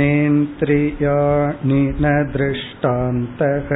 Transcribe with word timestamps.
नेन्द्रियाणि 0.00 1.80
न 2.02 2.12
दृष्टान्तः 2.36 3.70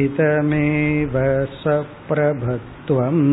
इदमेव 0.01 1.15
सप्रभत्वम् 1.63 3.25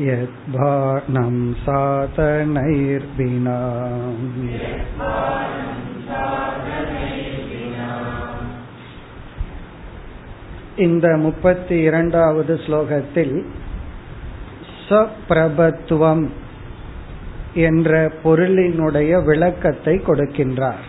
यद्भानं 0.00 1.36
साधनैर्विना 1.66 3.58
இந்த 10.76 11.16
முப்பத்தி 11.16 11.76
இரண்டாவது 11.80 12.60
ஸ்லோகத்தில் 12.66 13.34
சப்பிரபத்துவம் 14.88 16.24
என்ற 17.54 18.12
பொருளினுடைய 18.22 19.24
விளக்கத்தை 19.24 19.94
கொடுக்கின்றார் 19.96 20.84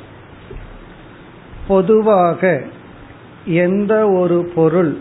பொதுவாக 1.68 2.42
எந்த 3.46 3.94
ஒரு 4.10 4.52
பொருள் 4.56 4.94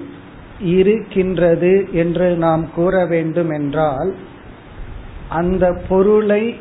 இருக்கின்றது 0.60 1.88
என்று 1.92 2.36
நாம் 2.36 2.74
கூற 2.74 3.06
வேண்டும் 3.06 3.50
என்றால் 3.50 4.16
அந்த 5.30 5.82
பொருளை 5.90 6.56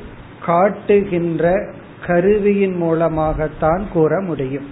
காட்டுகின்ற 0.47 1.75
கருவியின் 2.07 2.77
மூலமாகத்தான் 2.77 3.87
கூற 3.93 4.21
முடியும். 4.21 4.67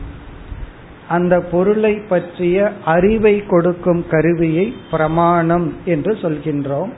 அந்த 1.09 1.41
பொருளை 1.41 1.95
பற்றிய 1.95 2.73
அறிவை 2.84 3.47
கொடுக்கும் 3.47 4.05
கருவியை 4.11 4.75
பிரமாணம் 4.91 5.77
என்று 5.84 6.12
சொல்கின்றோம். 6.12 6.91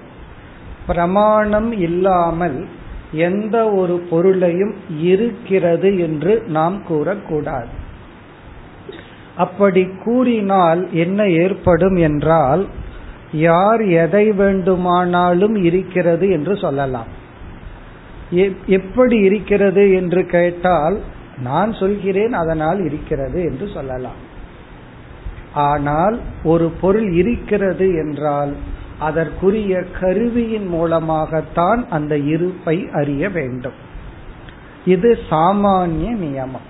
பிரமாணம் 0.86 1.72
இல்லாமல் 1.72 2.66
எந்த 3.12 3.70
ஒரு 3.70 3.98
பொருளையும் 4.10 4.74
இருக்கிறது 4.98 5.98
என்று 5.98 6.42
நாம் 6.46 6.82
கூறக்கூடாது. 6.88 7.82
அப்படி 9.36 9.82
கூறினால் 10.04 10.92
என்ன 10.92 11.28
ஏற்படும் 11.28 11.96
என்றால் 11.96 12.66
யார் 13.32 13.82
எதை 13.82 14.32
வேண்டுமானாலும் 14.32 15.56
இருக்கிறது 15.64 16.30
என்று 16.30 16.56
சொல்லலாம். 16.56 17.10
எப்படி 18.66 19.16
இருக்கிறது 19.18 19.92
என்று 19.92 20.26
கேட்டால் 20.26 20.96
நான் 21.42 21.72
சொல்கிறேன் 21.72 22.32
அதனால் 22.32 22.84
இருக்கிறது 22.84 23.42
என்று 23.42 23.68
சொல்லலாம். 23.68 24.20
ஆனால் 25.52 26.20
ஒரு 26.44 26.70
பொருள் 26.80 27.10
இருக்கிறது 27.12 27.88
என்றால் 27.94 28.52
அதற்குரிய 28.98 29.84
கருவியின் 30.00 30.66
மூலமாகத்தான் 30.66 31.86
அந்த 31.88 32.16
இருப்பை 32.16 32.76
அறிய 32.92 33.28
வேண்டும். 33.28 33.78
இது 34.84 35.18
சாமானிய 35.30 36.08
நியமம். 36.22 36.68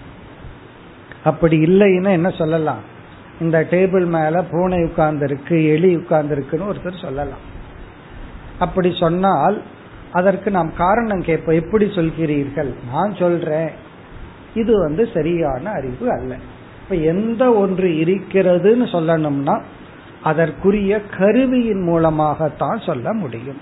அப்படி 1.24 1.58
இல்லைன்னா 1.58 2.10
என்ன 2.10 2.30
சொல்லலாம்? 2.30 2.92
இந்த 3.40 3.66
டேபிள் 3.70 4.06
மேல 4.06 4.42
பூனை 4.42 4.78
உட்கார்ந்துருக்கு 4.78 5.68
எலி 5.68 5.96
உட்கார்ந்துருக்குன்னு 5.96 6.72
ஒருத்தர் 6.72 7.00
சொல்லலாம். 7.00 7.52
அப்படி 8.58 8.96
சொன்னால் 8.98 9.62
அதற்கு 10.12 10.50
நாம் 10.50 10.76
காரணம் 10.76 11.22
கேட்போம். 11.22 11.54
எப்படி 11.54 11.86
சொல்கிறீர்கள்? 11.86 12.74
நான் 12.92 13.14
சொல்றேன். 13.14 13.70
இது 14.54 14.78
வந்து 14.78 15.08
சரியான 15.14 15.70
அறிவு 15.70 16.10
அல்ல. 16.10 16.36
இப்ப 16.82 16.94
எந்த 16.94 17.52
ஒன்று 17.52 17.88
இருக்கிறதுன்னு 17.88 18.86
சொல்லணும்னா 18.92 19.62
அதற்குரிய 20.22 21.00
கருவியின் 21.18 21.82
மூலமாகத்தான் 21.82 22.80
சொல்ல 22.80 23.12
முடியும். 23.12 23.60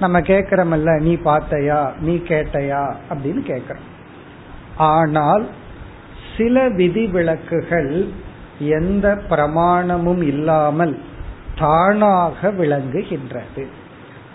நம்ம 0.00 0.20
கேட்கிறோம்ல 0.20 1.00
நீ 1.00 1.14
பார்த்தையா? 1.14 1.96
நீ 1.98 2.16
கேட்டையா? 2.16 2.94
அப்படின்னு 3.10 3.40
கேட்கிறோம். 3.40 3.82
ஆனால் 4.76 5.48
சில 6.38 6.68
விதிவிலக்குகள் 6.68 8.08
எந்த 8.58 9.18
பிரமாணமும் 9.30 10.22
இல்லாமல் 10.22 10.98
தானாக 11.58 12.50
விளங்குகின்றது. 12.50 13.66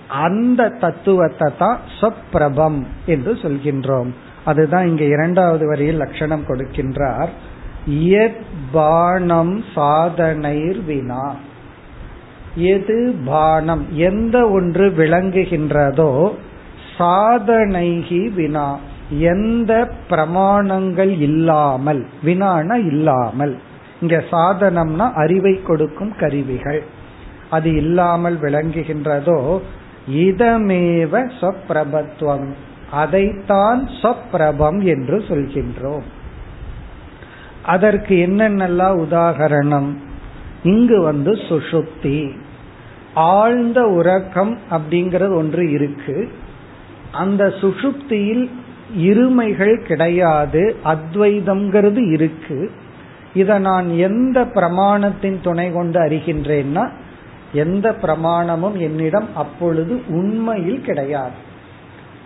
அந்த 0.07 0.69
தத்துவத்தை 0.69 1.51
தான் 1.57 1.79
சொப்பிரபம் 2.01 2.85
என்று 3.05 3.33
சொல்கின்றோம். 3.33 4.09
அதுதான் 4.45 4.87
இங்க 4.87 5.03
இரண்டாவது 5.03 5.67
வரியில் 5.67 5.97
லட்சணம் 5.97 6.45
கொடுக்கின்றார். 6.47 7.29
பானம் 8.71 9.63
சாதனைர் 9.75 10.85
வினா. 10.85 11.35
எது 12.55 13.15
பானம் 13.25 13.85
எந்த 13.91 14.49
ஒன்று 14.49 14.89
விளங்குகின்றதோ 14.89 16.31
சாதனைகி 16.97 18.33
வினா. 18.33 18.79
எந்த 19.19 19.91
பிரமாணங்கள் 20.09 21.19
இல்லாமல் 21.19 22.05
வினான 22.23 22.77
இல்லாமல் 22.77 23.57
இங்க 24.01 24.23
சாதனம்னா 24.31 25.11
அறிவை 25.13 25.61
கொடுக்கும் 25.61 26.15
கருவிகள். 26.15 26.83
அது 27.49 27.75
இல்லாமல் 27.75 28.37
விளங்குகின்றதோ 28.39 29.59
இதமேவ 30.09 31.29
சொப்பிரபத்துவம் 31.41 32.47
அதைத்தான் 32.91 33.89
சொப்பிரபம் 34.01 34.83
என்று 34.83 35.17
சொல்கின்றோம். 35.27 36.03
அதற்கு 37.63 38.15
என்னென்னலாம் 38.15 38.97
உதாகரணம்? 38.99 39.95
இங்கு 40.63 41.01
வந்து 41.01 41.31
சுஷுப்தி. 41.31 42.37
ஆழ்ந்த 43.13 43.87
உறக்கம் 43.87 44.57
அப்படிங்கிறது 44.71 45.35
ஒன்று 45.35 45.71
இருக்கு. 45.71 46.29
அந்த 47.11 47.53
சுஷுப்தியில் 47.61 48.49
இருமைகள் 48.97 49.75
கிடையாது 49.75 50.75
அத்வைதம்ங்கிறது 50.85 52.11
இருக்கு. 52.11 52.71
இதை 53.33 53.59
நான் 53.59 53.89
எந்த 53.89 54.41
பிரமாணத்தின் 54.41 55.37
துணை 55.41 55.71
கொண்டு 55.71 55.99
அறிகின்றேன்னா 55.99 56.89
எந்த 57.53 57.95
பிரமாணமும் 58.01 58.77
என்னிடம் 58.77 59.27
அப்பொழுது 59.35 60.01
உண்மையில் 60.07 60.81
கிடையாது. 60.81 61.51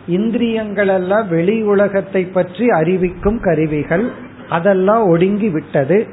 இந்திரியங்கள் 0.07 0.87
எல்லாம் 0.87 1.27
வெளி 1.27 1.61
உலகத்தை 1.61 2.25
பற்றி 2.25 2.69
அறிவிக்கும் 2.69 3.39
கருவிகள் 3.39 4.11
அதெல்லாம் 4.49 5.03
ஒடுங்கி 5.03 5.49
விட்டது. 5.49 6.07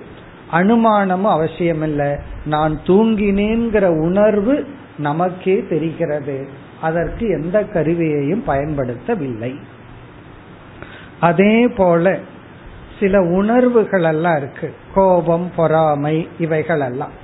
அனுமானமும் 0.53 1.33
அவசியமில்லை. 1.33 2.17
நான் 2.47 2.79
தூங்கினேங்கிற 2.87 3.85
உணர்வு 3.85 4.67
நமக்கே 4.99 5.65
தெரிகிறது. 5.69 6.49
அதற்கு 6.81 7.29
எந்த 7.29 7.63
கருவியையும் 7.63 8.43
பயன்படுத்தவில்லை. 8.47 9.55
அதே 11.29 11.55
போல 11.79 12.19
சில 13.01 13.21
உணர்வுகள் 13.39 14.03
எல்லாம் 14.03 14.37
இருக்கு. 14.37 14.69
கோபம் 14.95 15.49
பொறாமை 15.57 16.17
இவைகள் 16.39 16.81
எல்லாம் 16.81 17.15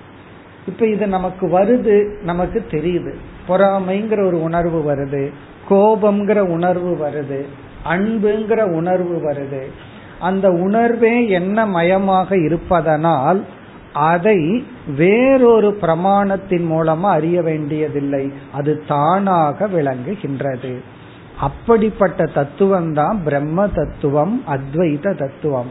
இப்ப 0.66 0.86
இது 0.86 1.06
நமக்கு 1.06 1.44
வருது 1.58 1.96
நமக்கு 2.22 2.58
தெரியுது. 2.70 3.12
பொறாமைங்கிற 3.48 4.26
ஒரு 4.26 4.38
உணர்வு 4.42 4.80
வருது 4.90 5.24
கோபம்ங்கிற 5.70 6.38
உணர்வு 6.38 6.92
வருது 7.04 7.40
அன்புங்கிற 7.84 8.60
உணர்வு 8.72 9.16
வருது. 9.30 9.62
அந்த 10.20 10.46
உணர்வே 10.50 11.14
என்ன 11.28 11.66
மயமாக 11.66 12.30
இருப்பதனால் 12.44 13.40
அதை 13.92 14.38
வேறொரு 14.96 15.70
பிரமாணத்தின் 15.82 16.66
மூலமா 16.72 17.08
அறிய 17.18 17.42
வேண்டியதில்லை. 17.42 18.24
அது 18.52 18.72
தானாக 18.88 19.66
விளங்குகின்றது. 19.66 20.72
அப்படிப்பட்ட 21.40 22.24
தத்துவம் 22.24 22.92
தான் 22.92 23.18
பிரம்ம 23.24 23.68
தத்துவம் 23.68 24.34
அத்வைத 24.48 25.14
தத்துவம். 25.14 25.70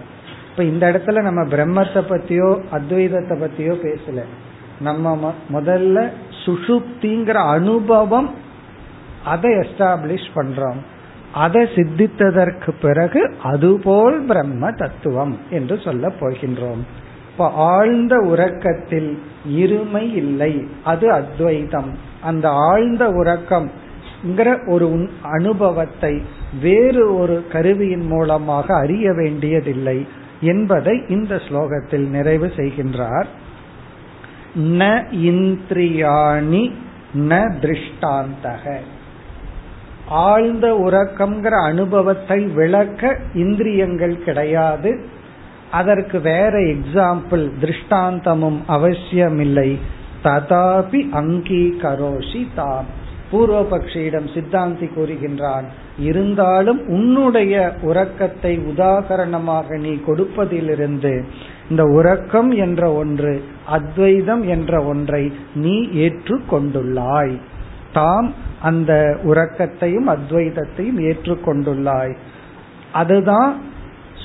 இப்ப 0.50 0.64
இந்த 0.64 0.84
இடத்துல 0.92 1.22
நம்ம 1.22 1.42
பிரம்மத்தை 1.44 2.02
பத்தியோ 2.12 2.50
அத்வைதத்தை 2.72 3.36
பத்தியோ 3.44 3.74
பேசல. 3.86 4.22
நம்ம 4.82 5.34
முதல்ல 5.54 5.98
சுஷுப்திங்கிற 6.46 7.38
அனுபவம் 7.50 8.30
அதை 9.26 9.52
எஸ்டாப்ளிஷ் 9.52 10.30
பண்றோம். 10.36 10.80
அதை 11.34 11.62
சித்தித்ததற்கு 11.76 12.72
பிறகு 12.82 13.22
அதுபோல் 13.44 14.18
பிரம்ம 14.26 14.72
தத்துவம் 14.72 15.38
என்று 15.50 15.76
சொல்ல 15.80 16.08
போகின்றோம். 16.20 16.82
இப்ப 17.32 17.50
ஆழ்ந்த 17.50 18.16
உறக்கத்தில் 18.32 19.12
இருமை 19.56 20.06
இல்லை 20.14 20.54
அது 20.84 21.06
அத்வைதம். 21.12 21.92
அந்த 22.22 22.46
ஆழ்ந்த 22.50 23.04
உறக்கம் 23.10 23.70
ஒரு 24.68 25.10
அனுபவத்தை 25.22 26.22
வேறு 26.62 27.18
ஒரு 27.18 27.48
கருவியின் 27.52 28.08
மூலமாக 28.08 28.76
அறிய 28.76 29.14
வேண்டியதில்லை 29.14 30.08
என்பதை 30.42 31.04
இந்த 31.08 31.36
ஸ்லோகத்தில் 31.36 32.10
நிறைவு 32.10 32.52
செய்கின்றார். 32.56 33.26
ந 34.58 35.04
இந்திரியாணி 35.12 36.72
ந 37.18 37.60
திருஷ்டாந்தக. 37.60 38.78
ஆழ்ந்த 40.08 40.74
உறக்கம்ங்கிற 40.74 41.64
அனுபவத்தை 41.64 42.46
விளக்க 42.46 43.18
இந்திரியங்கள் 43.34 44.24
கிடையாது. 44.24 45.06
அதற்கு 45.72 46.20
வேற 46.20 46.60
எக்ஸாம்பிள் 46.60 47.52
திருஷ்டாந்தமும் 47.62 48.60
அவசியமில்லை. 48.68 49.80
ததாபி 50.24 51.10
அங்கீகரோஷி 51.14 52.48
தாம். 52.56 53.08
பூர்வபக்ஷியிடம் 53.32 54.28
சித்தாந்தி 54.34 54.90
கூறுகின்றான் 54.96 55.64
இருந்தாலும் 56.00 56.88
உன்னுடைய 56.88 57.74
உறக்கத்தை 57.82 58.60
உதாகரணமாக 58.60 59.78
நீ 59.78 60.00
கொடுப்பதிலிருந்து 60.08 61.24
இந்த 61.70 61.84
உறக்கம் 61.84 62.52
என்ற 62.52 62.94
ஒன்று 62.94 63.44
அத்வைதம் 63.66 64.48
என்ற 64.48 64.84
ஒன்றை 64.84 65.32
நீ 65.56 65.88
ஏற்றுக்கொண்டுள்ளாய். 65.88 67.36
தாம் 67.94 68.34
அந்த 68.62 69.18
உறக்கத்தையும் 69.24 70.16
அத்வைதத்தையும் 70.16 71.00
ஏற்றுக்கொண்டுள்ளாய். 71.00 72.16
அதுதான் 72.94 73.62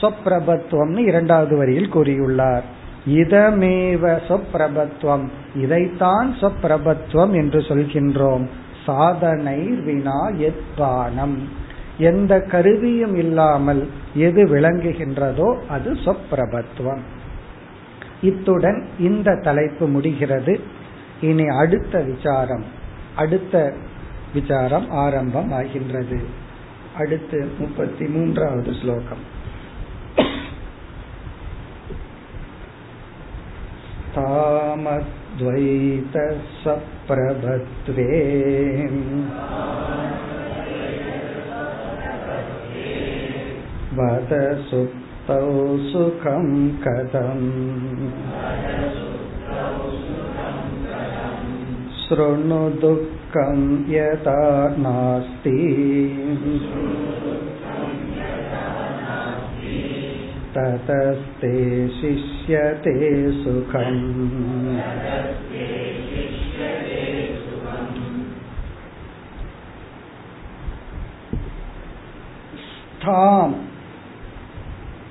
சொப்பிரபத்துவம்னு 0.00 0.98
இரண்டாவது 0.98 1.56
வரியில் 1.56 1.92
கூறியுள்ளார். 1.92 2.62
இதமேவ 3.08 4.18
சொப்பிரபத்துவம் 4.28 5.28
இதைத்தான் 5.56 6.34
சொப்பிரபத்துவம் 6.40 7.32
என்று 7.32 7.60
சொல்கின்றோம். 7.60 8.46
சாதனை 8.86 9.60
வினா 9.66 10.28
எத்பானம் 10.28 11.36
எந்த 11.98 12.40
கருவியும் 12.40 13.14
இல்லாமல் 13.14 13.88
எது 14.14 14.44
விளங்குகின்றதோ 14.44 15.66
அது 15.68 15.92
சொப்பிரபத்துவம் 15.92 17.04
இத்துடன் 18.22 18.86
இந்த 18.98 19.36
தலைப்பு 19.42 19.86
முடிகிறது. 19.86 20.60
இனி 21.20 21.46
அடுத்த 21.46 22.00
விசாரம் 22.00 22.64
அடுத்த 23.16 23.72
விசாரம் 24.32 24.90
ஆரம்பம் 24.90 25.52
ஆகின்றது. 25.52 26.18
அடுத்து 26.98 27.50
முப்பத்தி 27.58 28.06
மூன்றாவது 28.06 28.74
ஸ்லோகம் 28.82 29.32
तामद्वैतसप्रभत्वे 35.33 38.05
वद 43.97 44.31
सुप्तौ 44.69 45.45
सुखं 45.87 46.47
कथम् 46.83 47.47
शृणु 52.01 52.61
दुःखं 52.81 53.59
यथा 53.93 54.41
नास्ति 54.77 55.57
ततस्ते 60.53 61.55
शिष्यते 61.97 62.95
सुखम् 63.41 63.99
ஸ்தாம் 73.01 73.53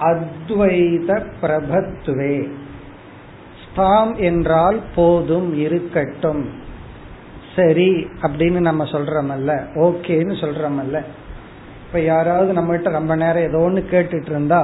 அத்வைத 0.01 1.11
பிரபத்துவே 1.41 2.35
ஸ்தாம் 3.63 4.13
என்றால் 4.21 4.79
போதும் 4.95 5.49
இருக்கட்டும் 5.59 6.45
சரி 7.57 7.89
அப்படின்னு 8.23 8.61
நம்ம 8.61 8.85
சொல்றோமல்ல 8.85 9.53
ஓகேன்னு 9.77 10.37
சொல்றோமல்ல 10.41 10.99
இப்ப 11.87 12.03
யாராவது 12.05 12.53
நம்ம 12.53 12.73
கிட்ட 12.73 12.91
ரொம்ப 12.91 13.17
நேரம் 13.17 13.47
ஏதோ 13.49 13.61
ஒன்று 13.61 13.83
கேட்டுட்டு 13.91 14.31
இருந்தா 14.31 14.63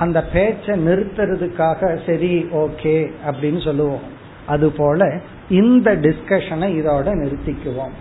அந்த 0.00 0.24
பேச்சை 0.32 0.86
நிறுத்துறதுக்காக 0.86 1.98
சரி 2.06 2.46
ஓகே 2.52 3.10
அப்படின்னு 3.30 3.64
சொல்லுவோம். 3.64 4.06
அதுபோல 4.46 5.20
இந்த 5.48 5.94
டிஸ்கஷனை 5.94 6.68
இதோட 6.80 7.08
நிறுத்திக்குவோம். 7.22 7.96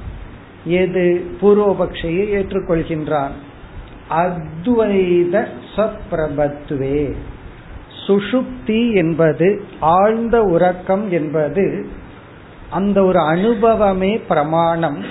எது? 0.66 1.24
பூர்வபக்ஷையை 1.42 2.26
ஏற்றுக்கொள்கின்றான். 2.38 3.36
அத்வைத 4.10 5.46
சப்பிரபத்துவே 5.76 7.16
சுஷுப்தி 8.08 8.96
என்பது 8.96 9.64
ஆழ்ந்த 9.80 10.42
உறக்கம் 10.42 11.12
என்பது 11.12 11.88
அந்த 12.70 13.04
ஒரு 13.04 13.20
அனுபவமே 13.20 14.18
பிரமாணம். 14.18 15.04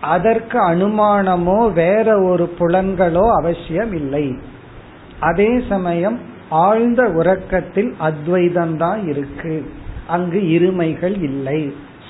அதற்கு 0.00 0.58
அனுமானமோ 0.70 1.72
வேற 1.72 2.22
ஒரு 2.22 2.54
புலன்களோ 2.58 3.30
அவசியம் 3.36 3.92
இல்லை 3.92 4.38
அதே 5.20 5.62
சமயம் 5.68 6.32
ஆழ்ந்த 6.54 7.02
உறக்கத்தில் 7.08 7.94
அத்வைதம் 7.98 8.76
தான் 8.76 9.08
இருக்கு. 9.08 9.54
அங்கு 10.06 10.40
இருமைகள் 10.40 11.16
இல்லை. 11.22 11.60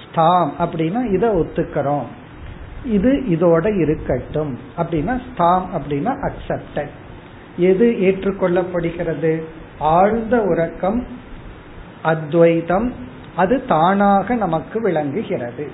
ஸ்தாம் 0.03 0.53
அப்படின்னா 0.59 1.01
இதை 1.13 1.29
ஒத்துக்கிறோம். 1.29 2.09
இது 2.85 3.11
இதோட 3.31 3.65
இருக்கட்டும். 3.79 4.59
அப்படின்னா 4.77 5.15
ஸ்தாம் 5.33 5.69
அப்படின்னா 5.75 6.13
அக்செப்டட் 6.29 6.95
எது 7.57 7.87
ஏற்றுக்கொள்ளப்படுகிறது? 8.01 9.33
ஆழ்ந்த 9.79 10.43
உறக்கம் 10.43 11.07
அத்வைதம் 12.03 12.93
அது 13.37 13.67
தானாக 13.67 14.35
நமக்கு 14.35 14.81
விளங்குகிறது. 14.81 15.71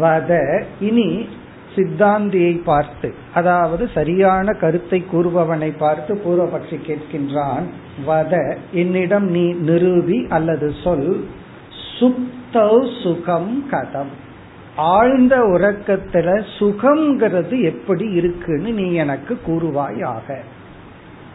வத 0.00 0.62
இனி 0.80 1.28
சித்தாந்தியை 1.76 2.62
பார்த்து 2.64 3.14
அதாவது 3.34 3.90
சரியான 3.94 4.52
கருத்தை 4.52 5.04
கூறுபவனை 5.12 5.70
பார்த்து 5.78 6.14
பூர்வபக்ஷி 6.14 6.78
கேட்கின்றான் 6.86 7.66
வத 8.06 8.56
என்னிடம் 8.72 9.28
நீ 9.30 9.52
நிறுவி 9.52 10.26
அல்லது 10.28 10.72
சொல் 10.84 11.24
சுப்தௌ 12.00 13.02
சுகம் 13.02 13.64
கதம். 13.70 14.12
ஆழ்ந்த 14.76 15.36
உறக்கத்துல 15.38 16.44
சுகம்ங்கிறது 16.58 17.62
எப்படி 17.62 18.10
இருக்குன்னு 18.10 18.72
நீ 18.72 18.92
எனக்கு 18.92 19.38
கூறுவாயாக. 19.46 20.36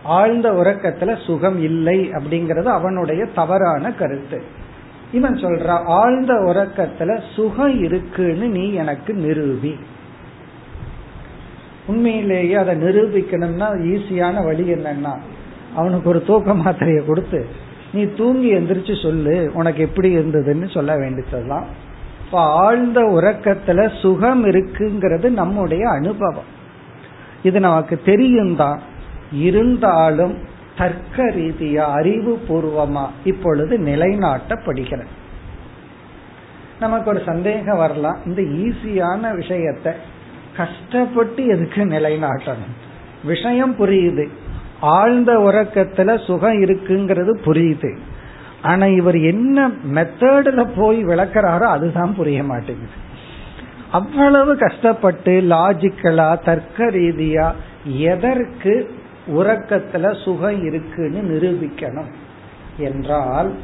ஆழ்ந்த 0.04 0.52
உறக்கத்துல 0.52 1.26
சுகம் 1.26 1.62
இல்லை 1.62 2.10
அப்படிங்கறது 2.10 2.64
அவனுடைய 2.64 3.26
தவறான 3.26 3.94
கருத்து. 3.94 4.42
இவன் 5.12 5.34
சொல்ற 5.34 5.68
ஆழ்ந்த 5.86 6.34
உறக்கத்துல 6.34 7.22
சுகம் 7.36 7.84
இருக்குன்னு 7.84 8.48
நீ 8.48 8.72
எனக்கு 8.74 9.14
நிரூபி. 9.14 9.74
உண்மையிலேயே 11.86 12.56
அதை 12.56 12.76
நிரூபிக்கணும்னா 12.76 13.68
ஈஸியான 13.92 14.44
வழி 14.44 14.74
என்னன்னா 14.74 15.18
அவனுக்கு 15.76 16.10
ஒரு 16.10 16.24
தூக்க 16.24 16.54
மாத்திரையை 16.54 17.06
கொடுத்து 17.06 17.46
நீ 17.94 18.06
தூங்கி 18.18 18.54
எந்திரிச்சு 18.54 19.02
சொல்லு 19.04 19.52
உனக்கு 19.54 19.82
எப்படி 19.82 20.18
இருந்ததுன்னு 20.18 20.72
சொல்ல 20.72 20.96
வேண்டியதுதான். 20.96 21.66
இப்ப 22.26 22.40
ஆழ்ந்த 22.40 23.02
உறக்கத்துல 23.02 24.00
சுகம் 24.02 24.46
இருக்குங்கிறது 24.46 25.30
நம்முடைய 25.30 25.90
அனுபவம். 25.90 26.44
இது 27.44 27.60
நமக்கு 27.60 28.02
தெரியும் 28.06 28.56
தான். 28.56 28.82
இருந்தாலும் 29.34 30.38
தர்க்க 30.78 31.24
ரீதியா 31.24 31.76
அறிவு 31.76 32.40
பூர்வமா 32.48 33.06
இப்பொழுது 33.24 33.78
நிலைநாட்டப்படுகிறது. 33.78 35.06
நமக்கு 36.80 37.10
ஒரு 37.10 37.22
சந்தேகம் 37.26 37.78
வரலாம். 37.78 38.18
இந்த 38.26 38.42
ஈஸியான 38.42 39.36
விஷயத்த 39.36 39.94
கஷ்டப்பட்டு 40.58 41.46
எதுக்கு 41.46 41.86
நிலைநாட்டணும்? 41.86 42.76
விஷயம் 43.24 43.76
புரியுது. 43.78 44.28
ஆழ்ந்த 44.80 45.38
உறக்கத்துல 45.38 46.26
சுகம் 46.26 46.62
இருக்குங்கிறது 46.62 47.38
புரியுது. 47.46 47.98
ஆனா 48.62 48.86
இவர் 48.86 49.18
என்ன 49.20 49.68
மெத்தடில் 49.68 50.70
போய் 50.76 51.04
விளக்குறாரோ 51.06 51.60
அதுதான் 51.60 52.16
புரிய 52.16 52.44
மாட்டேங்குது. 52.44 53.10
அவ்வளவு 53.92 54.58
கஷ்டப்பட்டு 54.58 55.42
லாஜிக்கலா 55.42 56.44
தர்க்க 56.44 56.86
ரீதியா 56.86 57.52
எதற்கு 57.86 58.96
உறக்கத்துல 59.28 60.24
சுகம் 60.24 60.64
இருக்குன்னு 60.66 61.22
நிரூபிக்கணும் 61.22 62.12
என்றால் 62.78 63.56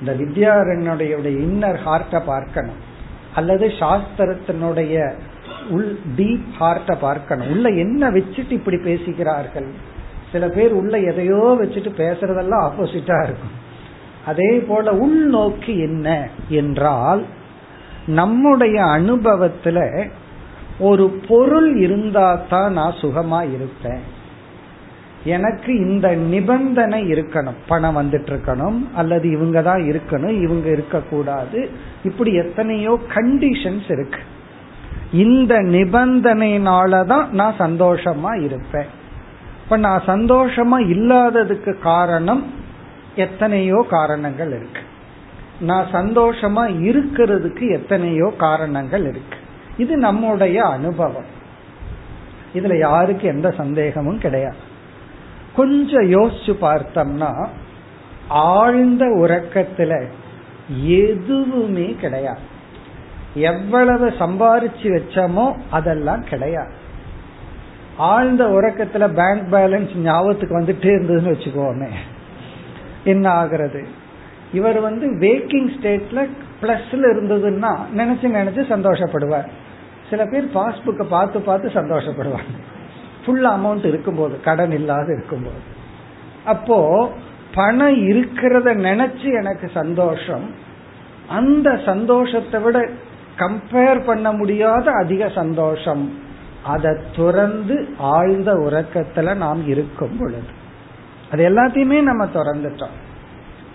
இந்த 0.00 0.12
வித்யாரண்யனுடைய 0.12 1.14
இன்னர் 1.46 1.78
ஹார்ட்டை 1.86 2.22
பார்க்கணும். 2.26 2.92
அல்லது 3.34 3.66
சாஸ்திரத்தினுடைய 3.66 5.12
உள் 5.70 5.98
டீப் 6.16 6.48
ஹார்ட்ட 6.60 6.98
பார்க்கணும். 6.98 7.50
உள்ள 7.50 7.68
என்ன 7.68 8.10
வச்சுட்டு 8.10 8.50
இப்படி 8.50 8.76
பேசுகிறார்கள் 8.76 9.66
சில 10.32 10.48
பேர் 10.48 10.72
உள்ள 10.72 10.98
எதையோ 10.98 11.56
வச்சுட்டு 11.60 11.90
பேசுறதெல்லாம் 11.98 12.64
ஆப்போசிட்டா 12.66 13.22
இருக்கும். 13.22 13.54
அதே 14.26 14.52
போல 14.68 14.92
உள்நோக்கு 14.92 15.78
என்ன 15.78 16.28
என்றால் 16.48 17.24
நம்முடைய 18.06 18.84
அனுபவத்துல 18.84 20.08
ஒரு 20.78 21.04
பொருள் 21.28 21.76
இருந்தா 21.76 22.34
தான் 22.48 22.72
நான் 22.72 23.00
சுகமா 23.00 23.54
இருப்பேன். 23.54 24.02
எனக்கு 25.24 25.74
இந்த 25.74 26.14
நிபந்தனை 26.14 27.12
இருக்கணும். 27.12 27.60
பணம் 27.66 27.96
வந்துட்டு 27.96 28.30
இருக்கணும் 28.32 28.80
அல்லது 28.94 29.30
இவங்க 29.30 29.62
தான் 29.62 29.82
இருக்கணும் 29.82 30.42
இவங்க 30.42 30.68
இருக்கக்கூடாது. 30.68 31.70
இப்படி 32.04 32.34
எத்தனையோ 32.34 32.98
கண்டிஷன்ஸ் 33.14 33.88
இருக்கு. 33.88 34.20
இந்த 35.14 35.62
நிபந்தனையினாலதான் 35.62 37.28
நான் 37.28 37.54
சந்தோஷமா 37.58 38.42
இருப்பேன். 38.42 38.86
இப்ப 39.64 39.76
நான் 39.76 40.02
சந்தோஷமா 40.06 40.78
இல்லாததுக்கு 40.78 41.78
காரணம் 41.78 42.52
எத்தனையோ 43.14 43.86
காரணங்கள் 43.90 44.48
இருக்கு. 44.48 44.80
நான் 45.60 45.86
சந்தோஷமா 45.92 46.62
இருக்கிறதுக்கு 46.82 47.72
எத்தனையோ 47.72 48.34
காரணங்கள் 48.38 49.00
இருக்கு. 49.00 49.38
இது 49.76 49.96
நம்முடைய 49.96 50.62
அனுபவம். 50.62 51.32
இதுல 52.54 52.78
யாருக்கு 52.78 53.28
எந்த 53.28 53.50
சந்தேகமும் 53.50 54.18
கிடையாது. 54.18 54.56
கொஞ்சம் 55.56 56.10
யோசிச்சு 56.10 56.56
பார்த்தோம்னா 56.60 57.48
ஆழ்ந்த 58.28 59.06
உறக்கத்துல 59.06 60.06
எதுவுமே 60.84 61.96
கிடையாது. 62.00 62.52
எவ்வளவு 63.34 64.08
சம்பாரிச்சு 64.08 64.82
வச்சோமோ 64.82 65.56
அதெல்லாம் 65.70 66.24
கிடையாது. 66.24 66.72
ஆழ்ந்த 67.96 68.44
உறக்கத்துல 68.44 69.14
பேங்க் 69.14 69.52
பேலன்ஸ் 69.52 69.94
ஞாபகத்துக்கு 69.94 70.60
வந்துட்டே 70.60 70.92
இருந்ததுன்னு 70.94 71.34
வச்சுக்கோமே. 71.34 71.90
என்ன 73.04 73.30
ஆகிறது? 73.30 73.86
இவர் 74.52 74.80
வந்து 74.80 75.06
வேக்கிங் 75.14 75.68
ஸ்டேட்ல 75.74 76.28
பிளஸ்ல 76.62 77.04
இருந்ததுன்னா 77.12 77.76
நினைச்சு 77.96 78.22
நினைச்சு 78.22 78.62
சந்தோஷப்படுவார். 78.68 79.48
சில 80.10 80.24
பேர் 80.24 80.44
பாஸ்புக்கை 80.44 81.02
பார்த்து 81.02 81.40
பார்த்து 81.40 81.68
சந்தோஷப்படுவாங்க. 81.68 82.54
ஃபுல் 83.26 83.44
அமௌண்ட் 83.44 83.86
இருக்கும்போது 83.86 84.40
கடன் 84.40 84.72
இல்லாத 84.72 85.12
இருக்கும்போது. 85.12 85.56
அப்போ 86.44 87.12
பணம் 87.54 87.96
இருக்கிறத 87.96 88.68
நினைச்சு 88.88 89.34
எனக்கு 89.38 89.70
சந்தோஷம். 89.74 90.50
அந்த 91.28 91.80
சந்தோஷத்தை 91.84 92.60
விட 92.60 92.88
கம்பேர் 93.38 94.04
பண்ண 94.04 94.32
முடியாத 94.32 94.90
அதிக 94.90 95.28
சந்தோஷம். 95.28 96.18
அதை 96.64 96.96
துறந்து 97.16 97.88
ஆழ்ந்த 97.98 98.52
உறக்கத்துல 98.52 99.36
நாம் 99.36 99.68
இருக்கும் 99.68 100.16
பொழுது. 100.16 100.42
அது 101.30 101.48
எல்லாத்தையுமே 101.48 102.02
நம்ம 102.02 102.24
திறந்துட்டோம். 102.24 102.94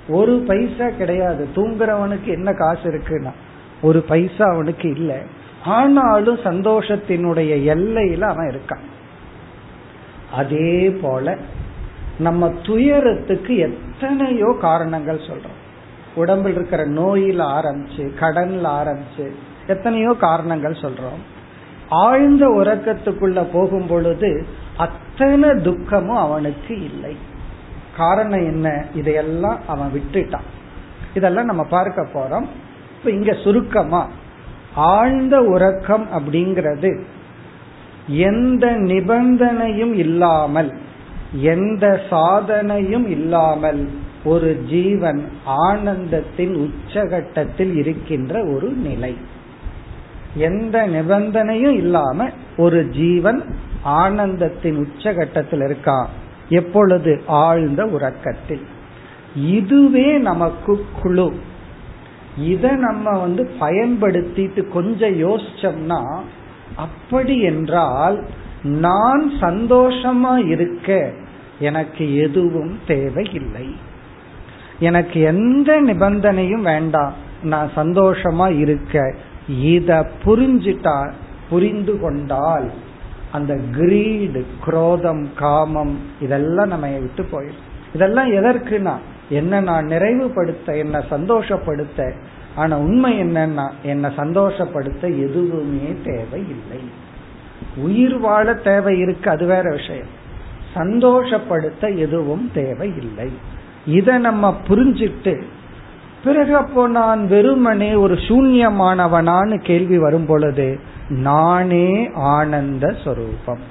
ஒரு 0.08 0.44
பைசா 0.48 0.89
கிடையாது. 0.89 1.48
தூங்குறவனுக்கு 1.56 2.25
என்ன 2.25 2.54
காசு 2.54 2.92
இருக்குன்னா 2.92 3.32
ஒரு 3.82 4.01
பைசா 4.01 4.46
அவனுக்கு 4.46 4.89
இல்லை. 4.89 5.16
ஆனாலும் 5.66 6.38
சந்தோஷத்தினுடைய 6.38 7.75
எல்லையில 7.75 8.22
அவன் 8.22 8.48
இருக்கான். 8.48 8.88
அதே 10.34 10.89
போல 10.89 11.38
நம்ம 12.20 12.54
துயரத்துக்கு 12.63 13.58
எத்தனையோ 13.58 14.58
காரணங்கள் 14.62 15.18
சொல்றோம். 15.18 15.58
உடம்பில் 16.16 16.56
இருக்கிற 16.56 16.88
நோயில 16.88 17.44
ஆரம்பிச்சு 17.44 18.12
கடன்ல 18.20 18.63
ஆரம்பிச்சு 18.63 19.32
எத்தனையோ 19.70 20.12
காரணங்கள் 20.20 20.82
சொல்றோம். 20.82 21.22
ஆழ்ந்த 21.90 22.48
உறக்கத்துக்குள்ள 22.48 23.48
போகும் 23.54 23.88
பொழுது 23.88 24.30
அத்தனை 24.78 25.50
துக்கமும் 25.62 26.24
அவனுக்கு 26.26 26.74
இல்லை. 26.84 27.14
காரணம் 27.98 28.46
என்ன? 28.46 28.86
இதையெல்லாம் 28.96 29.60
அவன் 29.68 29.92
விட்டுட்டான். 29.94 30.48
இதெல்லாம் 31.14 31.46
நம்ம 31.46 31.64
பார்க்க 31.64 32.08
போறோம். 32.14 32.48
இப்ப 32.98 33.12
இங்க 33.12 33.34
சுருக்கமா 33.44 34.02
ஆழ்ந்த 34.76 35.36
உறக்கம் 35.44 36.08
அப்படிங்கிறது 36.18 36.92
எந்த 38.08 38.66
நிபந்தனையும் 38.68 39.94
இல்லாமல் 39.94 40.72
எந்த 41.32 42.02
சாதனையும் 42.10 43.08
இல்லாமல் 43.08 43.82
ஒரு 44.24 44.50
ஜீவன் 44.70 45.22
ஆனந்தத்தின் 45.46 46.56
உச்சகட்டத்தில் 46.56 47.76
இருக்கின்ற 47.76 48.34
ஒரு 48.56 48.70
நிலை. 48.70 49.14
எந்த 50.34 50.88
நிபந்தனையும் 50.88 51.74
இல்லாம 51.74 52.30
ஒரு 52.58 52.90
ஜீவன் 52.90 53.56
ஆனந்தத்தின் 53.86 54.86
உச்சகட்டத்தில் 54.86 55.76
இருக்கான் 55.76 56.06
எப்பொழுது 56.50 57.24
ஆழ்ந்த 57.26 57.86
உறக்கத்தில். 57.86 58.66
இதுவே 59.36 60.18
நமக்கு 60.18 60.86
குழு. 61.02 61.34
இதை 62.38 62.70
நம்ம 62.70 63.20
வந்து 63.20 63.52
பயன்படுத்திட்டு 63.60 64.68
கொஞ்சம் 64.68 65.22
யோசிச்சோம்னா 65.22 66.20
அப்படி 66.76 67.42
என்றால் 67.42 68.26
நான் 68.64 69.32
சந்தோஷமா 69.42 70.48
இருக்க 70.48 71.12
எனக்கு 71.60 72.16
எதுவும் 72.16 72.80
தேவையில்லை. 72.88 73.76
எனக்கு 74.80 75.20
எந்த 75.20 75.82
நிபந்தனையும் 75.82 76.62
வேண்டாம். 76.62 77.14
நான் 77.44 77.70
சந்தோஷமா 77.76 78.58
இருக்க. 78.58 79.16
இத 79.50 80.10
புரிஞ்சிட்டா 80.25 81.12
புரிந்து 81.50 82.00
கொண்டால் 82.00 82.72
அந்த 83.32 83.58
கிரீடு 83.72 84.46
குரோதம் 84.65 85.27
காமம் 85.36 86.00
இதெல்லாம் 86.22 86.68
நம்ம 86.68 86.88
விட்டு 86.88 87.25
போயிடும். 87.32 87.68
இதெல்லாம் 87.94 88.32
எதற்குனா 88.32 88.94
என்ன 89.29 89.60
நான் 89.60 89.88
நிறைவுபடுத்த 89.88 90.77
என்ன 90.77 91.03
சந்தோஷப்படுத்த 91.10 92.13
ஆனா 92.56 92.77
உண்மை 92.77 93.22
என்னன்னா 93.22 93.70
என்ன 93.84 94.08
சந்தோஷப்படுத்த 94.18 95.01
எதுவுமே 95.01 95.96
தேவையில்லை. 96.06 96.82
உயிர் 97.77 98.18
வாழ 98.18 98.53
தேவை 98.53 99.00
இருக்கு 99.00 99.29
அது 99.29 99.46
வேற 99.46 99.72
விஷயம். 99.72 100.18
சந்தோஷப்படுத்த 100.75 101.98
எதுவும் 101.98 102.51
தேவையில்லை. 102.53 103.32
இதை 103.86 104.18
நம்ம 104.18 104.58
புரிஞ்சிட்டு 104.68 105.41
பிறகு 106.24 106.56
அப்போ 106.56 106.88
நான் 106.88 107.28
வெறுமனே 107.28 107.94
ஒரு 107.94 108.14
சூன்யமானவனான்னு 108.14 109.58
கேள்வி 109.64 109.98
வரும் 109.98 110.26
பொழுது 110.26 110.80
நானே 111.10 112.10
ஆனந்த 112.14 112.96
சொரூபம். 113.04 113.64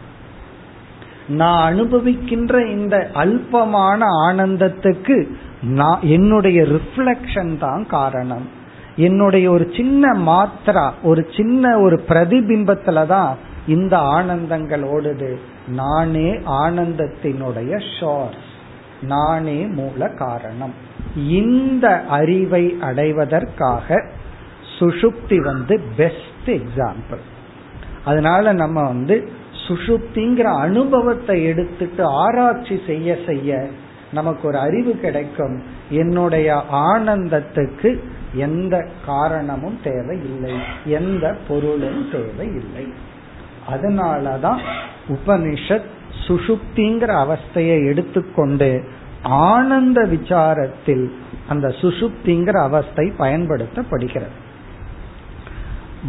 நான் 1.28 1.61
அனுபவிக்கின்ற 1.69 2.67
இந்த 2.67 3.11
அல்பமான 3.14 4.00
ஆனந்தத்துக்கு 4.26 5.28
நான் 5.62 6.00
என்னுடைய 6.02 6.62
ரிஃப்ளெக்ஷன் 6.62 7.59
தான் 7.59 7.87
காரணம். 7.87 8.47
என்னுடைய 8.97 9.50
ஒரு 9.50 9.71
சின்ன 9.76 10.12
மாத்திரா 10.12 10.90
ஒரு 11.02 11.26
சின்ன 11.37 11.78
ஒரு 11.78 12.05
பிரதிபிம்பத்துல 12.09 13.07
தான் 13.07 13.37
இந்த 13.67 13.97
ஆனந்தங்கள் 13.99 14.85
ஓடுது. 14.97 15.33
நானே 15.69 16.28
ஆனந்தத்தினுடைய 16.62 17.73
ஷோர்ஸ் 17.95 18.47
நானே 19.02 19.59
மூல 19.67 20.09
காரணம். 20.09 20.88
இந்த 21.26 22.04
அறிவை 22.04 22.76
அடைவதற்காக 22.80 24.10
சுஷுப்தி 24.78 25.37
வந்து 25.37 25.80
பெஸ்ட் 25.96 26.16
எக்ஸாம்பிள் 26.46 27.20
அதனால 28.04 28.52
நம்ம 28.52 28.82
வந்து 28.82 29.28
சுஷுப்திங்கிற 29.68 30.58
அனுபவத்தை 30.58 31.44
எடுத்துட்டு 31.44 32.04
ஆராய்ச்சி 32.04 32.80
செய்ய 32.87 33.18
செய்ய 33.26 33.68
நமக்கு 34.12 34.48
ஒரு 34.48 34.58
அறிவு 34.58 34.90
கிடைக்கும். 34.90 35.62
என்னுடைய 35.90 36.62
ஆனந்தத்துக்கு 36.72 37.98
எந்த 38.34 38.88
காரணமும் 39.06 39.78
தேவையில்லை. 39.84 40.54
எந்த 40.84 41.37
பொருளும் 41.48 42.10
தேவையில்லை. 42.12 42.92
அதனாலதான் 43.70 44.58
உபனிஷத் 45.08 45.84
சுஷுப்திங்கிற 46.26 47.37
அவஸ்தையை 47.56 47.87
எடுத்துக்கொண்டு 47.87 48.84
ஆனந்த 49.28 50.02
விசாரத்தில் 50.02 51.11
அந்த 51.49 51.68
சுஷுப்திங்கிற 51.68 52.62
அவஸ்தை 52.62 53.12
பயன்படுத்தப்படுகிறது. 53.18 54.37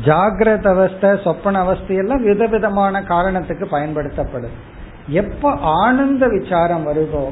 ஜாகிரத 0.05 0.67
அவஸ்தை 0.67 1.19
சொப்பன 1.23 1.63
அவஸ்தையெல்லாம் 1.63 2.23
விதவிதமான 2.23 3.03
காரணத்துக்கு 3.03 3.67
பயன்படுத்தப்படுது. 3.71 4.57
எப்ப 5.07 5.51
ஆனந்த 5.51 6.27
விசாரம் 6.27 6.87
வருதோ 6.87 7.29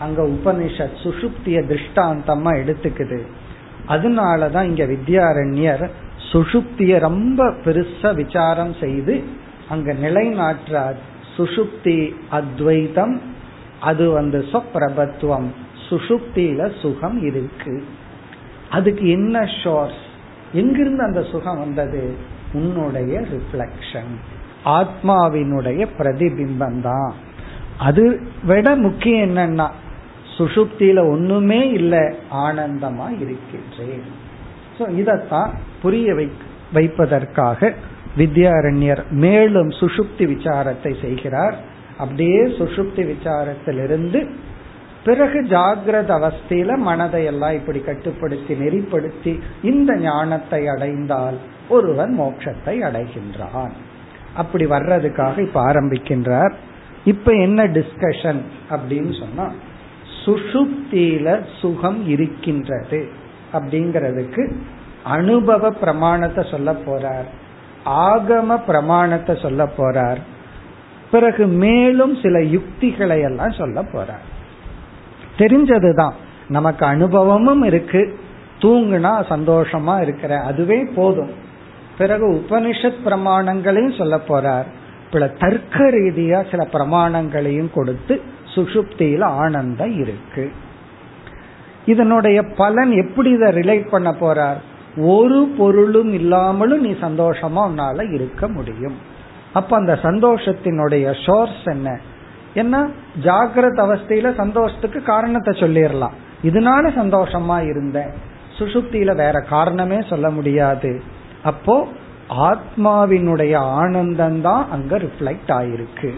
அங்க 0.00 0.22
உபனிஷத் 0.22 0.98
சுசுப்திய 1.02 1.62
திருஷ்டாந்தமா 1.68 2.50
எடுத்துக்குது. 2.64 3.22
அதனாலதான் 3.88 4.62
இங்க 4.62 4.84
வித்யாரண்யர் 4.84 5.90
சுசுப்திய 6.32 6.98
ரொம்ப 6.98 7.50
பெருசா 7.64 8.14
விசாரம் 8.14 8.74
செய்து 8.80 9.24
அங்க 9.68 9.92
நிலைநாட்டார் 9.92 10.94
சுஷுப்தி 11.36 12.12
அத்வைதம் 12.30 13.20
அது 13.80 14.10
வந்து 14.10 14.44
சொப்பிரபத்துவம் 14.52 15.48
சுசுப்தியில 15.88 16.80
சுகம் 16.80 17.22
இருக்கு. 17.24 17.84
அதுக்கு 18.70 19.08
என்ன 19.08 19.48
ஷோர்ஸ் 19.64 20.02
எங்கிருந்து 20.52 21.02
அந்த 21.02 21.22
சுகம் 21.22 21.58
வந்தது? 21.58 22.14
உன்னுடைய 22.52 23.20
ரிஃப்ளெக்ஷன் 23.20 24.12
ஆத்மாவினுடைய 24.64 25.86
பிரதிபிம்பம் 25.98 26.80
தான் 26.80 27.12
அது 27.78 28.20
விட 28.46 28.76
முக்கியம் 28.76 29.36
என்னன்னா 29.36 29.70
சுசுப்தியில 30.38 30.98
ஒண்ணுமே 31.10 31.68
இல்லை 31.68 32.04
ஆனந்தமா 32.32 33.06
இருக்கின்றேன். 33.20 34.06
ஸோ 34.78 34.90
இதைத்தான் 34.90 35.54
புரிய 35.82 36.14
வை 36.14 36.30
வைப்பதற்காக 36.72 37.72
வித்யாரண்யர் 38.16 39.10
மேலும் 39.10 39.68
சுஷுப்தி 39.68 40.24
விசாரத்தை 40.34 41.00
செய்கிறார். 41.00 41.56
அப்படியே 41.98 42.42
சுஷுப்தி 42.42 43.02
விசாரத்திலிருந்து 43.12 44.30
பிறகு 45.04 45.42
ஜாகிரத 45.42 46.10
அவஸ்தையில 46.18 46.76
மனதை 46.76 47.24
எல்லாம் 47.24 47.52
இப்படி 47.52 47.80
கட்டுப்படுத்தி 47.80 48.54
நெறிப்படுத்தி 48.54 49.40
இந்த 49.62 49.96
ஞானத்தை 49.96 50.68
அடைந்தால் 50.68 51.36
ஒருவன் 51.68 52.20
மோட்சத்தை 52.20 52.74
அடைகின்றான். 52.88 53.74
அப்படி 54.34 54.66
வர்றதுக்காக 54.66 55.38
இப்ப 55.38 55.64
ஆரம்பிக்கின்றார். 55.64 56.54
இப்ப 57.04 57.32
என்ன 57.32 57.64
டிஸ்கஷன் 57.64 58.42
அப்படின்னு 58.70 59.18
சொன்னா 59.18 59.52
சுஷுப்தியில 60.24 61.40
சுகம் 61.60 62.08
இருக்கின்றது 62.08 63.08
அப்படிங்கிறதுக்கு 63.52 64.52
அனுபவ 65.04 65.70
பிரமாணத்தை 65.70 66.44
சொல்ல 66.50 66.72
போறார். 66.72 67.28
ஆகம 67.86 68.64
பிரமாணத்தை 68.66 69.38
சொல்ல 69.42 69.64
போறார். 69.76 70.18
பிறகு 71.10 71.46
மேலும் 71.46 72.14
சில 72.14 72.40
யுக்திகளை 72.40 73.20
எல்லாம் 73.20 73.52
சொல்ல 73.52 73.82
போறார். 73.82 74.24
தெரிஞ்சதுதான். 75.38 76.12
நமக்கு 76.48 76.86
அனுபவமும் 76.86 77.62
இருக்கு. 77.62 78.18
தூங்குனா 78.60 79.24
சந்தோஷமா 79.28 80.00
இருக்கிற 80.00 80.40
அதுவே 80.40 80.84
போதும். 80.84 81.30
பிறகு 81.98 82.46
உபனிஷத் 82.48 82.94
பிரமாணங்களையும் 83.04 83.98
சொல்ல 83.98 84.16
போறார். 84.16 84.64
பிற 85.10 85.28
தர்க்க 85.28 85.90
ரீதியா 85.90 86.50
சில 86.50 86.68
பிரமாணங்களையும் 86.72 87.72
கொடுத்து 87.74 88.20
சுஷுப்தியில 88.54 89.22
ஆனந்தம் 89.22 90.00
இருக்கு. 90.00 90.52
இதனுடைய 91.86 92.42
பலன் 92.42 92.90
எப்படி 92.90 93.30
இதை 93.30 93.52
ரிலேட் 93.52 93.88
பண்ண 93.88 94.10
போறார்? 94.10 94.56
ஒரு 94.96 95.54
பொருளும் 95.58 96.12
இல்லாமலும் 96.12 96.80
நீ 96.80 96.90
சந்தோஷமா 96.90 97.56
உன்னால 97.56 98.12
இருக்க 98.12 98.48
முடியும். 98.48 99.14
அப்ப 99.56 99.76
அந்த 99.76 99.94
சந்தோஷத்தினுடைய 100.02 101.06
சோர்ஸ் 101.26 101.64
என்ன? 101.64 101.88
ஏன்னா 102.54 102.80
ஜாகிரத 103.24 103.78
அவஸ்தையில 103.86 104.28
சந்தோஷத்துக்கு 104.36 105.00
காரணத்தை 105.02 105.52
சொல்லிடலாம் 105.60 106.16
இதனால 106.42 106.84
சந்தோஷமா 107.00 107.58
இருந்தேன். 107.68 108.12
சுசுப்தியில 108.58 109.10
வேற 109.16 109.36
காரணமே 109.48 109.98
சொல்ல 110.08 110.26
முடியாது. 110.30 110.90
அப்போ 111.42 111.76
ஆத்மாவினுடைய 112.48 113.54
ஆனந்தம் 113.80 114.40
தான் 114.40 114.62
அங்க 114.70 114.92
ரிஃப்ளெக்ட் 114.98 115.50
ஆயிருக்கு. 115.58 116.10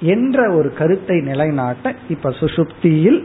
என்ற 0.00 0.38
ஒரு 0.56 0.68
கருத்தை 0.78 1.16
நிலைநாட்ட 1.20 1.94
இப்ப 2.08 2.30
சுசுப்தியில் 2.40 3.20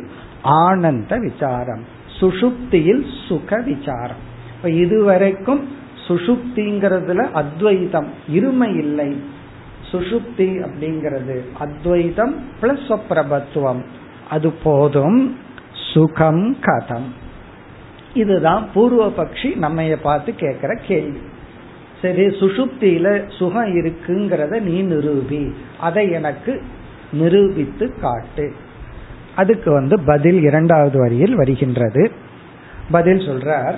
ஆனந்த 0.61 1.17
விசாரம். 1.17 1.83
சுசுப்தியில் 2.19 3.03
சுக 3.27 3.59
விசாரம். 3.65 4.21
இப்ப 4.55 4.69
இதுவரைக்கும் 4.83 5.61
சுஷுப்திங்கிறதுல 6.07 7.31
அத்வைதம் 7.31 8.07
இருமை 8.33 8.77
இல்லை. 8.77 9.21
சுஷுப்தி 9.91 10.67
அப்படிங்கிறது 10.67 11.41
அத்வைதம் 11.59 12.35
பிளஸ் 12.61 12.99
பிரபத்துவம் 13.09 13.83
அது 14.29 14.51
போதும். 14.51 15.37
சுகம் 15.93 16.57
கதம். 16.61 17.09
இதுதான் 18.13 18.69
பூர்வ 18.73 19.13
பட்சி 19.17 19.55
நம்ம 19.55 19.83
பார்த்து 20.03 20.35
கேட்கிற 20.35 20.79
கேள்வி. 20.87 21.19
சரி 22.01 22.25
சுசுப்தியில 22.25 23.35
சுகம் 23.37 23.75
இருக்குங்கிறத 23.75 24.61
நீ 24.61 24.83
நிரூபி. 24.83 25.53
அதை 25.79 26.11
எனக்கு 26.11 26.61
நிரூபித்து 27.13 27.93
காட்டு. 28.01 28.53
அதுக்கு 29.35 29.71
வந்து 29.71 29.99
பதில் 30.05 30.41
இரண்டாவது 30.43 30.99
வரியில் 30.99 31.35
வருகின்றது. 31.35 32.11
பதில் 32.91 33.27
சொல்றார் 33.27 33.75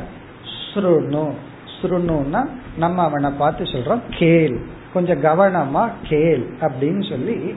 ஸ்ருணு. 0.73 1.33
ஸ்ருணுன்னா 1.81 2.47
நம்ம 2.77 3.03
அவனை 3.03 3.31
பார்த்து 3.37 3.63
சொல்றோம் 3.63 4.01
கேள். 4.09 4.59
கொஞ்சம் 4.93 5.23
கவனமா 5.23 5.89
கேள் 6.03 6.45
அப்படின்னு 6.61 7.09
சொல்லி 7.09 7.55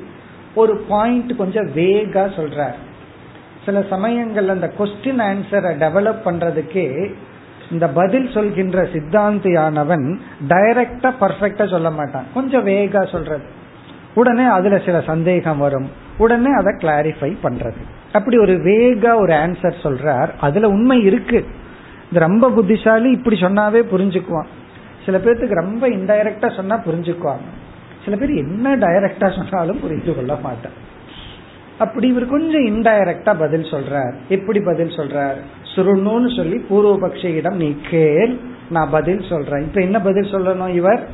ஒரு 0.54 0.76
பாயிண்ட் 0.76 1.36
கொஞ்சம் 1.36 1.66
வேகா 1.66 2.28
சொல்றார். 2.36 2.74
சில 3.64 3.80
சமயங்கள்ல 3.80 4.48
அந்த 4.48 4.72
கொஸ்டின் 4.78 5.20
ஆன்சரை 5.20 5.72
டெவலப் 5.76 6.16
பண்றதுக்கே 6.24 7.14
இந்த 7.70 7.88
பதில் 7.88 8.30
சொல்கின்ற 8.30 8.82
சித்தாந்தியானவன் 8.82 10.18
டைரக்டா 10.48 11.12
பர்ஃபெக்டா 11.20 11.70
சொல்ல 11.70 11.90
மாட்டான். 11.90 12.24
கொஞ்சம் 12.34 12.66
வேகா 12.66 13.10
சொல்றது. 13.10 13.44
உடனே 14.14 14.44
அதுல 14.44 14.78
சில 14.78 15.00
சந்தேகம் 15.00 15.58
வரும். 15.58 15.90
உடனே 16.18 16.50
அதை 16.52 16.74
கிளாரிஃபை 16.78 17.36
பண்றது. 17.42 17.76
அப்படி 18.12 18.38
ஒரு 18.38 18.52
வேகா 18.52 19.14
ஒரு 19.14 19.32
ஆன்சர் 19.32 19.74
சொல்றார். 19.82 20.28
அதுல 20.40 20.68
உண்மை 20.68 21.04
இருக்கு. 21.04 21.46
இது 22.10 22.20
ரொம்ப 22.20 22.50
புத்திசாலி 22.50 23.10
இப்படி 23.10 23.40
சொன்னாவே 23.40 23.82
புரிஞ்சுக்குவான். 23.92 24.50
சில 25.04 25.18
பேர்த்துக்கு 25.18 25.54
ரொம்ப 25.54 25.88
இன்டைரக்டா 25.88 26.56
சொன்னா 26.56 26.76
புரிஞ்சுக்குவாங்க. 26.76 27.48
சில 28.04 28.16
பேர் 28.16 28.30
என்ன 28.30 28.76
டைரக்டா 28.76 29.36
சொன்னாலும் 29.36 29.80
புரிந்து 29.80 30.14
கொள்ள 30.14 30.36
மாட்டேன் 30.36 30.86
அப்படி 31.78 32.08
இவர் 32.08 32.26
கொஞ்சம் 32.26 32.66
இன்டைரக்டா 32.66 33.38
பதில் 33.38 33.62
சொல்றார். 33.62 34.12
எப்படி 34.28 34.60
பதில் 34.60 34.88
சொல்றார்? 34.88 35.36
சுருணுன்னு 35.74 36.36
சொல்லி 36.36 36.64
பூர்வபக்ஷியிடம் 36.70 37.54
நீ 37.54 37.76
கேள் 37.90 38.38
நான் 38.70 38.90
பதில் 38.90 39.24
சொல்றேன். 39.28 39.62
இப்ப 39.62 39.80
என்ன 39.80 40.00
பதில் 40.00 40.32
சொல்லணும் 40.32 40.68
இவர்? 40.68 41.08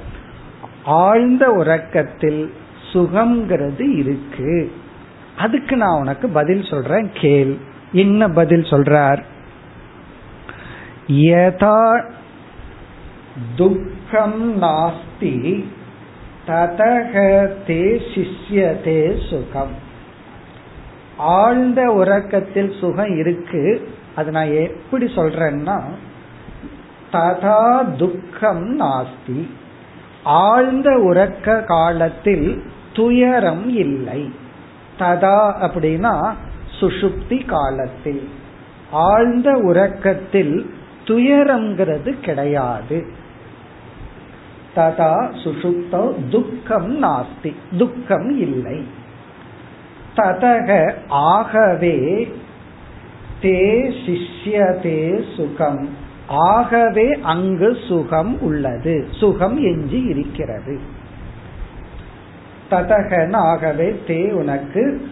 ஆழ்ந்த 0.84 1.50
உறக்கத்தில் 1.50 2.52
சுகம்ங்கிறது 2.92 3.96
இருக்கு. 3.96 4.72
அதுக்கு 5.38 5.76
நான் 5.76 6.00
உனக்கு 6.00 6.28
பதில் 6.28 6.64
சொல்றேன் 6.64 7.10
கேள். 7.14 7.56
என்ன 7.92 8.28
பதில் 8.28 8.62
சொல்றார்? 8.62 9.22
யதா 11.08 12.04
துக்கம் 13.56 14.62
நாஸ்தி 14.62 15.64
ததக 16.46 17.48
தே 17.66 18.00
சிஷ்யதே 18.14 19.28
சுகம். 19.30 19.74
ஆழ்ந்த 21.16 21.92
உறக்கத்தில் 21.92 22.72
சுகம் 22.80 23.18
இருக்கு. 23.18 23.88
அது 24.16 24.30
நான் 24.30 24.52
எப்படி 24.52 25.04
சொல்றேன்னா 25.04 25.80
ததா 27.12 27.96
துக்கம் 27.96 28.80
நாஸ்தி. 28.80 29.48
ஆழ்ந்த 30.24 30.90
உறக்க 30.90 31.64
காலத்தில் 31.64 32.62
துயரம் 32.92 33.68
இல்லை. 33.68 34.32
ததா 34.98 35.52
அப்படின்னா 35.60 36.34
சுஷுப்தி 36.80 37.46
காலத்தில். 37.46 38.28
ஆழ்ந்த 38.90 39.52
உறக்கத்தில் 39.52 40.70
துயரம்ங்கிறது 41.04 42.20
கிடையாது. 42.20 43.06
ததா 44.76 45.30
சுஷுப்தோ 45.44 46.30
துக்கம் 46.30 47.02
நாஸ்தி. 47.02 47.54
துக்கம் 47.78 48.40
இல்லை. 48.40 48.86
ததக 50.16 50.94
ஆகவே 51.08 52.28
தே 53.42 53.92
சிஷ்யதே 54.04 55.24
சுகம். 55.36 55.88
ஆகவே 56.26 57.12
அங்கு 57.22 57.76
சுகம் 57.88 58.40
உள்ளது. 58.40 59.08
சுகம் 59.10 59.58
எஞ்சி 59.58 60.02
இருக்கிறது. 60.02 60.78
ததகன் 62.70 63.34
ஆகவே 63.34 64.00
தே 64.06 64.30
உனக்கு 64.30 65.08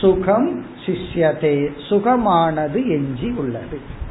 சுகம் 0.00 0.64
சிஷ்யதே. 0.86 1.70
சுகமானது 1.88 2.88
எஞ்சி 2.88 3.30
உள்ளது. 3.30 4.02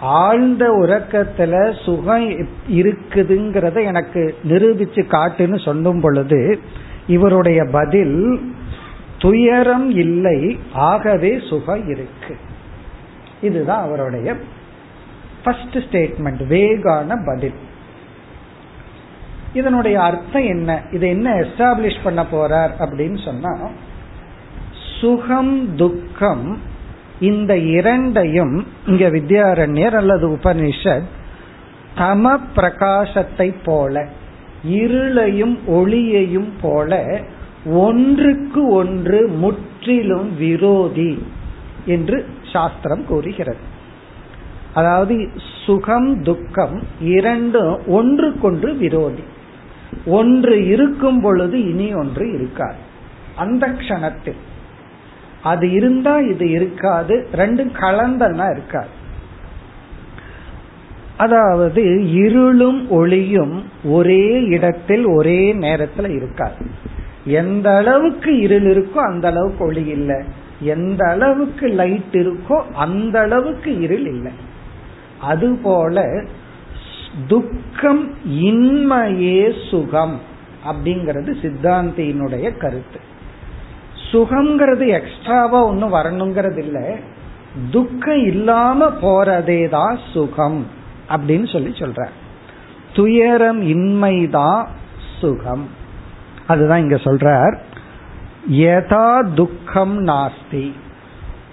ஆழ்ந்த 0.00 0.70
உறக்கத்துல 0.72 1.82
சுகம் 1.84 2.30
இருக்குதுங்கிறத 2.70 3.84
எனக்கு 3.84 4.34
நிரூபிச்சு 4.48 5.04
காட்டுன்னு 5.08 5.64
சொல்லும் 5.64 6.00
பொழுது 6.00 6.60
இவருடைய 7.06 7.64
பதில் 7.72 8.40
துயரம் 9.18 9.90
இல்லை 9.90 10.58
ஆகவே 10.72 11.40
சுகம் 11.48 11.88
இருக்கு. 11.88 12.36
இதுதான் 13.40 13.82
அவருடைய 13.82 14.34
ஃபர்ஸ்ட் 15.44 15.76
ஸ்டேட்மெண்ட் 15.76 16.42
வேகான 16.48 17.26
பதில். 17.26 17.54
இதனுடைய 19.54 20.02
அர்த்தம் 20.02 20.42
என்ன? 20.42 20.82
இதை 20.92 21.08
என்ன 21.08 21.34
எஸ்டாப்ளிஷ் 21.34 22.02
பண்ண 22.02 22.26
போறார் 22.32 22.70
அப்படின்னு 22.78 23.24
சொன்னா 23.24 23.68
சுகம் 25.00 25.76
துக்கம் 25.76 26.74
இந்த 27.20 27.56
இரண்டையும் 27.56 28.66
இங்க 28.86 29.08
வித்யாரண்யர் 29.10 29.96
அல்லது 29.96 30.28
உபனிஷத் 30.28 31.06
தம 31.96 32.38
பிரகாசத்தை 32.56 33.54
போல 33.64 34.08
இருளையும் 34.68 35.58
ஒளியையும் 35.66 36.52
போல 36.60 37.20
ஒன்றுக்கு 37.64 38.68
ஒன்று 38.68 39.28
முற்றிலும் 39.28 40.36
விரோதி 40.36 41.22
என்று 41.86 42.26
சாஸ்திரம் 42.52 43.06
கூறுகிறது. 43.06 43.56
அதாவது 44.74 45.30
சுகம் 45.64 46.22
துக்கம் 46.22 46.82
இரண்டும் 47.00 47.86
ஒன்றுக்கொன்று 47.86 48.74
விரோதி. 48.74 49.22
ஒன்று 50.06 50.66
இருக்கும் 50.66 51.20
பொழுது 51.20 51.68
இனி 51.68 51.94
ஒன்று 51.94 52.32
இருக்காது. 52.32 52.76
அந்த 53.36 53.68
க்ஷணத்தில் 53.68 54.40
அது 55.46 55.66
இருந்தா 55.70 56.14
இது 56.32 56.46
இருக்காது. 56.50 57.14
ரெண்டும் 57.32 57.72
கலந்தன்னா 57.80 58.46
இருக்காது. 58.50 58.92
அதாவது 61.16 61.82
இருளும் 62.12 62.80
ஒளியும் 62.90 63.56
ஒரே 63.84 64.26
இடத்தில் 64.56 65.04
ஒரே 65.16 65.40
நேரத்தில் 65.52 66.10
இருக்காது. 66.10 66.64
எந்த 67.24 67.66
அளவுக்கு 67.76 68.32
இருள் 68.38 68.66
இருக்கோ 68.72 69.00
அந்த 69.10 69.28
அளவுக்கு 69.28 69.64
ஒளி 69.64 69.84
இல்லை. 69.86 70.20
எந்த 70.60 71.02
அளவுக்கு 71.10 71.66
லைட் 71.80 72.16
இருக்கோ 72.24 72.58
அந்த 72.74 73.20
அளவுக்கு 73.20 73.70
இருள் 73.80 74.06
இல்லை. 74.06 74.32
அதுபோல 75.20 76.04
துக்கம் 77.28 78.04
இன்மையே 78.46 79.40
சுகம் 79.70 80.16
அப்படிங்கிறது 80.68 81.30
சித்தாந்தியினுடைய 81.42 82.46
கருத்து. 82.56 83.00
சுகம்ங்கிறது 84.12 84.86
எக்ஸ்ட்ராவா 84.86 85.64
ஒன்னும் 85.64 85.92
வரணுங்கிறது 85.92 86.58
இல்ல 86.58 86.96
துக்கம் 87.70 88.26
இல்லாம 88.26 88.88
போறதே 89.02 89.68
தான் 89.68 89.98
சுகம் 90.12 90.66
அப்படின்னு 91.08 91.52
சொல்லி 91.52 91.68
சொல்ற. 91.68 92.06
துயரம் 92.94 93.62
இன்மைதான் 93.62 94.66
சுகம். 95.20 95.68
அதுதான் 96.46 96.80
இங்க 96.80 96.96
சொல்றார். 96.96 97.56
யதா 98.50 99.34
துக்கம் 99.34 100.06
நாஸ்தி. 100.06 100.72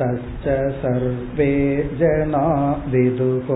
तच्च 0.00 0.44
सर्वे 0.82 1.54
जना 2.00 2.46
विदुः 2.88 3.48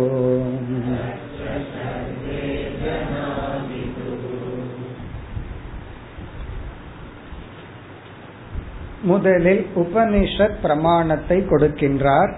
முதலில் 9.02 9.68
உபனிஷத் 9.76 10.62
பிரமாணத்தை 10.62 11.40
கொடுக்கின்றார். 11.40 12.34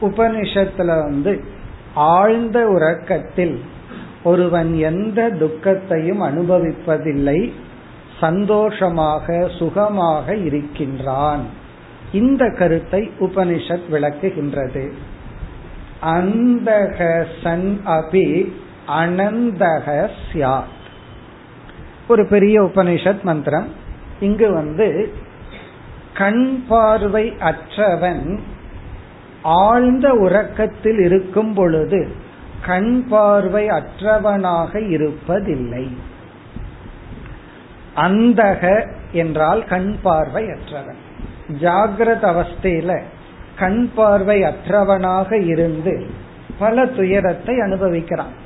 உபனிஷத்துல 0.00 0.86
வந்து 0.86 1.44
ஆழ்ந்த 1.94 2.68
உறக்கத்தில் 2.68 3.60
ஒருவன் 4.24 4.74
எந்த 4.74 5.30
துக்கத்தையும் 5.30 6.22
அனுபவிப்பதில்லை 6.22 7.52
சந்தோஷமாக 8.20 9.50
சுகமாக 9.58 10.36
இருக்கின்றான். 10.36 11.42
இந்த 12.12 12.50
கருத்தை 12.50 13.10
உபனிஷத் 13.20 13.82
விளக்குகின்றது. 13.90 14.92
அந்தக 16.02 17.26
சன் 17.42 17.80
அபி 17.86 18.52
அனந்தக 18.88 20.10
சியாத் 20.32 20.78
ஒரு 22.08 22.26
பெரிய 22.26 22.62
உபனிஷத் 22.62 23.22
மந்திரம். 23.22 23.68
இங்கு 24.20 24.52
வந்து 24.52 25.12
கண் 26.14 26.64
பார்வை 26.68 27.32
அற்றவன் 27.38 28.38
ஆழ்ந்த 29.42 30.14
உறக்கத்தில் 30.14 31.00
இருக்கும் 31.04 31.54
பொழுது 31.54 32.08
கண் 32.66 33.06
பார்வை 33.08 33.68
அற்றவனாக 33.68 34.80
இருப்பதில்லை. 34.80 35.90
அந்தக 37.96 38.92
என்றால் 39.12 39.64
கண் 39.64 39.96
பார்வை 40.02 40.46
அற்றவன். 40.46 41.00
ஜாகிரத 41.60 42.24
அவஸ்தையில 42.32 43.02
கண் 43.58 43.90
பார்வை 43.94 44.42
அற்றவனாக 44.42 45.46
இருந்து 45.46 46.06
பல 46.58 46.86
துயரத்தை 46.86 47.58
அனுபவிக்கிறான். 47.58 48.36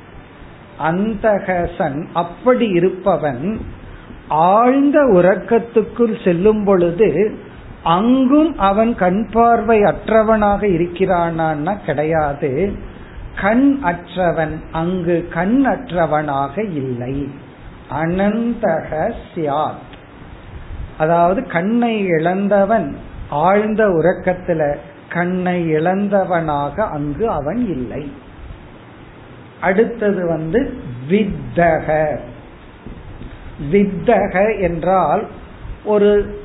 அந்தகசன் 0.79 2.07
அப்படி 2.13 2.69
இருப்பவன் 2.69 3.61
ஆழ்ந்த 4.29 5.01
உறக்கத்துக்குள் 5.01 6.25
செல்லும் 6.25 6.65
பொழுது 6.65 7.39
அங்கும் 7.85 8.59
அவன் 8.59 8.95
கண் 8.95 9.31
பார்வை 9.31 9.81
அற்றவனாக 9.81 10.67
இருக்கிறானா 10.67 11.85
கிடையாது. 11.85 12.73
கண் 13.41 13.79
அற்றவன் 13.83 14.61
அங்கு 14.73 15.29
கண் 15.33 15.67
அற்றவனாக 15.67 16.59
இல்லை. 16.59 17.29
அனந்தக 17.91 19.13
சியாத். 19.35 19.93
அதாவது 20.99 21.47
கண்ணை 21.47 22.05
இழந்தவன் 22.05 22.97
ஆழ்ந்த 23.31 23.87
உறக்கத்துல 23.87 24.77
கண்ணை 25.09 25.75
இழந்தவனாக 25.75 26.81
அங்கு 26.81 27.29
அவன் 27.29 27.69
இல்லை. 27.69 28.13
அடுத்தது 29.61 30.27
வந்து 30.27 30.81
வித்தக. 31.09 32.19
வித்தக 33.73 34.61
என்றால் 34.61 35.29
ஒரு 35.85 36.43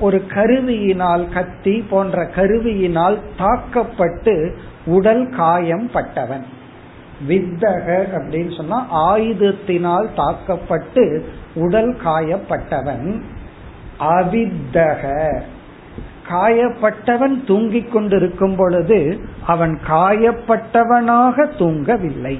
ஒரு 0.00 0.24
கருவியினால் 0.28 1.32
கத்தி 1.32 1.86
போன்ற 1.90 2.22
கருவியினால் 2.22 3.18
தாக்கப்பட்டு 3.36 4.56
உடல் 4.86 5.28
காயம் 5.28 5.90
பட்டவன். 5.92 6.44
வித்தக 7.28 8.04
அப்படின்னு 8.14 8.56
சொன்னா 8.56 9.10
ஆயுதத்தினால் 9.10 10.06
தாக்கப்பட்டு 10.16 11.28
உடல் 11.54 11.96
காயப்பட்டவன். 12.04 13.20
அவித்தக. 14.00 15.32
காயப்பட்டவன் 16.30 17.44
தூங்கிக் 17.46 17.92
கொண்டிருக்கும் 17.92 18.56
பொழுது 18.56 19.20
அவன் 19.46 19.78
காயப்பட்டவனாக 19.88 21.46
தூங்கவில்லை. 21.58 22.38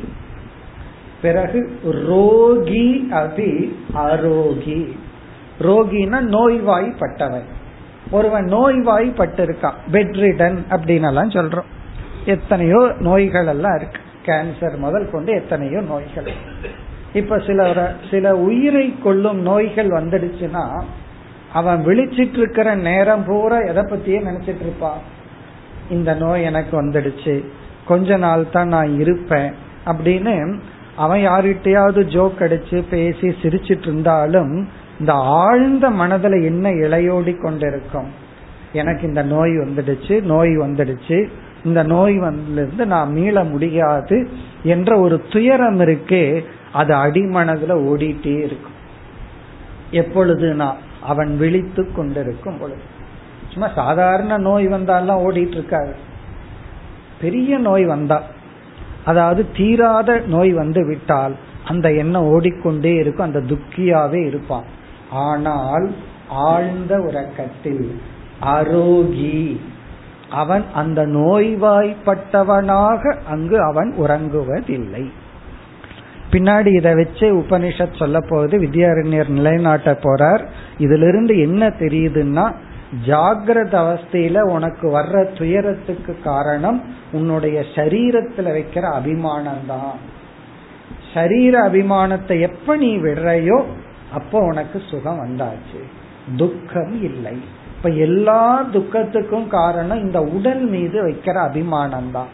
பிறகு 1.22 1.80
ரோகி 2.06 3.08
அபி 3.10 3.72
அரோகி. 3.94 4.96
ரோகினா 5.60 6.20
நோய்வாய்ப்பட்டவன். 6.20 7.48
ஒருவன் 8.10 8.44
நோய்வாய்ப்பட்டிருக்கான் 8.44 9.78
பெட்ரிடன் 9.92 10.58
அப்படின்னு 10.70 11.06
எல்லாம் 11.06 11.30
சொல்றோம். 11.30 11.70
எத்தனையோ 12.24 12.92
நோய்கள் 12.98 13.46
எல்லாம் 13.46 13.76
இருக்கு. 13.76 14.00
கேன்சர் 14.26 14.76
முதல் 14.76 15.10
கொண்டு 15.10 15.32
எத்தனையோ 15.32 15.80
நோய்கள். 15.80 16.32
இப்ப 17.12 17.38
சில 17.38 17.92
சில 18.10 18.36
உயிரை 18.36 18.94
கொள்ளும் 19.02 19.40
நோய்கள் 19.40 19.88
வந்துடுச்சுன்னா 19.88 20.82
அவன் 21.52 21.86
விழிச்சிட்டு 21.86 22.36
இருக்கிற 22.36 22.74
நேரம் 22.74 23.24
பூரா 23.24 23.58
எதை 23.58 23.82
பத்தியே 23.82 24.26
நினைச்சிட்டு 24.26 24.60
இருப்பான் 24.60 24.98
இந்த 25.90 26.14
நோய் 26.14 26.42
எனக்கு 26.42 26.82
வந்துடுச்சு. 26.82 27.44
கொஞ்ச 27.84 28.16
நாள் 28.16 28.50
தான் 28.50 28.68
நான் 28.68 29.00
இருப்பேன் 29.00 29.54
அப்படின்னு 29.86 30.58
அவன் 30.96 31.20
யார்கிட்டயாவது 31.20 32.04
ஜோக் 32.04 32.38
அடிச்சு 32.38 32.84
பேசி 32.90 33.28
சிரிச்சிட்டு 33.28 33.86
இருந்தாலும் 33.86 34.68
இந்த 34.98 35.12
ஆழ்ந்த 35.12 35.90
மனதுல 35.90 36.44
என்ன 36.44 36.70
இளையோடி 36.70 37.42
கொண்டிருக்கும்? 37.42 38.10
எனக்கு 38.72 39.06
இந்த 39.06 39.22
நோய் 39.22 39.50
வந்துடுச்சு 39.50 40.22
நோய் 40.22 40.48
வந்துடுச்சு. 40.48 41.28
இந்த 41.64 41.82
நோய் 41.82 42.18
வந்து 42.18 42.86
நான் 42.86 43.12
மீள 43.12 43.44
முடியாது 43.44 44.28
என்ற 44.62 44.98
ஒரு 44.98 45.22
துயரம் 45.32 45.80
இருக்கே 45.80 46.44
அது 46.72 46.94
அடிமனதுல 46.94 47.74
ஓடிட்டே 47.90 48.36
இருக்கும். 48.38 48.72
எப்பொழுதுனா 49.92 50.72
அவன் 51.02 51.36
விழித்து 51.36 51.92
கொண்டிருக்கும் 51.92 52.58
பொழுது. 52.58 52.80
சும்மா 53.48 53.68
சாதாரண 53.74 54.36
நோய் 54.38 54.68
வந்தாலாம் 54.68 55.22
ஓடிட்டு 55.26 55.56
இருக்காது. 55.56 55.94
பெரிய 57.20 57.58
நோய் 57.58 57.84
வந்தா 57.84 58.22
அதாவது 59.04 59.46
தீராத 59.56 60.22
நோய் 60.26 60.52
வந்து 60.52 60.86
விட்டால் 60.86 61.34
அந்த 61.64 61.92
எண்ணம் 61.92 62.28
ஓடிக்கொண்டே 62.28 62.94
இருக்கும் 62.94 63.26
அந்த 63.26 63.40
துக்கியாவே 63.40 64.26
இருப்பான். 64.26 64.82
ஆனால் 65.14 65.94
ஆழ்ந்த 66.28 67.00
உறக்கத்தில் 67.00 68.00
அரோகி. 68.42 69.60
அவன் 70.30 70.64
அந்த 70.74 71.06
நோய்வாய்ப்பட்டவனாக 71.06 73.16
அங்கு 73.28 73.62
அவன் 73.62 73.94
உறங்குவதில்லை. 73.98 75.10
பின்னாடி 76.30 76.76
இதை 76.76 76.94
வச்சு 76.94 77.38
உபனிஷத் 77.38 77.98
சொல்ல 77.98 78.20
போகுது. 78.20 78.58
வித்யாரண்யர் 78.58 79.28
நிலைநாட்ட 79.28 79.98
போறார். 80.02 80.44
இதுல 80.78 81.08
இருந்து 81.08 81.38
என்ன 81.38 81.68
தெரியுதுன்னா 81.68 82.54
ஜாகிரத 83.06 83.84
அவஸ்தையில 83.84 84.40
உனக்கு 84.40 84.98
வர்ற 84.98 85.38
துயரத்துக்கு 85.38 86.16
காரணம் 86.24 86.82
உன்னுடைய 87.12 87.64
சரீரத்துல 87.74 88.56
வைக்கிற 88.56 88.80
அபிமானம் 88.80 89.60
தான் 89.68 89.92
சரீர 91.14 91.68
அபிமானத்தை 91.68 92.40
எப்ப 92.40 92.76
நீ 92.76 92.96
விடுறையோ 92.96 93.64
அப்போ 94.12 94.40
உனக்கு 94.40 94.82
சுகம் 94.90 95.20
வந்தாச்சு. 95.24 95.80
துக்கம் 96.36 97.02
இல்லை. 97.02 97.38
இப்ப 97.76 97.88
எல்லா 97.88 98.66
துக்கத்துக்கும் 98.72 99.48
காரணம் 99.48 100.02
இந்த 100.02 100.22
உடல் 100.22 100.66
மீது 100.66 101.06
வைக்கிற 101.06 101.32
அபிமானம் 101.32 102.10
தான் 102.12 102.26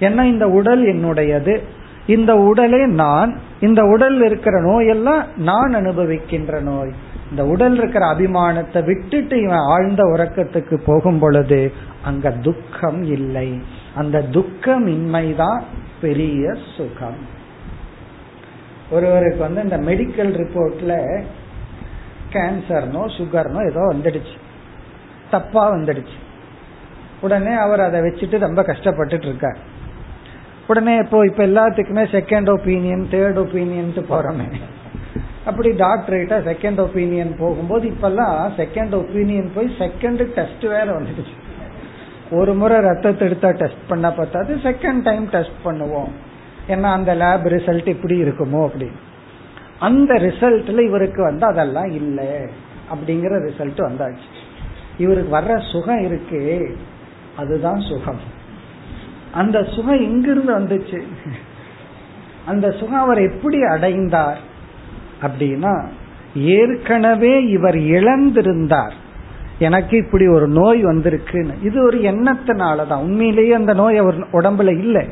ஏன்னா 0.00 0.22
இந்த 0.22 0.48
உடல் 0.48 0.84
என்னுடையது. 0.84 1.60
இந்த 2.06 2.36
உடலே 2.36 2.86
நான் 2.86 3.38
இந்த 3.60 3.84
உடல் 3.84 4.22
இருக்கிற 4.22 4.60
நோயெல்லாம் 4.60 5.24
நான் 5.36 5.74
அனுபவிக்கின்ற 5.74 6.60
நோய். 6.60 6.92
இந்த 7.30 7.44
உடல் 7.44 7.76
இருக்கிற 7.76 8.06
அபிமானத்தை 8.06 8.84
விட்டுட்டு 8.84 9.40
இவன் 9.40 9.58
ஆழ்ந்த 9.58 10.02
உறக்கத்துக்கு 10.02 10.80
போகும் 10.86 11.18
பொழுது 11.18 11.72
அங்க 12.04 12.30
துக்கம் 12.30 13.02
இல்லை. 13.02 13.60
அந்த 13.94 14.24
துக்கமின்மைதான் 14.30 15.60
பெரிய 16.00 16.52
சுகம். 16.76 17.33
ஒருவருக்கு 18.94 19.40
வந்து 19.46 19.62
இந்த 19.66 19.78
மெடிக்கல் 19.88 20.32
ரிப்போர்ட்ல 20.40 20.94
கேன்சர்னோ 22.34 23.02
சுகர்னோ 23.16 23.60
ஏதோ 23.70 23.82
வந்துடுச்சு. 23.92 24.36
தப்பா 25.30 25.62
வந்துடுச்சு. 25.74 26.16
உடனே 27.20 27.52
அவர் 27.64 27.80
அதை 27.80 27.98
வச்சுட்டு 28.00 28.38
ரொம்ப 28.38 28.62
கஷ்டப்பட்டுட்டு 28.62 29.28
இருக்கார். 29.30 29.60
உடனே 30.66 30.94
இப்போ 30.96 31.18
இப்ப 31.26 31.42
எல்லாத்துக்குமே 31.46 32.04
செகண்ட் 32.16 32.48
ஒப்பீனியன் 32.54 33.04
தேர்ட் 33.10 33.38
ஒப்பீனியன் 33.42 33.92
போறோமே. 34.12 34.48
அப்படி 35.44 35.70
டாக்டர் 35.76 36.20
கிட்ட 36.20 36.36
செகண்ட் 36.50 36.80
ஒப்பீனியன் 36.84 37.32
போகும்போது 37.38 37.84
இப்பெல்லாம் 37.88 38.36
செகண்ட் 38.60 38.94
ஒப்பீனியன் 39.00 39.50
போய் 39.54 39.74
செகண்ட் 39.78 40.22
டெஸ்ட் 40.36 40.64
வேற 40.74 40.86
வந்துடுச்சு. 40.98 41.34
ஒரு 42.30 42.52
முறை 42.54 42.76
ரத்தத்தை 42.80 43.24
எடுத்தா 43.28 43.50
டெஸ்ட் 43.50 43.82
பண்ண 43.88 44.06
பார்த்தாது 44.12 44.52
செகண்ட் 44.62 45.02
டைம் 45.02 45.26
டெஸ்ட் 45.34 45.58
பண்ணுவோம். 45.64 46.12
ஏன்னா 46.68 46.82
அந்த 46.82 47.14
லேப் 47.14 47.46
ரிசல்ட் 47.46 47.86
இப்படி 47.86 48.22
இருக்குமோ 48.22 48.64
அப்படி. 48.64 48.90
அந்த 49.78 50.14
ரிசல்ட்ல 50.14 50.80
இவருக்கு 50.80 51.22
வந்து 51.22 51.46
அதெல்லாம் 51.46 51.90
இல்லை 51.90 52.26
அப்படிங்கிற 52.92 53.50
ரிசல்ட் 53.50 53.78
வந்தாச்சு. 53.78 54.42
இவருக்கு 54.98 55.36
வர்ற 55.36 55.72
சுகம் 55.72 56.04
இருக்கு 56.04 56.76
அதுதான் 57.36 57.80
சுகம். 57.80 58.18
அந்த 59.32 59.62
சுகம் 59.62 60.00
எங்கிருந்து 60.00 60.58
வந்துச்சு. 60.58 61.02
அந்த 62.46 62.70
சுகம் 62.70 63.00
அவர் 63.00 63.30
எப்படி 63.30 63.62
அடைந்தார் 63.62 64.38
அப்படின்னா 65.22 65.86
ஏற்கனவே 66.34 67.44
இவர் 67.44 67.74
இழந்திருந்தார். 67.74 68.92
எனக்கு 69.58 69.96
இப்படி 69.96 70.28
ஒரு 70.28 70.48
நோய் 70.48 70.84
வந்திருக்குன்னு. 70.84 71.52
இது 71.62 71.82
ஒரு 71.82 71.98
எண்ணத்தினாலதான். 71.98 73.00
உண்மையிலேயே 73.00 73.52
அந்த 73.52 73.74
நோய் 73.74 73.96
அவர் 73.96 74.18
உடம்புல 74.18 74.78
இல்லை. 74.78 75.08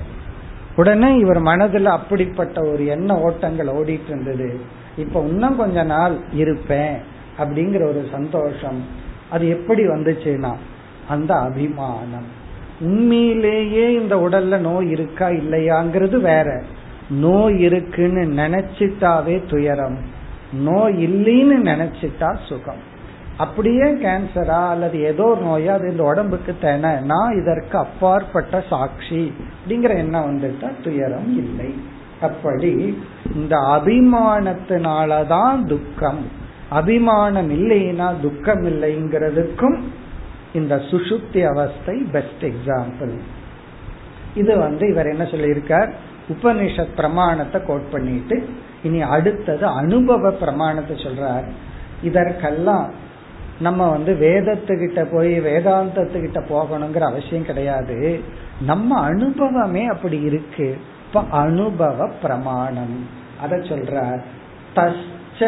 உடனே 0.76 1.16
இவர் 1.16 1.38
மனதில் 1.38 1.86
அப்படிப்பட்ட 1.86 2.68
ஒரு 2.68 2.86
எண்ண 2.86 3.20
ஓட்டங்கள் 3.20 3.66
ஓடிட்டு 3.66 4.06
இருந்தது. 4.06 4.60
இப்ப 4.96 5.20
இன்னும் 5.20 5.56
கொஞ்ச 5.56 5.82
நாள் 5.82 6.16
இருப்பேன் 6.32 6.96
அப்படிங்கிற 7.38 7.82
ஒரு 7.82 8.08
சந்தோஷம். 8.12 8.84
அது 9.30 9.48
எப்படி 9.48 9.86
வந்துச்சுன்னா 9.86 10.54
அந்த 11.08 11.34
அபிமானம். 11.34 12.40
உண்மையிலேயே 12.80 13.92
இந்த 13.92 14.16
உடல்ல 14.16 14.58
நோய் 14.58 14.90
இருக்கா 14.90 15.28
இல்லையாங்கிறது 15.28 16.20
வேற. 16.20 16.62
நோய் 17.10 17.60
இருக்குன்னு 17.60 18.42
நினைச்சிட்டாவே 18.42 19.42
துயரம். 19.50 19.98
நோய் 20.52 21.06
இல்லைன்னு 21.06 21.56
நினைச்சிட்டா 21.56 22.36
சுகம். 22.48 22.90
அப்படியே 23.36 23.82
கேன்சரா 23.82 24.68
அல்லது 24.68 25.00
ஏதோ 25.00 25.22
ஒரு 25.22 25.44
நோயா 25.44 25.66
அது 25.66 25.90
இந்த 25.90 26.02
உடம்புக்கு 26.02 26.54
தேன 26.62 27.00
நான் 27.00 27.40
இதற்கு 27.40 27.78
அப்பாற்பட்ட 27.78 28.64
சாட்சி 28.68 29.32
அப்படிங்கிற 29.58 29.96
எண்ணம் 29.96 30.26
வந்துட்டா 30.26 30.70
துயரம் 30.84 31.38
இல்லை. 31.38 31.74
அப்படி 32.20 32.98
இந்த 33.34 33.56
அபிமானத்தினாலதான் 33.56 35.64
துக்கம். 35.64 36.26
அபிமானம் 36.68 37.50
இல்லைன்னா 37.50 38.12
துக்கம் 38.22 38.62
இல்லைங்கிறதுக்கும் 38.62 39.82
இந்த 40.52 40.76
சுசுப்தி 40.76 41.48
அவஸ்தை 41.48 42.06
பெஸ்ட் 42.12 42.40
எக்ஸாம்பிள் 42.40 43.18
இது 44.34 44.58
வந்து 44.58 44.90
இவர் 44.90 45.06
என்ன 45.06 45.24
சொல்லியிருக்கார்? 45.24 45.92
உபனிஷத் 46.28 46.96
பிரமாணத்தை 46.96 47.60
கோட் 47.66 47.90
பண்ணிட்டு 47.90 48.48
இனி 48.82 49.02
அடுத்தது 49.02 49.66
அனுபவ 49.66 50.30
பிரமாணத்தை 50.30 50.96
சொல்றார். 50.96 51.44
இதற்கெல்லாம் 52.02 52.90
நம்ம 53.62 53.90
வந்து 53.90 54.12
வேதத்துக்கிட்ட 54.14 55.06
போய் 55.12 55.40
வேதாந்தத்துக்கிட்ட 55.40 56.42
போகணுங்கிற 56.48 56.98
அவசியம் 56.98 57.44
கிடையாது. 57.44 58.20
நம்ம 58.60 59.00
அனுபவமே 59.00 59.86
அப்படி 59.86 60.20
இருக்கு. 60.20 60.78
இப்ப 61.06 61.22
அனுபவ 61.30 62.10
பிரமாணம். 62.22 63.08
அத 63.40 63.56
சொல்ற 63.56 64.20
தச்ச 64.76 65.40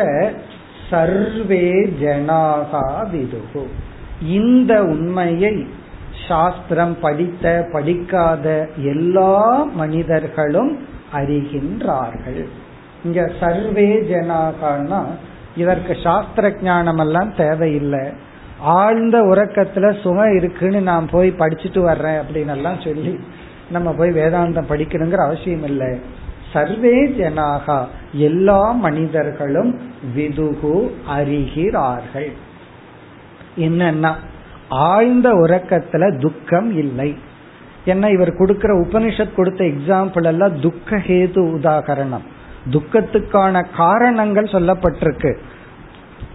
சர்வே 0.90 1.70
ஜனாகா 2.00 2.84
விதுகு. 3.12 3.66
இந்த 4.22 4.84
உண்மையை 4.84 5.66
சாஸ்திரம் 6.28 7.00
படித்த 7.00 7.68
படிக்காத 7.72 8.68
எல்லா 8.76 9.62
மனிதர்களும் 9.62 10.78
அறிகின்றார்கள். 11.14 12.46
இங்க 13.04 13.30
சர்வே 13.40 13.88
ஜனாகான்னா 13.94 15.02
இதற்கு 15.56 15.96
சாஸ்திர 16.02 16.52
ஞானம் 16.62 16.96
எல்லாம் 16.96 17.34
தேவையில்லை. 17.34 18.04
ஆழ்ந்த 18.58 19.22
உறக்கத்துல 19.22 20.00
சுகம் 20.00 20.36
இருக்குன்னு 20.36 20.80
நான் 20.80 21.08
போய் 21.10 21.34
படிச்சுட்டு 21.38 21.80
வர்றேன் 21.80 22.20
அப்படின்னு 22.20 22.54
எல்லாம் 22.56 22.80
சொல்லி 22.80 23.20
நம்ம 23.70 23.92
போய் 23.92 24.10
வேதாந்தம் 24.10 24.70
படிக்கணுங்கிற 24.70 25.24
அவசியம் 25.24 25.64
இல்லை. 25.64 26.00
சர்வே 26.52 27.08
ஜனாகா 27.08 27.78
எல்லா 28.12 28.70
மனிதர்களும் 28.70 29.80
விதுகு 30.16 30.74
அறிகிறார்கள் 31.10 32.32
என்னன்னா 33.58 34.12
ஆழ்ந்த 34.68 35.28
உறக்கத்துல 35.34 36.20
துக்கம் 36.20 36.76
இல்லை. 36.78 37.16
என்ன 37.84 38.10
இவர் 38.10 38.36
கொடுக்கிற 38.36 38.80
உபனிஷத் 38.80 39.34
கொடுத்த 39.34 39.64
எக்ஸாம்பிள் 39.64 40.24
எல்லாம் 40.24 40.60
துக்க 40.60 40.96
ஹேது 40.96 41.40
உதாகரணம். 41.56 42.24
துக்கத்துக்கான 42.70 43.66
காரணங்கள் 43.76 44.44
சொல்லப்பட்டிருக்கு. 44.44 45.36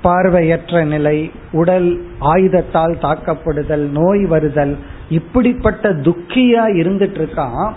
பார்வையற்ற 0.02 0.84
நிலை 0.84 1.32
உடல் 1.52 2.06
ஆயுதத்தால் 2.20 2.98
தாக்கப்படுதல் 3.02 3.90
நோய் 3.90 4.26
வருதல் 4.26 4.78
இப்படிப்பட்ட 5.10 5.94
துக்கியா 5.94 6.64
இருந்துட்டு 6.76 7.18
இருக்கான் 7.18 7.74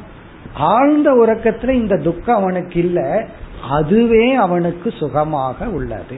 ஆழ்ந்த 0.55 1.13
உறக்கத்துல 1.13 1.69
இந்த 1.69 1.97
துக்கம் 1.97 2.37
அவனுக்கு 2.37 2.81
இல்ல 2.81 3.27
அதுவே 3.71 4.35
அவனுக்கு 4.35 4.91
சுகமாக 4.91 5.69
உள்ளது. 5.69 6.17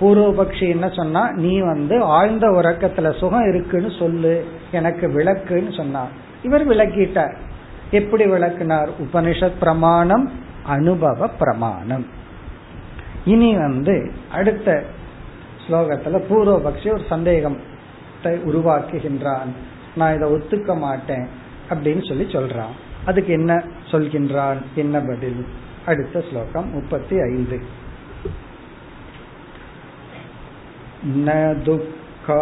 பூர்வபக்ஷி 0.01 0.69
என்ன 0.69 0.89
சொன்னா 0.89 1.31
நீ 1.31 1.61
வந்து 1.61 2.03
ஆழ்ந்த 2.03 2.47
உறக்கத்துல 2.47 3.19
சுகம் 3.19 3.49
இருக்குன்னு 3.49 3.91
சொல்லு 3.99 4.47
எனக்கு 4.73 5.09
விளக்குன்னு 5.09 5.77
சொன்னார். 5.77 6.09
இவர் 6.43 6.69
விளக்கிட்டார். 6.69 7.35
எப்படி 7.91 8.25
விளக்குனார்? 8.25 8.89
உபனிஷத் 9.01 9.53
பிரமாணம் 9.59 10.31
அனுபவ 10.65 11.29
பிரமாணம். 11.29 12.07
இனி 13.25 13.57
வந்து 13.57 14.13
அடுத்த 14.33 14.85
ஸ்லோகத்துல 15.67 16.23
பூர்வபக்ஷி 16.31 16.93
ஒரு 16.93 17.03
சந்தேகத்தை 17.09 17.59
உருவாக்குகின்றான். 18.25 19.51
நான் 19.97 20.15
இதை 20.15 20.33
ஒத்துக்க 20.33 20.79
மாட்டேன் 20.79 21.29
அப்படின்னு 21.71 22.09
சொல்லி 22.09 22.25
சொல்றான். 22.25 22.75
அதுக்கு 23.05 23.33
என்ன 23.33 23.65
சொல்கின்றான்? 23.91 24.57
என்ன 24.75 25.01
பதில்? 25.01 25.47
அடுத்த 25.87 26.25
ஸ்லோகம் 26.31 26.71
முப்பத்தி 26.71 27.21
ஐந்து. 27.21 27.63
न 31.06 31.30
दुःखाभावमात्रेण 31.66 32.34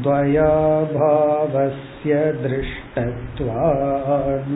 द्वयाभावस्य 0.02 2.12
दृष्टत्वात् 2.42 4.50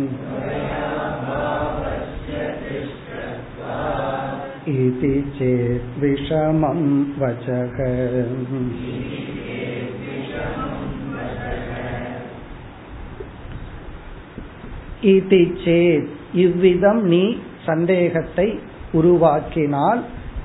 इति 4.68 5.14
चेत् 5.36 5.98
विषमं 6.00 6.80
वचः 7.18 7.76
இதி 15.06 15.42
சேத் 15.64 16.06
இவ்விதம் 16.36 17.00
நீ 17.04 17.24
சந்தேகத்தை 17.66 18.46
உருவாக்கினால் 18.94 20.00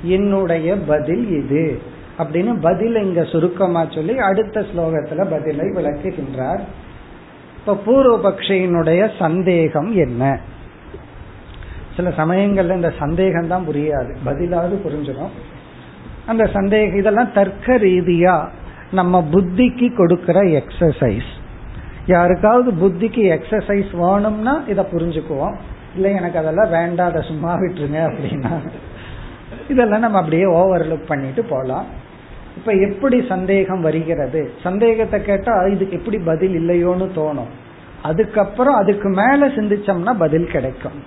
என்னுடைய 0.10 0.76
பதில் 0.88 1.26
இது 1.39 1.65
அப்படின்னு 2.19 2.54
பதில் 2.60 2.97
இங்க 3.04 3.21
சுருக்கமா 3.24 3.84
சொல்லி 3.88 4.15
அடுத்த 4.19 4.65
ஸ்லோகத்துல 4.71 5.26
பதிலை 5.30 5.67
விளக்குகின்றார் 5.69 6.63
இப்ப 7.58 7.78
பூர்வபக்ஷியினுடைய 7.86 9.02
சந்தேகம் 9.19 9.91
என்ன 9.97 10.24
சில 11.96 12.09
சமயங்கள்ல 12.09 12.74
இந்த 12.74 12.92
சந்தேகம் 12.98 13.48
தான் 13.48 13.66
புரியாது. 13.68 14.16
பதிலாவது 14.24 14.76
புரிஞ்சிடும். 14.85 15.35
அந்த 16.26 16.46
சந்தேகம் 16.46 16.98
இதெல்லாம் 16.98 17.32
தர்க்க 17.32 17.76
ரீதியா 17.76 18.48
நம்ம 18.92 19.24
புத்திக்கு 19.32 19.96
கொடுக்கிற 19.96 20.40
எக்ஸசைஸ் 20.40 21.30
யாருக்காவது 22.06 22.70
புத்திக்கு 22.72 23.22
எக்ஸசைஸ் 23.37 23.92
வேணும்னா 23.96 24.62
இதை 24.66 24.85
புரிஞ்சுக்குவோம். 24.92 25.56
இல்லை 25.94 26.11
எனக்கு 26.12 26.38
அதெல்லாம் 26.38 26.70
வேண்டாம் 26.70 27.09
அதை 27.09 27.22
சும்மா 27.22 27.52
விட்டுருங்க 27.54 28.00
அப்படின்னா. 28.09 28.52
இதெல்லாம் 29.68 30.00
நம்ம 30.00 30.18
அப்படியே 30.18 30.44
ஓவர்லுக் 30.44 31.06
பண்ணிட்டு 31.06 31.44
போகலாம். 31.44 31.87
இப்ப 32.56 32.72
எப்படி 32.72 33.26
சந்தேகம் 33.28 33.80
வருகிறது? 33.80 34.52
சந்தேகத்தை 34.62 35.22
கேட்டா 35.22 35.66
இதுக்கு 35.66 35.96
எப்படி 35.96 36.18
பதில் 36.18 36.54
இல்லையோன்னு 36.61 37.06
தோணும். 37.14 37.50
அதுக்கப்புறம் 38.02 38.74
அதுக்கு 38.74 39.09
மேல 39.09 39.48
சிந்திச்சோம்னா 39.48 40.14
பதில் 40.18 40.46
கிடைக்கும். 40.46 40.98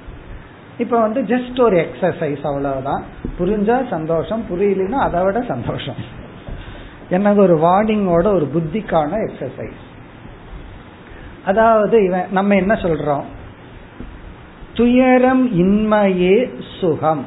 இப்ப 0.79 0.99
வந்து 0.99 1.21
ஜஸ்ட் 1.21 1.61
ஒரு 1.61 1.77
எக்ஸசைஸ் 1.77 2.45
அவ்வளவுதான். 2.45 3.03
புரிஞ்சா 3.39 3.89
சந்தோஷம் 3.89 4.45
புரியலன்னா 4.49 4.99
அதை 5.07 5.23
விட 5.23 5.41
சந்தோஷம். 5.41 5.99
எனக்கு 7.09 7.41
ஒரு 7.41 7.57
வார்னிங்கோட 7.57 8.27
ஒரு 8.33 8.49
புத்திக்கான 8.55 9.11
எக்ஸசைஸ் 9.27 9.79
அதாவது 11.45 12.05
இவன் 12.05 12.25
நம்ம 12.31 12.55
என்ன 12.55 12.73
சொல்றோம்? 12.73 13.23
துயரம் 14.73 15.45
இன்மையே 15.59 16.61
சுகம் 16.79 17.25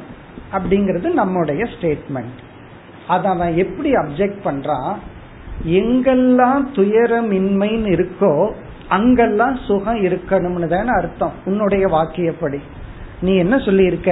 அப்படிங்கிறது 0.53 1.11
நம்முடைய 1.13 1.63
ஸ்டேட்மெண்ட் 1.63 2.37
அதை 3.07 3.31
அவன் 3.31 3.57
எப்படி 3.57 3.91
அப்செக்ட் 3.91 4.43
பண்றான்? 4.45 4.93
எங்கெல்லாம் 5.67 6.71
துயரம் 6.75 7.31
இன்மைன்னு 7.31 7.91
இருக்கோ 7.93 8.53
அங்கெல்லாம் 8.89 9.55
சுகம் 9.55 10.03
இருக்கணும்னு 10.05 10.67
தானே 10.67 10.87
அர்த்தம். 10.87 11.31
உன்னுடைய 11.45 11.87
வாக்கியப்படி. 11.87 12.59
நீ 13.23 13.33
என்ன 13.35 13.55
சொல்லியிருக்க? 13.57 14.11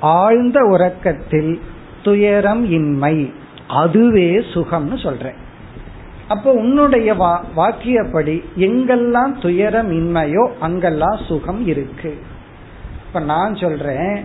ஆழ்ந்த 0.00 0.58
உறக்கத்தில் 0.64 1.52
துயரம் 2.02 2.64
இன்மை. 2.70 3.16
அதுவே 3.68 4.28
சுகம்னு 4.54 4.96
சொல்ற 5.06 5.26
அப்போ 6.28 6.50
உன்னுடைய 6.52 7.08
வா 7.14 7.32
வாக்கியப்படி 7.56 8.34
எங்கெல்லாம் 8.56 9.32
துயரம் 9.42 9.90
இன்மையோ 9.92 10.44
அங்கெல்லாம் 10.60 11.18
சுகம் 11.28 11.62
இருக்கு. 11.66 12.12
இப்ப 13.06 13.20
நான் 13.20 13.54
சொல்றேன் 13.54 14.16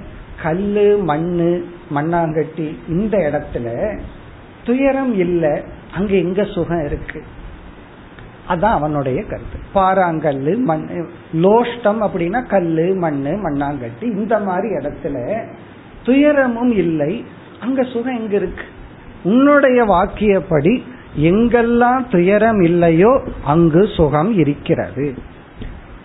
கல்லு 0.44 0.88
மண்ணு 1.04 1.52
மண்ணாங்கட்டி 1.96 2.68
இந்த 2.88 3.16
இடத்துல 3.28 3.68
துயரம் 4.66 5.14
இல்லை 5.18 5.54
அங்க 5.96 6.14
எங்க 6.16 6.44
சுகம் 6.56 6.86
இருக்கு? 6.86 7.22
அதான் 8.50 8.78
அவனுடைய 8.78 9.24
கருத்து. 9.24 9.58
பாறாங்கல்லு 9.76 10.58
மண் 10.58 11.08
லோஷ்டம் 11.34 12.08
அப்படின்னா 12.08 12.48
கல்லு 12.48 12.96
மண்ணு 12.96 13.32
மண்ணாங்கட்டி. 13.32 14.02
இந்த 14.02 14.40
மாதிரி 14.40 14.76
இடத்துல 14.76 15.44
துயரமும் 16.04 16.72
இல்லை. 16.72 17.26
அங்க 17.62 17.84
சுகம் 17.84 18.18
எங்க 18.18 18.36
இருக்கு? 18.36 18.64
உன்னுடைய 19.24 19.84
வாக்கியப்படி 19.86 20.82
எங்கெல்லாம் 21.20 22.06
துயரம் 22.12 22.62
இல்லையோ 22.62 23.22
அங்கு 23.46 23.88
சுகம் 23.88 24.34
இருக்கிறது. 24.38 25.14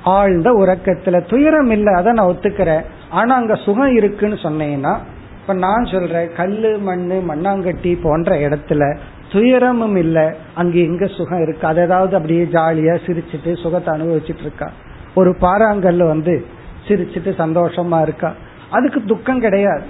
ஆழ்ந்த 0.05 0.51
உறக்கத்துல 0.53 1.29
துயரம் 1.29 1.71
இல்லை 1.71 1.95
அதை 1.95 2.13
நான் 2.13 2.27
ஒத்துக்கிறேன். 2.27 2.83
ஆனா 3.11 3.35
அங்க 3.35 3.55
சுகம் 3.55 3.95
இருக்குன்னு 3.95 4.37
சொன்னேன்னா 4.37 4.99
இப்ப 5.41 5.53
நான் 5.53 5.85
சொல்றேன் 5.85 6.31
கல்லு 6.37 6.79
மண்ணு 6.79 7.23
மண்ணாங்கட்டி 7.29 7.99
போன்ற 8.03 8.37
இடத்துல 8.37 8.99
துயரமும் 9.33 9.97
இல்லை. 9.97 10.27
அங்கே 10.55 10.83
எங்க 10.83 11.07
சுகம் 11.07 11.43
இருக்கு? 11.43 11.67
அது 11.67 11.81
ஏதாவது 11.81 12.17
அப்படியே 12.17 12.45
ஜாலியா 12.45 12.95
சிரிச்சிட்டு 13.07 13.61
சுகத்தை 13.63 13.95
அனுபவிச்சுட்டு 13.95 14.41
இருக்கா? 14.41 14.71
ஒரு 15.15 15.37
பாறாங்கல்ல 15.41 16.07
வந்து 16.07 16.45
சிரிச்சிட்டு 16.89 17.31
சந்தோஷமா 17.39 18.03
இருக்கா? 18.03 18.35
அதுக்கு 18.71 19.05
துக்கம் 19.05 19.41
கிடையாது. 19.41 19.83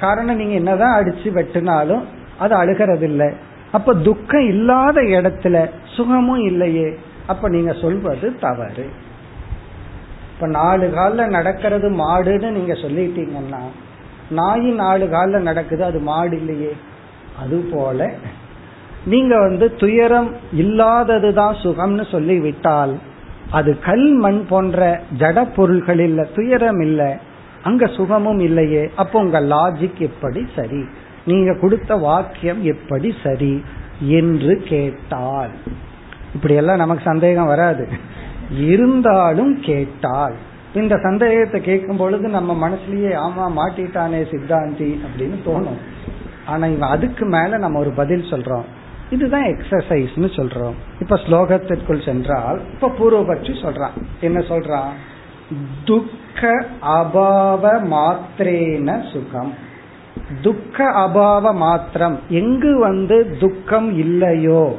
காரணம் 0.00 0.36
நீங்க 0.36 0.54
என்னதான் 0.54 1.04
அடிச்சு 1.04 1.28
வெட்டினாலும் 1.28 2.04
அது 2.38 2.54
அழுகிறது 2.54 3.06
இல்லை 3.06 3.28
அப்ப 3.72 3.94
துக்கம் 3.94 4.46
இல்லாத 4.48 5.00
இடத்துல 5.00 5.70
சுகமும் 5.96 6.42
இல்லையே. 6.42 6.98
அப்ப 7.26 7.48
நீங்க 7.48 7.72
சொல்வது 7.72 8.38
தவறு. 8.40 8.86
இப்ப 10.34 10.46
நாலு 10.46 10.90
காலில் 10.90 11.28
நடக்கிறது 11.28 11.88
மாடுன்னு 11.90 12.50
நீங்க 12.50 12.72
சொல்லிட்டீங்கன்னா 12.72 13.62
நாய் 14.30 14.70
நாலு 14.72 15.08
காலில் 15.08 15.42
நடக்குது 15.42 15.84
அது 15.84 15.98
மாடு 15.98 16.36
இல்லையே. 16.36 16.72
அது 17.42 17.56
போல 17.72 18.14
நீங்க 19.08 19.38
வந்து 19.38 19.74
துயரம் 19.74 20.36
இல்லாததுதான் 20.56 21.54
சுகம்னு 21.62 22.10
சொல்லி 22.10 22.38
விட்டால் 22.38 22.98
அது 23.50 23.78
கல் 23.78 24.14
மண் 24.14 24.46
போன்ற 24.48 25.00
ஜட 25.18 25.54
பொருள்கள் 25.54 25.98
இல்ல 25.98 26.22
துயரம் 26.22 26.80
இல்ல 26.80 27.18
அங்க 27.62 27.86
சுகமும் 27.86 28.38
இல்லையே 28.38 28.90
அப்போ 28.96 29.18
உங்க 29.18 29.40
லாஜிக் 29.40 29.98
எப்படி 29.98 30.46
சரி? 30.56 30.84
நீங்க 31.26 31.56
கொடுத்த 31.60 31.94
வாக்கியம் 31.94 32.62
எப்படி 32.62 33.14
சரி? 33.22 33.62
என்று 34.00 34.62
கேட்டால் 34.68 35.50
இப்படி 36.34 36.54
எல்லாம் 36.54 36.76
நமக்கு 36.76 37.02
சந்தேகம் 37.04 37.46
வராது. 37.46 37.88
இருந்தாலும் 38.58 39.60
கேட்டால் 39.60 40.34
இந்த 40.74 40.96
சந்தேகத்தை 41.02 41.60
கேட்கும் 41.60 41.96
பொழுது 41.96 42.28
நம்ம 42.28 42.68
மனசுலயே 42.68 43.12
ஆமா 43.26 43.44
மாட்டிட்டானே 43.60 44.20
சித்தாந்தி 44.30 44.98
அப்படின்னு 45.06 45.38
தோணும். 45.46 45.80
ஆனா 46.46 46.66
இவன் 46.66 46.88
அதுக்கு 46.88 47.24
மேல 47.26 47.58
நம்ம 47.58 47.78
ஒரு 47.78 47.90
பதில் 47.90 48.30
சொல்றோம். 48.30 48.64
இதுதான் 49.10 49.42
எக்ஸசைஸ்னு 49.42 50.28
சொல்றோம். 50.36 50.74
இப்ப 51.00 51.16
ஸ்லோகத்திற்குள் 51.16 52.04
சென்றால் 52.04 52.60
இப்ப 52.74 52.92
பூர்வபட்சி 52.98 53.52
சொல்றான். 53.62 53.96
என்ன 54.20 54.38
சொல்றான்? 54.38 54.92
துக்க 55.84 56.64
அபாவ 56.82 57.64
மாத்திரேன 57.90 59.12
சுகம். 59.12 59.54
துக்க 60.42 60.84
அபாவ 60.84 61.54
மாத்திரம். 61.54 62.20
எங்கு 62.28 62.78
வந்து 62.78 63.36
துக்கம் 63.40 63.98
இல்லையோ 63.98 64.76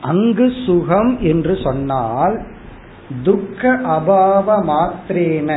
அங்கு 0.00 0.52
சுகம் 0.66 1.20
என்று 1.20 1.56
சொன்னால் 1.62 2.42
துக்க 3.22 3.68
அபாவ 3.68 4.46
மாத்திரேன 4.70 5.52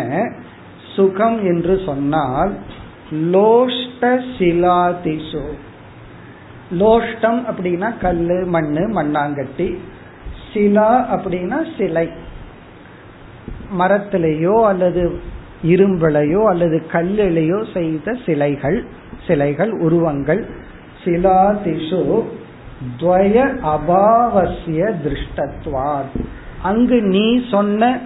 சுகம் 0.95 1.45
என்று 1.45 1.81
சொன்னால் 1.85 2.53
லோஷ்ட 3.11 4.21
சிலாதிசோ. 4.37 5.45
லோஷ்டம் 6.71 7.43
அப்படின்னா 7.51 7.97
கல் 7.97 8.45
மண்ணு 8.45 9.01
மண்ணாங்கட்டி. 9.01 9.77
சிலா 10.53 11.15
அப்படின்னா 11.15 11.65
சிலை. 11.77 12.09
மரத்திலேயோ 13.79 14.63
அல்லது 14.63 15.19
இரும்பலையோ 15.63 16.45
அல்லது 16.45 16.83
கல்லிலேயோ 16.91 17.73
செய்த 17.73 18.17
சிலைகள் 18.25 18.85
சிலைகள் 19.27 19.71
உருவங்கள். 19.71 20.49
சிலாதிஷு 21.03 22.23
துவய 22.99 23.59
அபாவசிய 23.61 24.93
திருஷ்டத்வார் 25.03 26.25
அங்கு 26.61 27.01
நீ 27.01 27.47
சொன்ன 27.51 27.99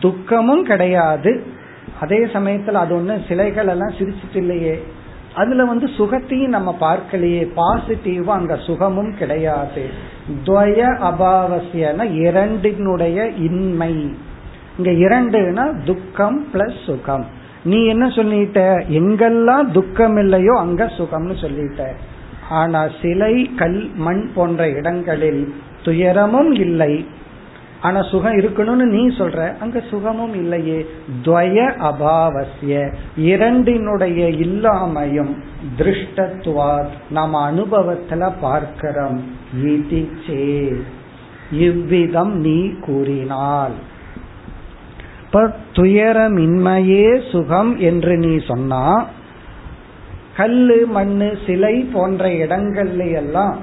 துக்கமும் 0.00 0.64
கிடையாது. 0.64 1.42
அதே 2.00 2.24
சமயத்துல 2.24 2.72
அது 2.72 2.96
ஒண்ணு 2.96 3.28
சிலைகள் 3.28 3.66
எல்லாம் 3.66 3.92
சிரிச்சிட்டு 3.98 4.34
இல்லையே. 4.34 4.82
அதுல 5.34 5.64
வந்து 5.64 5.86
சுகத்தையும் 5.86 6.48
நம்ம 6.48 6.76
பார்க்கலையே. 6.80 7.52
பாசிட்டிவா 7.56 8.24
அங்க 8.24 8.56
சுகமும் 8.56 9.14
கிடையாது. 9.18 9.90
துவய 10.44 10.96
அபாவசியன 11.00 12.12
இரண்டினுடைய 12.12 13.28
இன்மை. 13.28 14.14
இங்க 14.78 14.90
இரண்டுனா 14.90 15.84
துக்கம் 15.84 16.46
பிளஸ் 16.52 16.84
சுகம். 16.84 17.26
நீ 17.64 17.86
என்ன 17.86 18.06
சொல்லிட்ட? 18.06 18.84
எங்கெல்லாம் 18.90 19.70
துக்கம் 19.70 20.16
இல்லையோ 20.16 20.54
அங்க 20.58 20.84
சுகம்னு 20.84 21.34
சொல்லிட்ட. 21.40 21.82
ஆனா 22.48 22.88
சிலை 23.02 23.50
கல் 23.56 23.90
மண் 23.94 24.32
போன்ற 24.34 24.70
இடங்களில் 24.70 25.54
துயரமும் 25.82 26.52
இல்லை. 26.52 27.06
ஆனா 27.82 28.02
சுகம் 28.02 28.36
இருக்கணும்னு 28.36 28.88
நீ 28.88 29.08
சொல்ற 29.08 29.58
அங்க 29.58 29.82
சுகமும் 29.90 30.34
இல்லையே. 30.34 30.86
துவய 31.24 31.56
அபாவசிய 31.88 32.94
இரண்டினுடைய 33.16 34.28
இல்லாமையும் 34.28 35.32
திருஷ்டத்துவாத் 35.78 36.94
நாம் 37.10 37.34
அனுபவத்துல 37.34 38.32
பார்க்கிறோம். 38.40 39.20
இவ்விதம் 41.52 42.34
நீ 42.36 42.58
கூறினால். 42.80 43.76
இப்ப 45.24 45.54
துயரமின்மையே 45.72 47.30
சுகம் 47.30 47.78
என்று 47.78 48.16
நீ 48.16 48.32
சொன்னா 48.46 49.06
கல்லு 50.36 50.86
மண்ணு 50.86 51.38
சிலை 51.46 51.76
போன்ற 51.92 52.28
இடங்கள்ல 52.28 53.12
எல்லாம் 53.14 53.56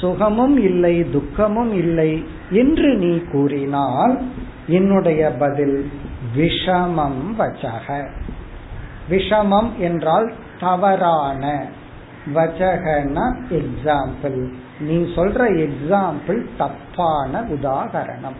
சுகமும் 0.00 0.56
இல்லை 0.58 1.10
துக்கமும் 1.10 1.72
இல்லை. 1.74 2.40
என்று 2.52 2.94
நீ 2.94 3.22
கூறினால் 3.32 4.22
என்னுடைய 4.66 5.30
பதில் 5.30 5.90
விஷமம் 6.36 7.34
வச்சக. 7.38 8.08
விஷமம் 9.10 9.76
என்றால் 9.76 10.32
தவறான. 10.60 11.66
வச்சகன 12.34 13.34
எக்ஸாம்பிள் 13.50 14.52
நீ 14.80 14.96
சொல்ற 14.96 15.70
எக்ஸாம்பிள் 15.70 16.46
தப்பான 16.58 17.40
உதாகரணம். 17.40 18.36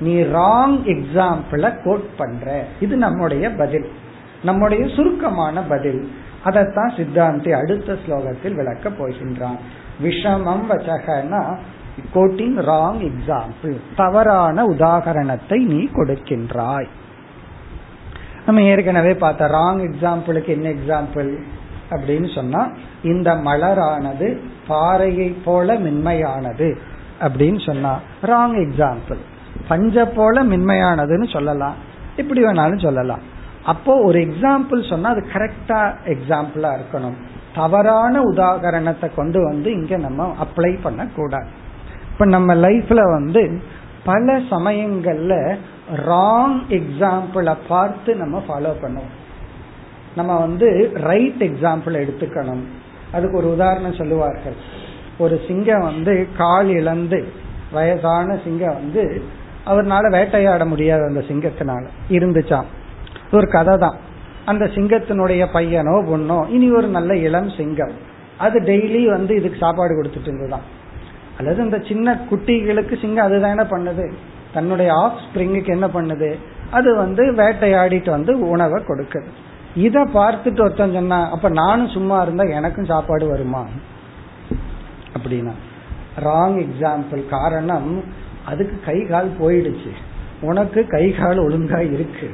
நீ 0.00 0.14
ராங் 0.14 0.82
எக்ஸாம்பிள 0.84 1.84
கோட் 1.84 2.16
பண்ற. 2.16 2.64
இது 2.80 2.96
நம்முடைய 2.96 3.50
பதில். 3.50 3.92
நம்முடைய 4.44 4.94
சுருக்கமான 4.94 5.60
பதில். 5.60 6.12
அதைத்தான் 6.44 6.92
சித்தாந்தி 6.96 7.50
அடுத்த 7.52 7.96
ஸ்லோகத்தில் 8.06 8.54
விளக்க 8.54 8.88
போகின்றான். 8.88 9.58
விஷமம் 10.02 10.62
வச்சகனா 10.68 11.58
கோட்டிங் 12.14 12.56
ராங் 12.70 13.00
எக்ஸாம்பிள் 13.08 13.76
தவறான 13.96 14.64
உதாகரணத்தை 14.64 15.58
நீ 15.64 15.88
கொடுக்கின்றாய். 15.92 16.88
நம்ம 18.46 18.62
ஏற்கனவே 18.62 19.14
பார்த்த 19.14 19.48
ராங் 19.48 19.82
எக்ஸாம்பிளுக்கு 19.88 20.46
என்ன 20.46 20.68
எக்ஸாம்பிள் 20.68 21.36
அப்படின்னு 21.90 22.34
சொன்னா 22.34 22.68
இந்த 23.02 23.34
மலரானது 23.34 24.38
பாறையை 24.66 25.28
போல 25.44 25.74
மென்மையானது 25.78 26.78
அப்படின்னு 27.20 27.66
சொன்னா 27.66 27.98
ராங் 28.22 28.56
எக்ஸாம்பிள் 28.66 29.20
பஞ்ச 29.68 30.04
போல 30.06 30.44
மென்மையானதுன்னு 30.44 31.32
சொல்லலாம். 31.32 31.74
இப்படி 32.16 32.44
வேணாலும் 32.44 32.82
சொல்லலாம். 32.82 33.22
அப்போ 33.64 33.92
ஒரு 34.04 34.18
எக்ஸாம்பிள் 34.18 34.88
சொன்னா 34.88 35.10
அது 35.10 35.22
கரெக்டா 35.32 35.80
எக்ஸாம்பிளா 36.04 36.70
இருக்கணும். 36.78 37.16
தவறான 37.54 38.20
உதாகரணத்தை 38.20 39.14
கொண்டு 39.14 39.40
வந்து 39.44 39.72
இங்க 39.72 39.96
நம்ம 39.96 40.34
அப்ளை 40.44 40.78
பண்ண 40.82 41.08
கூடாது 42.24 42.46
நம்ம 42.46 42.68
லைஃப்ல 42.68 43.10
வந்து 43.10 43.62
பல 44.04 44.38
சமயங்கள்ல 44.38 45.56
ராங் 45.96 46.60
எக்ஸாம்பிளை 46.68 47.56
பார்த்து 47.68 48.16
நம்ம 48.16 48.42
ஃபாலோ 48.48 48.72
பண்ணுவோம். 48.82 49.12
நம்ம 50.16 50.38
வந்து 50.38 50.90
ரைட் 50.94 51.42
எக்ஸாம்பிள் 51.42 52.04
எடுத்துக்கணும். 52.04 52.62
அதுக்கு 53.12 53.36
ஒரு 53.36 53.52
உதாரணம் 53.52 53.94
சொல்லுவார்கள். 53.94 54.54
ஒரு 55.18 55.40
சிங்கம் 55.46 55.80
வந்து 55.80 56.26
கால் 56.36 56.68
இழந்து 56.68 57.28
வயதான 57.72 58.38
சிங்கம் 58.44 58.74
வந்து 58.74 59.22
அவர்னால 59.66 60.10
வேட்டையாட 60.10 60.64
முடியாது 60.64 61.02
அந்த 61.02 61.20
சிங்கத்தினால. 61.20 61.86
இருந்துச்சான் 62.08 62.64
ஒரு 63.32 63.48
கதை 63.48 63.78
தான். 63.78 63.96
அந்த 64.44 64.64
சிங்கத்தினுடைய 64.64 65.46
பையனோ 65.52 66.06
பொண்ணோ 66.06 66.48
இனி 66.48 66.70
ஒரு 66.70 66.88
நல்ல 66.88 67.16
இளம் 67.16 67.50
சிங்கம். 67.50 67.92
அது 68.38 68.60
டெய்லி 68.60 69.06
வந்து 69.06 69.36
இதுக்கு 69.36 69.58
சாப்பாடு 69.58 70.02
கொடுத்துட்டு 70.02 70.22
இருந்துதான். 70.22 70.80
அல்லது 71.38 71.62
இந்த 71.62 71.78
சின்ன 71.88 72.14
குட்டிகளுக்கு 72.30 73.00
சிங்கம் 73.00 73.24
அதுதானே 73.24 73.62
பண்ணுது? 73.62 74.06
தன்னுடைய 74.54 74.94
ஆஃப் 74.94 75.20
ஸ்பிரிங்குக்கு 75.24 75.68
என்ன 75.68 75.86
பண்ணுது? 75.86 76.30
அது 76.70 76.96
வந்து 76.96 77.22
வேட்டையாடிட்டு 77.32 78.10
வந்து 78.10 78.48
உணவை 78.48 78.82
கொடுக்குது. 78.82 79.30
இதை 79.76 80.02
பார்த்துட்டு 80.02 80.60
ஒருத்தன் 80.60 80.92
சொன்னா 80.92 81.30
அப்ப 81.30 81.48
நானும் 81.48 81.88
சும்மா 81.88 82.22
இருந்தா 82.22 82.44
எனக்கும் 82.44 82.84
சாப்பாடு 82.84 83.26
வருமா? 83.26 83.62
அப்படின்னா 85.16 85.54
ராங் 86.24 86.56
எக்ஸாம்பிள் 86.64 87.22
காரணம் 87.28 88.04
அதுக்கு 88.44 88.76
கை 88.84 89.06
கால் 89.06 89.30
போயிடுச்சு. 89.40 89.92
உனக்கு 90.40 90.86
கை 90.86 91.04
கால் 91.12 91.38
ஒழுங்கா 91.38 91.92
இருக்கு. 91.92 92.30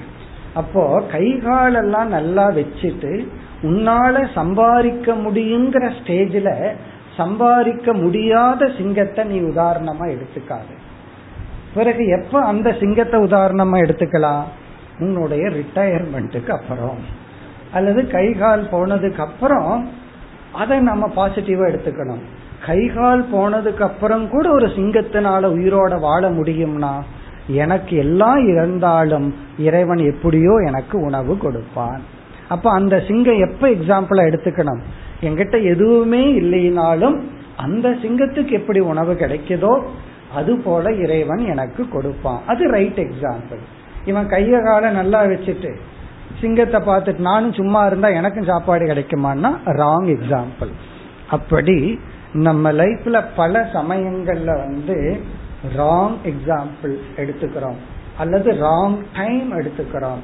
அப்போ 0.55 1.03
கை 1.13 1.27
காலெல்லாம் 1.39 2.09
நல்லா 2.09 2.51
வச்சுட்டு 2.51 3.13
உன்னால 3.63 4.27
சம்பாதிக்க 4.35 5.13
முடியுங்கிற 5.15 5.85
ஸ்டேஜில் 5.99 6.53
சம்பாதிக்க 7.19 7.93
முடியாத 7.93 8.71
சிங்கத்தை 8.79 9.25
நீ 9.25 9.39
உதாரணமா 9.41 10.05
எடுத்துக்காது. 10.15 10.75
பிறகு 11.75 12.07
எப்ப 12.07 12.41
அந்த 12.41 12.77
சிங்கத்தை 12.81 13.21
உதாரணமா 13.21 13.79
எடுத்துக்கலாம்? 13.85 14.45
உன்னுடைய 14.99 15.45
ரிட்டையர்மெண்ட்டுக்கு 15.49 16.51
அப்புறம். 16.51 17.01
அல்லது 17.73 18.01
கை 18.07 18.27
கால் 18.33 18.69
போனதுக்கு 18.73 19.19
அப்புறம் 19.19 19.89
அதை 20.53 20.79
நம்ம 20.79 21.07
பாசிட்டிவா 21.17 21.67
எடுத்துக்கணும். 21.71 22.25
கை 22.67 22.81
கால் 22.87 23.25
போனதுக்கு 23.33 23.81
அப்புறம் 23.81 24.31
கூட 24.31 24.51
ஒரு 24.51 24.67
சிங்கத்தினால 24.67 25.45
உயிரோட 25.57 26.01
வாழ 26.01 26.31
முடியும்னா 26.31 26.95
எனக்கு 27.47 27.97
எல்லாம் 27.97 28.41
இறந்தாலும் 28.49 29.35
இறைவன் 29.59 30.03
எப்படியோ 30.13 30.55
எனக்கு 30.67 30.97
உணவு 31.01 31.39
கொடுப்பான். 31.39 32.03
அப்ப 32.49 32.71
அந்த 32.71 32.95
சிங்கம் 33.09 33.43
எப்ப 33.47 33.69
எக்ஸாம்பிளா 33.69 34.23
எடுத்துக்கணும்? 34.31 34.81
என்கிட்ட 35.21 35.57
எதுவுமே 35.65 36.23
இல்லைனாலும் 36.41 37.17
அந்த 37.57 37.89
சிங்கத்துக்கு 38.03 38.51
எப்படி 38.51 38.81
உணவு 38.81 39.13
கிடைக்குதோ 39.13 39.73
அது 40.35 40.53
போல 40.57 40.93
இறைவன் 40.93 41.43
எனக்கு 41.47 41.89
கொடுப்பான். 41.89 42.41
அது 42.47 42.71
ரைட் 42.71 43.01
எக்ஸாம்பிள் 43.07 43.63
இவன் 44.05 44.27
கைய 44.27 44.65
கால 44.65 44.91
நல்லா 44.91 45.21
வச்சுட்டு 45.23 45.71
சிங்கத்தை 46.41 46.81
பார்த்துட்டு 46.81 47.19
நானும் 47.19 47.53
சும்மா 47.53 47.87
இருந்தா 47.87 48.09
எனக்கும் 48.09 48.45
சாப்பாடு 48.45 48.85
கிடைக்குமான்னா 48.85 49.51
ராங் 49.81 50.09
எக்ஸாம்பிள் 50.17 50.73
அப்படி 51.31 51.99
நம்ம 52.33 52.73
லைஃப்ல 52.73 53.25
பல 53.37 53.71
சமயங்கள்ல 53.73 54.51
வந்து 54.65 54.97
ராங் 55.77 56.17
எக்ஸாம்பிள் 56.25 56.95
எடுத்துக்கிறோம். 57.17 57.79
அல்லது 58.19 58.53
ராங் 58.53 58.97
டைம் 59.17 59.49
எடுத்துக்கிறோம். 59.61 60.21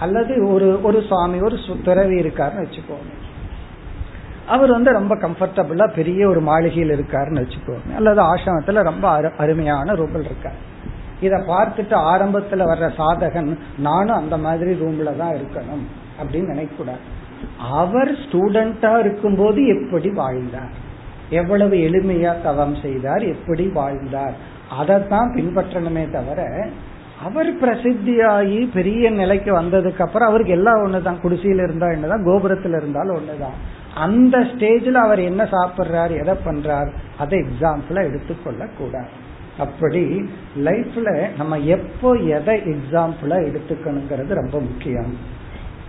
அல்லது 0.00 0.52
ஒரு 0.52 0.68
ஒரு 0.82 0.98
சுவாமி 1.08 1.40
ஒரு 1.40 1.56
துறவி 1.84 2.16
இருக்காருன்னு 2.20 2.64
வச்சுக்கோங்க 2.64 3.12
அவர் 4.46 4.70
வந்து 4.70 4.90
ரொம்ப 4.92 5.14
கம்ஃபர்டபுளா 5.14 5.86
பெரிய 5.94 6.28
ஒரு 6.28 6.40
மாளிகையில் 6.40 6.94
இருக்காருன்னு 6.96 7.42
வச்சுக்கோங்க 7.42 7.94
அல்லது 7.96 8.20
ஆசிரமத்துல 8.22 8.82
ரொம்ப 8.82 9.32
அருமையான 9.38 9.92
ரூபல் 9.92 10.24
இருக்கார். 10.24 10.58
இதை 11.20 11.38
பார்த்துட்டு 11.40 11.96
ஆரம்பத்துல 12.12 12.66
வர்ற 12.70 12.86
சாதகன் 12.96 13.50
நானும் 13.78 14.16
அந்த 14.16 14.36
மாதிரி 14.36 14.72
ரூம்ல 14.72 15.16
தான் 15.16 15.34
இருக்கணும் 15.34 15.84
அப்படின்னு 16.20 16.52
நினைக்கூடாது 16.52 17.18
அவர் 17.78 18.12
ஸ்டூடெண்டா 18.12 18.92
இருக்கும்போது 18.98 19.60
எப்படி 19.66 20.08
வாழ்ந்தார்? 20.10 20.72
எவ்வளவு 21.30 21.76
எளிமையா 21.88 22.32
தவம் 22.42 22.76
செய்தார்? 22.82 23.22
எப்படி 23.24 23.66
வாழ்ந்தார்? 23.68 24.34
அதைத்தான் 24.78 25.34
பின்பற்றணுமே 25.34 26.04
தவிர 26.10 26.40
அவர் 27.24 27.50
பிரசித்தியாகி 27.60 28.68
பெரிய 28.74 29.10
நிலைக்கு 29.10 29.60
வந்ததுக்கு 29.60 30.00
அப்புறம் 30.00 30.28
அவருக்கு 30.28 30.52
எல்லாம் 30.52 30.80
ஒண்ணுதான். 30.86 31.22
குடிசையில 31.22 31.62
இருந்தா 31.62 31.88
என்னதான் 31.90 32.26
கோபுரத்துல 32.26 32.76
இருந்தாலும் 32.76 33.16
ஒண்ணுதான். 33.16 33.56
அந்த 33.94 34.38
ஸ்டேஜ்ல 34.38 34.92
அவர் 34.92 35.20
என்ன 35.20 35.42
சாப்பிடுறார் 35.44 36.12
எதை 36.20 36.34
பண்றார் 36.44 36.90
அதை 37.18 37.38
எக்ஸாம்பிளா 37.38 38.04
எடுத்துக்கொள்ள 38.04 38.66
கூடாது 38.78 39.28
அப்படி 39.58 40.30
லைஃப்ல 40.58 41.36
நம்ம 41.36 41.58
எப்போ 41.58 42.12
எதை 42.12 42.56
எக்ஸாம்பிளா 42.60 43.38
எடுத்துக்கணுங்கிறது 43.48 44.32
ரொம்ப 44.34 44.60
முக்கியம். 44.60 45.38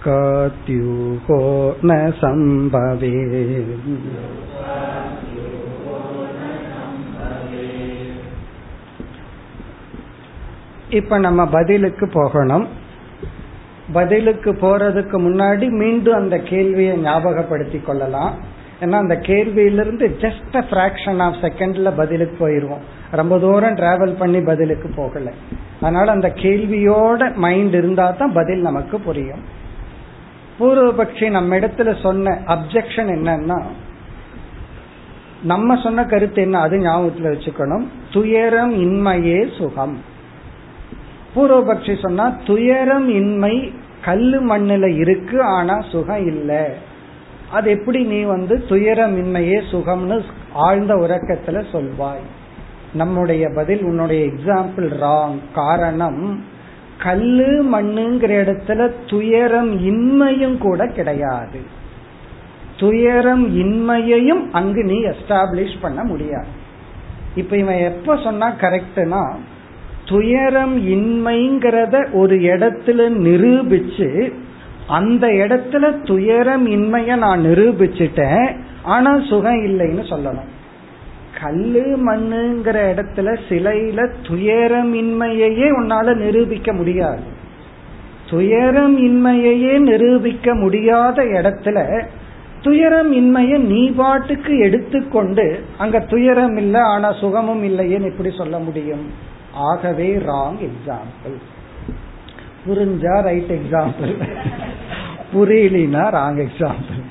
दुःखात्युहो 0.00 1.40
न 1.82 1.92
सम्भवे 2.20 3.14
இப்ப 10.96 11.16
நம்ம 11.18 11.40
பதிலுக்கு 11.48 12.06
போகணும் 12.08 12.64
பதிலுக்கு 13.92 14.50
போறதுக்கு 14.60 15.16
முன்னாடி 15.24 15.66
மீண்டும் 15.80 16.18
அந்த 16.18 16.36
கேள்வியை 16.50 16.94
ஞாபகப்படுத்தி 16.98 17.78
கொள்ளலாம் 17.78 18.34
ஏன்னா 18.80 18.96
அந்த 18.96 19.16
கேள்வியிலிருந்து 19.26 20.06
ஜஸ்ட் 20.22 20.56
அ 20.56 20.64
ஃபிராக்ஷன் 20.68 21.20
ஆஃப் 21.26 21.40
செகண்ட்ல 21.42 21.90
பதிலுக்கு 21.96 22.36
போயிருவோம் 22.44 22.84
ரொம்ப 23.12 23.34
தூரம் 23.38 23.76
டிராவல் 23.76 24.14
பண்ணி 24.18 24.40
பதிலுக்கு 24.42 24.90
போகல 24.96 25.32
அதனால 25.80 26.06
அந்த 26.12 26.30
கேள்வியோட 26.42 27.30
மைண்ட் 27.38 27.74
இருந்தா 27.74 28.08
தான் 28.12 28.32
பதில் 28.32 28.62
நமக்கு 28.62 28.98
புரியும் 29.00 29.44
பூர்வபக்ஷி 30.61 31.29
நம்ம 31.29 31.55
இடத்துல 31.55 32.01
சொன்ன 32.01 32.39
அப்செக்ஷன் 32.47 33.09
என்னன்னா 33.11 33.61
நம்ம 35.43 35.75
சொன்ன 35.75 36.05
கருத்து 36.05 36.41
என்ன 36.41 36.59
அது 36.59 36.77
ஞாபகத்துல 36.77 37.23
வச்சுக்கணும். 37.23 37.85
துயரம் 38.11 38.73
இன்மையே 38.73 39.57
சுகம். 39.57 39.97
பூர்வபக்ஷி 41.35 42.01
சொன்னா 42.01 42.37
துயரம் 42.45 43.09
இன்மை 43.09 43.73
கல்லு 44.01 44.41
மண்ணில் 44.41 44.97
இருக்கு 44.97 45.41
ஆனா 45.41 45.81
சுகம் 45.81 46.25
இல்லை. 46.25 46.65
அது 47.51 47.71
எப்படி 47.71 48.03
நீ 48.03 48.21
வந்து 48.21 48.65
துயரமின்மையே 48.69 49.61
சுகம்னு 49.71 50.23
ஆழ்ந்த 50.53 50.95
உறக்கத்துல 50.95 51.63
சொல்வாய். 51.71 52.25
நம்முடைய 52.93 53.49
பதில் 53.55 53.83
உன்னுடைய 53.83 54.25
எக்ஸாம்பிள் 54.25 54.91
ராங் 55.01 55.39
காரணம் 55.53 56.43
கல்லு 57.01 57.51
மண்ணுங்கிற 57.73 58.33
இடத்துல 58.43 58.91
துயரம் 59.09 59.71
இன்மையும் 59.81 60.57
கூட 60.57 60.87
கிடையாது. 60.87 61.61
துயரம் 62.77 63.45
இன்மையையும் 63.61 64.43
அங்கு 64.51 64.83
நீ 64.83 64.97
எஸ்டாப்ளிஷ் 65.05 65.81
பண்ண 65.81 66.03
முடியாது. 66.03 66.51
இப்ப 67.35 67.57
இவன் 67.57 67.81
எப்ப 67.89 68.17
சொன்னா 68.17 68.47
கரெக்ட்னா 68.61 69.23
துயரம் 70.05 70.75
இன்மைங்கிறத 70.87 71.95
ஒரு 72.13 72.35
இடத்துல 72.35 73.01
நிரூபிச்சு 73.27 74.09
அந்த 74.87 75.27
இடத்துல 75.27 76.05
துயரம் 76.05 76.65
இன்மைய 76.67 77.17
நான் 77.17 77.45
நிரூபிச்சுட்டேன் 77.45 78.47
ஆனா 78.83 79.11
சுகம் 79.29 79.61
இல்லைன்னு 79.65 80.03
சொல்லணும். 80.09 80.50
கல்லு 81.39 81.85
மண்ணுங்கிற 82.07 82.77
இடத்துல 82.93 83.29
சிலையில 83.49 83.99
துயரமின்மையையே 84.27 85.67
உன்னால 85.79 86.15
நிரூபிக்க 86.15 86.73
முடியாது. 86.73 87.23
துயரம் 88.29 88.97
இன்மையையே 88.97 89.73
நிரூபிக்க 89.79 90.53
முடியாத 90.55 91.23
இடத்துல 91.23 91.77
துயரம் 92.61 93.11
இன்மையை 93.13 93.57
நீ 93.57 93.91
பாட்டுக்கு 93.91 94.57
எடுத்துக்கொண்டு 94.57 95.45
அங்க 95.77 95.99
துயரம் 95.99 96.57
இல்லை 96.57 96.81
ஆனா 96.81 97.09
சுகமும் 97.13 97.63
இல்லையேன்னு 97.63 98.11
இப்படி 98.11 98.31
சொல்ல 98.37 98.59
முடியும். 98.59 99.05
ஆகவே 99.53 100.09
ராங் 100.15 100.59
எக்ஸாம்பிள் 100.67 101.37
புரிஞ்சா 102.65 103.15
ரைட் 103.21 103.51
எக்ஸாம்பிள் 103.57 104.13
புரியலினா 105.33 106.03
ராங் 106.17 106.39
எக்ஸாம்பிள் 106.47 107.01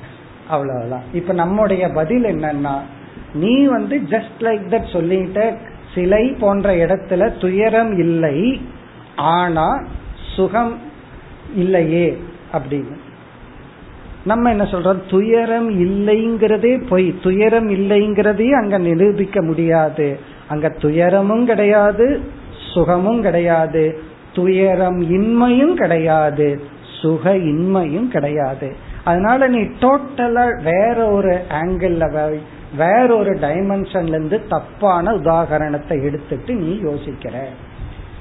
அவ்வளவுதான். 0.47 1.05
இப்ப 1.13 1.33
நம்முடைய 1.33 1.83
பதில் 1.89 2.23
என்னன்னா 2.23 2.75
நீ 3.33 3.65
வந்து 3.65 4.01
ஜஸ்ட் 4.09 4.39
லைக் 4.39 4.65
தட் 4.69 4.91
சொல்லிட்ட 4.93 5.55
சிலை 5.95 6.35
போன்ற 6.39 6.75
இடத்துல 6.75 7.39
துயரம் 7.39 7.97
இல்லை 7.97 8.61
ஆனா 9.15 9.83
சுகம் 10.35 10.77
இல்லையே 11.55 12.21
அப்படின்னு. 12.53 12.95
நம்ம 14.25 14.49
என்ன 14.49 14.63
சொல்றோம் 14.63 14.99
துயரம் 15.09 15.69
இல்லைங்கிறதே 15.69 16.87
பொய். 16.87 17.15
துயரம் 17.23 17.69
இல்லைங்கிறதே 17.69 18.51
அங்க 18.51 18.77
நிரூபிக்க 18.77 19.41
முடியாது. 19.41 20.19
அங்க 20.47 20.69
துயரமும் 20.69 21.45
கிடையாது 21.45 22.21
சுகமும் 22.73 23.21
கிடையாது. 23.21 23.99
துயரம் 24.33 25.11
இன்மையும் 25.11 25.73
கிடையாது 25.73 26.61
சுக 27.01 27.37
இன்மையும் 27.37 28.07
கிடையாது. 28.07 28.75
அதனால 29.03 29.47
நீ 29.47 29.59
டோட்டலா 29.59 30.63
வேற 30.63 31.11
ஒரு 31.11 31.41
ஆங்கிள் 31.49 32.37
வேற 32.77 33.15
ஒரு 33.15 33.33
டைமென்ஷன்ல 33.33 34.07
இருந்து 34.07 34.47
தப்பான 34.47 35.11
உதாகரணத்தை 35.11 36.03
எடுத்துட்டு 36.03 36.53
நீ 36.53 36.79
யோசிக்கிற. 36.81 37.43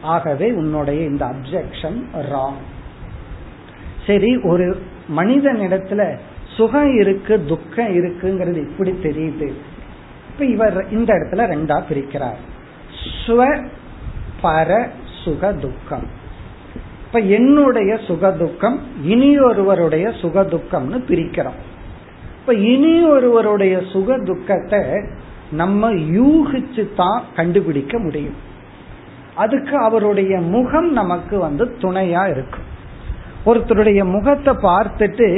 ஆகவே 0.03 0.53
உன்னுடைய 0.53 1.05
இந்த 1.05 1.25
அப்செக்ஷன் 1.27 2.03
ராங் 2.33 2.61
சரி 4.07 4.37
ஒரு 4.37 4.83
மனிதனிடத்துல 5.17 6.19
சுகம் 6.57 6.99
இருக்கு 6.99 7.45
துக்கம் 7.45 7.99
இருக்குங்கிறது 7.99 8.57
இப்படி 8.57 8.91
தெரியுது. 8.91 9.53
இப்ப 10.33 10.45
இவர் 10.45 10.89
இந்த 10.91 11.15
இடத்துல 11.15 11.37
ரெண்டா 11.37 11.83
பிரிக்கிறார். 11.91 12.41
ஸ்வ 13.27 13.69
பர 14.43 14.89
சுக 15.25 15.53
துக்கம். 15.53 16.07
இப்ப 17.07 17.19
என்னுடைய 17.19 17.97
சுக 17.97 18.33
துக்கம் 18.33 18.81
இனி 19.03 19.39
ஒருவருடைய 19.39 20.13
சுக 20.21 20.43
துக்கம்னு 20.43 21.01
பிரிக்கிறோம். 21.09 21.61
இப்ப 22.51 22.63
இனி 22.69 22.93
ஒருவருடைய 23.07 23.75
சுக 23.91 24.15
துக்கத்தை 24.29 24.79
நம்ம 25.51 25.91
யூகிச்சு 26.15 26.85
தான் 26.97 27.19
கண்டுபிடிக்க 27.37 27.99
முடியும். 27.99 28.39
அதுக்கு 29.43 29.75
அவருடைய 29.79 30.33
முகம் 30.55 30.89
நமக்கு 30.93 31.37
வந்து 31.39 31.65
துணையா 31.83 32.23
இருக்கும். 32.33 32.65
ஒருத்தருடைய 33.49 34.01
முகத்தை 34.15 34.53
பார்த்துட்டு 34.65 35.29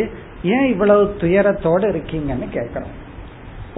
ஏன் 0.55 0.69
இவ்வளவு 0.73 1.03
துயரத்தோட 1.23 1.83
இருக்கீங்கன்னு 1.93 2.47
கேட்கணும் 2.57 2.95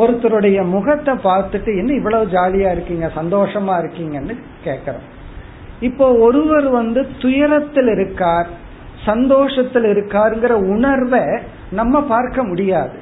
ஒருத்தருடைய 0.03 0.61
முகத்தை 0.74 1.14
பார்த்துட்டு 1.28 1.72
என்ன 1.80 1.93
இவ்வளவு 2.01 2.30
ஜாலியா 2.37 2.70
இருக்கீங்க 2.76 3.09
சந்தோஷமா 3.20 3.76
இருக்கீங்கன்னு 3.82 4.37
கேட்கறோம். 4.68 5.09
இப்போ 5.89 6.09
ஒருவர் 6.26 6.68
வந்து 6.78 7.03
துயரத்தில் 7.24 7.91
இருக்கார் 7.97 8.51
சந்தோஷத்தில் 9.11 9.89
இருக்காருங்கிற 9.95 10.53
உணர்வை 10.76 11.24
நம்ம 11.80 12.03
பார்க்க 12.14 12.43
முடியாது. 12.53 12.97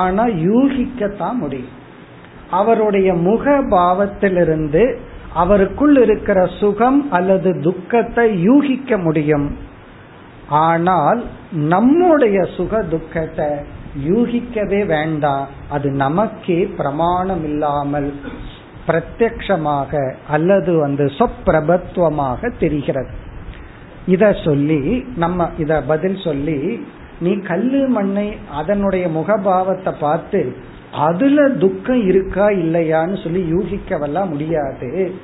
ஆனா 0.00 0.24
யூகிக்கத்தான் 0.48 1.38
முடியும். 1.44 1.72
அவருடைய 2.50 3.10
முக 3.26 3.44
பாவத்திலிருந்து 3.70 4.82
அவருக்குள் 5.42 5.96
இருக்கிற 6.04 6.38
சுகம் 6.60 7.00
அல்லது 7.10 7.50
துக்கத்தை 7.60 8.26
யூகிக்க 8.48 8.98
முடியும். 8.98 9.48
ஆனால் 10.64 11.20
நம்முடைய 11.74 12.38
சுக 12.56 12.82
துக்கத்தை 12.94 13.50
யூகிக்கவே 14.08 14.80
வேண்டாம். 14.86 15.46
அது 15.70 15.88
நமக்கே 16.04 16.58
பிரமாணம் 16.78 17.44
இல்லாமல் 17.44 18.10
பிரத்யக்ஷமாக 18.86 19.92
அல்லது 20.30 20.72
வந்து 20.84 21.04
சொப்பிரபத்துவமாக 21.18 22.50
தெரிகிறது. 22.58 23.12
இத 24.06 24.24
சொல்லி 24.44 24.80
நம்ம 25.16 25.48
இத 25.58 25.72
பதில் 25.82 26.18
சொல்லி 26.26 26.58
நீ 27.20 27.36
கல்லு 27.36 27.88
மண்ணை 27.88 28.36
அதனுடைய 28.50 29.06
முகபாவத்தை 29.06 29.94
பார்த்து 30.00 30.56
அதுல 30.92 31.48
துக்கம் 31.48 32.06
இருக்கா 32.06 32.48
இல்லையான்னு 32.48 33.22
சொல்லி 33.22 33.52
யூகிக்கவெல்லாம் 33.52 34.28
முடியாது. 34.28 35.14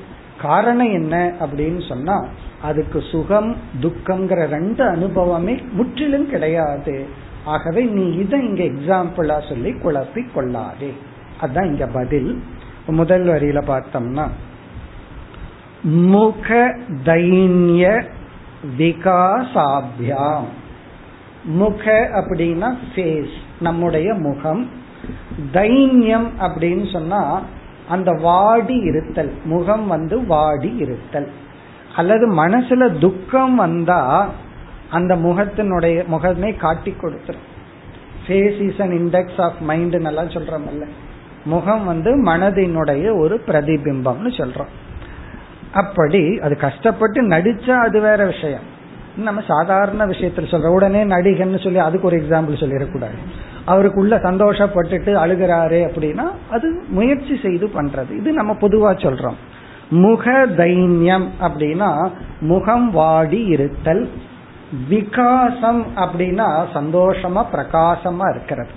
காரணம் 0.40 0.92
என்ன? 0.92 1.32
அப்படின்னு 1.40 1.88
சொன்னா 1.88 2.26
அதுக்கு 2.62 3.02
சுகம் 3.10 3.56
துக்கம்ங்கிற 3.80 4.46
ரெண்டு 4.46 4.84
அனுபவமே 4.84 5.62
முற்றிலும் 5.72 6.30
கிடையாது. 6.30 7.06
ஆகவே 7.44 7.84
நீ 7.84 8.16
இதை 8.16 8.54
இங்க 8.54 8.62
எக்ஸாம்பிளா 8.62 9.48
சொல்லி 9.48 9.70
குழப்பி 9.70 10.32
கொள்ளாதே. 10.34 10.92
அதுதான் 11.40 11.66
இங்க 11.66 11.86
பதில். 11.86 12.42
முதல் 12.86 13.26
வரியில 13.26 13.62
பார்த்தோம்னா 13.68 14.28
முக 15.82 16.74
தைன்ய 17.04 18.04
விகாசாபியாம். 18.78 20.44
முக 21.48 22.08
அப்படின்னா 22.12 22.76
ஃபேஸ் 22.94 23.36
நம்முடைய 23.60 24.14
முகம். 24.14 24.70
தைன்யம் 25.52 26.28
அப்படின்னு 26.38 26.92
சொன்னா 26.92 27.42
அந்த 27.88 28.12
வாடி 28.12 28.74
இருத்தல். 28.74 29.32
முகம் 29.44 29.86
வந்து 29.86 30.26
வாடி 30.26 30.76
இருத்தல். 30.76 31.30
அல்லது 31.96 32.46
மனசுல 32.46 32.98
துக்கம் 32.98 33.54
வந்தா 33.54 34.30
அந்த 34.90 35.16
முகத்தினுடைய 35.16 36.04
முகமே 36.10 36.56
காட்டி 36.56 36.94
கொடுத்துரும். 37.02 37.46
Face 38.26 38.72
is 38.72 38.80
an 38.80 38.90
index 38.90 39.40
of 39.40 39.58
mind 39.60 39.96
நல்லா 39.96 40.22
சொல்றோம்ல. 40.22 40.86
முகம் 41.44 41.84
வந்து 41.84 42.24
மனதினுடைய 42.24 43.18
ஒரு 43.18 43.42
பிரதிபிம்பம்னு 43.46 44.28
சொல்றோம். 44.28 44.72
அப்படி 45.72 46.38
அது 46.38 46.56
கஷ்டப்பட்டு 46.56 47.22
நடிச்சா 47.22 47.70
அது 47.70 48.00
வேற 48.00 48.24
விஷயம். 48.26 48.76
நம்ம 49.22 49.40
சாதாரண 49.48 50.06
விஷயத்துல 50.06 50.50
சொல்ற 50.50 50.66
உடனே 50.66 51.04
நடிகன்னு 51.04 51.62
சொல்லி 51.62 51.78
அதுக்கு 51.78 52.06
ஒரு 52.06 52.16
எக்ஸாம்பிள் 52.16 52.60
சொல்லிடக்கூடாது. 52.62 53.18
அவருக்குள்ள 53.64 54.16
சந்தோஷப்பட்டுட்டு 54.16 55.12
அழுகிறாரு 55.14 55.80
அப்படின்னா 55.88 56.30
அது 56.50 56.82
முயற்சி 56.88 57.38
செய்து 57.42 57.66
பண்றது. 57.66 58.18
இது 58.18 58.32
நம்ம 58.32 58.52
பொதுவா 58.52 58.96
சொல்றோம். 58.96 59.34
முக 59.90 60.46
தைன்யம் 60.46 61.26
அப்படின்னா 61.40 62.10
முகம் 62.40 62.90
வாடி 62.90 63.44
இருத்தல் 63.44 64.10
விகாசம் 64.88 65.86
அப்படின்னா 65.96 66.66
சந்தோஷமா 66.74 67.44
பிரகாசமா 67.52 68.30
இருக்கிறது. 68.30 68.70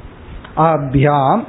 அபியாம் 0.57 1.43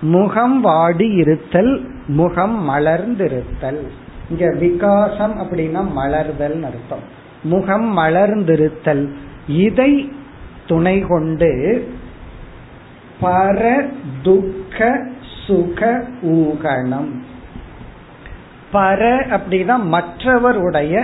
முகம் 0.00 0.60
வாடி 0.60 1.08
இருத்தல் 1.08 1.90
முகம் 2.06 2.70
மலர்ந்திருத்தல். 2.70 3.82
இங்க 4.30 4.54
விகாசம் 4.58 5.40
அப்படின்னா 5.40 5.84
மலர்தல் 5.96 6.62
அர்த்தம். 6.62 7.22
முகம் 7.44 7.98
மலர்ந்திருத்தல். 7.98 9.04
இதை 9.46 10.12
துணை 10.66 10.96
கொண்டு 11.00 11.50
பர 13.22 13.60
துக்க 14.22 15.06
சுக 15.46 16.04
ஊகணம் 16.22 17.12
பர 18.72 19.00
அப்படின்னா 19.36 19.76
மற்றவருடைய 19.92 20.94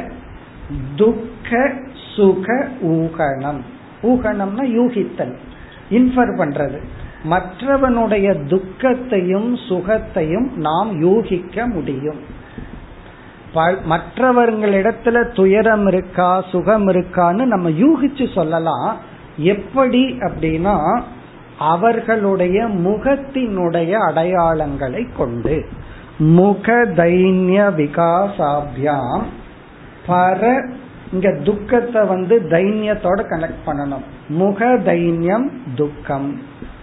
துக்க 0.97 1.73
சுக 2.17 2.69
ஊகணம் 2.83 3.61
ஊகணம்னா 4.03 4.65
யூகித்தல் 4.79 5.35
இன்ஃபர் 5.91 6.33
பண்றது. 6.41 6.79
மற்றவனுடைய 7.31 8.27
துக்கத்தையும் 8.47 9.57
சுகத்தையும் 9.69 10.49
நாம் 10.57 11.01
யூகிக்க 11.01 11.67
முடியும். 11.67 12.21
மற்றவர்களிடத்துல 13.55 15.35
துயரம் 15.35 15.87
இருக்கா 15.87 16.45
சுகம் 16.51 16.89
இருக்கான்னு 16.89 17.45
நம்ம 17.45 17.71
யூகிச்சு 17.71 18.35
சொல்லலாம். 18.35 18.99
எப்படி 19.37 20.19
அப்படின்னா 20.19 21.01
அவர்களுடைய 21.59 22.65
முகத்தினுடைய 22.65 23.97
அடையாளங்களை 24.09 25.17
கொண்டு. 25.17 25.67
முக 26.19 26.73
தைன்ய 26.73 27.73
விகாசாபியாம் 27.77 29.23
பர 30.07 30.71
இங்க 31.13 31.39
துக்கத்தை 31.45 32.07
வந்து 32.07 32.41
தைன்யத்தோட 32.51 33.23
கனெக்ட் 33.31 33.63
பண்ணணும். 33.67 34.05
முக 34.29 34.65
தைன்யம் 34.65 35.49
துக்கம். 35.77 36.41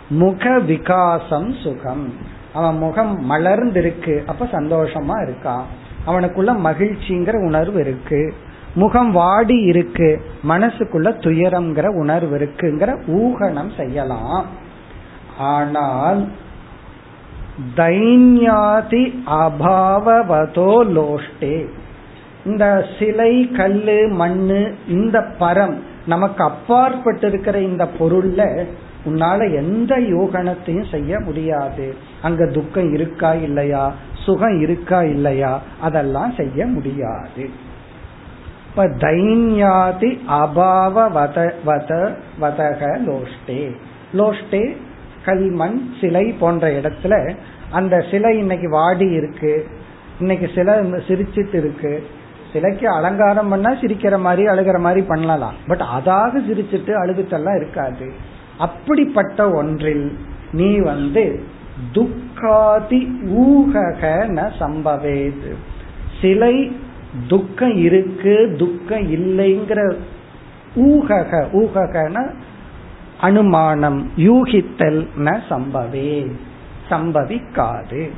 முக 0.09 0.59
விகாசம் 0.59 1.53
சுகம். 1.53 2.13
அவன் 2.53 2.77
முகம் 2.77 3.31
மலர்ந்திருக்கு 3.31 4.25
அப்ப 4.25 4.45
சந்தோஷமா 4.45 5.27
இருக்கான் 5.27 5.63
அவனுக்குள்ள 6.07 6.51
மகிழ்ச்சிங்கிற 6.63 7.45
உணர்வு 7.45 7.79
இருக்கு. 7.79 8.33
முகம் 8.75 9.11
வாடி 9.11 9.57
இருக்கு. 9.61 10.21
மனசுக்குள்ள 10.49 11.09
துயரம்ங்கிற 11.23 11.87
உணர்வு 11.87 12.37
இருக்குங்கிற 12.37 12.89
ஊகனம் 13.07 13.75
செய்யலாம். 13.77 14.45
ஆனால் 15.37 16.27
தைன்யாதி 17.75 19.03
அபாவவதோ 19.27 20.71
லோஷ்டே. 20.97 21.65
இந்த 22.45 22.85
சிலை 22.99 23.51
கல்லு 23.51 24.07
மண்ணு 24.11 24.75
இந்த 24.87 25.25
பரம் 25.39 25.75
நமக்கு 26.05 26.43
அப்பாற்பட்டு 26.43 27.27
இருக்கிற 27.27 27.59
இந்த 27.59 27.87
பொருள்ல 27.99 28.65
உன்னால 29.05 29.55
எந்த 29.55 29.99
யோகனத்தையும் 29.99 30.91
செய்ய 30.91 31.19
முடியாது. 31.19 31.95
அங்க 32.21 32.45
துக்கம் 32.45 32.93
இருக்கா 32.93 33.33
இல்லையா? 33.33 33.93
சுகம் 34.27 34.59
இருக்கா 34.61 35.03
இல்லையா? 35.03 35.61
அதெல்லாம் 35.81 36.33
செய்ய 36.37 36.65
முடியாது. 36.65 37.49
இப்ப 38.69 38.87
தைன்யாதி 38.87 40.11
அபாவ 40.29 40.95
வத 41.17 41.53
வத 41.65 42.15
வதக 42.41 42.81
லோஷ்டே. 43.07 43.61
லோஷ்டே 44.13 44.63
கல்மண் 45.25 45.79
சிலை 46.01 46.31
போன்ற 46.31 46.71
இடத்துல 46.71 47.35
அந்த 47.71 48.05
சிலை 48.11 48.37
இன்னைக்கு 48.37 48.69
வாடி 48.69 49.07
இருக்கு. 49.11 49.67
இன்னைக்கு 50.19 50.49
சிலை 50.55 50.73
சிரிச்சிட்டு 51.07 51.55
இருக்கு. 51.55 52.07
சிலைக்கு 52.53 52.89
அலங்காரம் 52.89 53.49
பண்ணா 53.49 53.71
சிரிக்கிற 53.71 54.19
மாதிரி 54.19 54.47
அழுகிற 54.47 54.79
மாதிரி 54.79 55.01
பண்ணலாம். 55.07 55.53
பட் 55.67 55.83
அதாக 55.97 56.41
சிரிச்சிட்டு 56.49 56.93
அழுகுச்செல்லாம் 57.03 57.55
இருக்காது. 57.55 58.11
அப்படிப்பட்ட 58.57 59.51
ஒன்றில் 59.51 60.17
நீ 60.51 60.77
வந்து 60.79 61.43
துக்காதி 61.93 63.01
ஊகக 63.37 64.01
ந 64.29 64.51
சம்பவேது. 64.59 65.51
சிலை 66.21 66.75
துக்கம் 67.27 67.77
இருக்கு 67.77 68.55
துக்கம் 68.57 69.11
இல்லைங்கிற 69.11 69.93
ஊகக 70.75 71.45
ஊககன 71.53 72.33
அனுமானம் 73.19 74.11
யூகித்தல் 74.17 75.07
ந 75.17 75.39
சம்பவே 75.49 76.31
சம்பவிக்காது. 76.89 78.09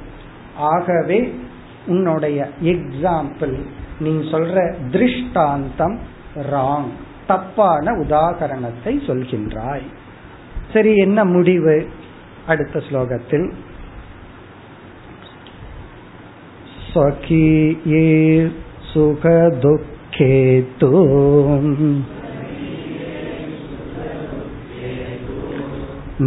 ஆகவே 0.58 1.34
உன்னுடைய 1.88 2.50
எக்ஸாம்பிள் 2.64 3.56
நீ 4.00 4.10
சொல்ற 4.10 4.74
திருஷ்டாந்தம் 4.92 5.98
ராங் 6.52 6.90
தப்பான 7.28 7.92
உதாகரணத்தை 7.92 8.94
சொல்கின்றாய். 9.08 9.88
சரி 10.74 10.96
என்ன 10.96 11.26
முடிவு? 11.26 11.88
அடுத்த 12.53 12.83
ஸ்லோகத்தில் 12.89 13.47
स्वकीये 16.95 18.03
सुखदुःखे 18.91 20.35
तु 20.81 20.91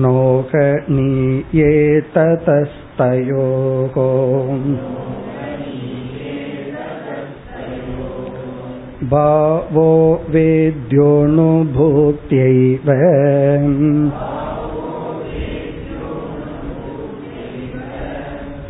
नोकनीये 0.04 1.70
ततस्तयोः 2.16 3.96
भावो 9.14 9.90
वेद्योऽनुभूत्यैव 10.34 10.90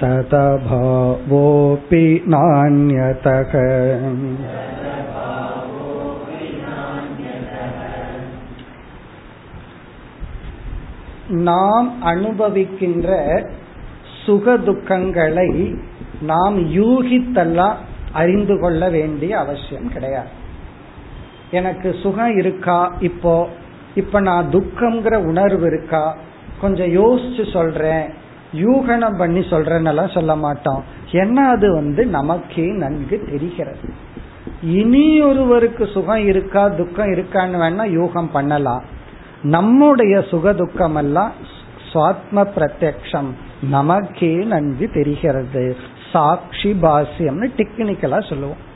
ततभावोऽपि 0.01 1.33
नान्यतः 2.27 3.53
நாம் 11.47 11.87
அனுபவிக்கின்ற 12.03 13.09
சுக 14.25 14.55
துக்கங்களை 14.67 15.49
நாம் 16.23 16.57
யூகித்தெல்லாம் 16.77 17.77
அறிந்து 18.13 18.55
கொள்ள 18.59 18.83
வேண்டிய 18.89 19.31
அவசியம் 19.37 19.89
கிடையாது 19.89 20.31
எனக்கு 21.51 21.89
சுகம் 22.03 22.37
இருக்கா 22.37 22.79
இப்போ 23.01 23.33
இப்ப 23.95 24.19
நான் 24.21 24.47
துக்கம்ங்கிற 24.49 25.15
உணர்வு 25.25 25.65
இருக்கா 25.67 26.03
கொஞ்சம் 26.61 26.91
யோசிச்சு 26.99 27.43
சொல்றேன் 27.51 28.07
யூகனம் 28.52 29.18
பண்ணி 29.18 29.40
சொல்றேன்னெல்லாம் 29.40 30.14
சொல்ல 30.14 30.36
மாட்டோம். 30.36 30.84
ஏன்னா 31.10 31.34
அது 31.34 31.74
வந்து 31.74 32.06
நமக்கே 32.06 32.72
நன்கு 32.72 33.22
தெரிகிறது. 33.30 33.92
இனி 34.62 35.22
ஒருவருக்கு 35.22 35.86
சுகம் 35.86 36.26
இருக்கா 36.26 36.68
துக்கம் 36.68 37.12
இருக்கான்னு 37.12 37.62
வேணா 37.62 37.84
யூகம் 37.90 38.30
பண்ணலாம். 38.32 38.82
நம்முடைய 39.42 40.20
சுக 40.20 40.52
துக்கம் 40.52 40.94
எல்லாம் 40.94 41.32
சுவாத்ம 41.92 42.46
பிரத்யக்ஷம். 42.56 43.30
நமக்கே 43.62 44.34
நன்கு 44.34 44.90
தெரிகிறது. 44.90 45.76
சாட்சி 46.12 46.72
பாசியம்னு 46.82 47.50
டெக்னிக்கலா 47.56 48.28
சொல்லுவோம். 48.28 48.70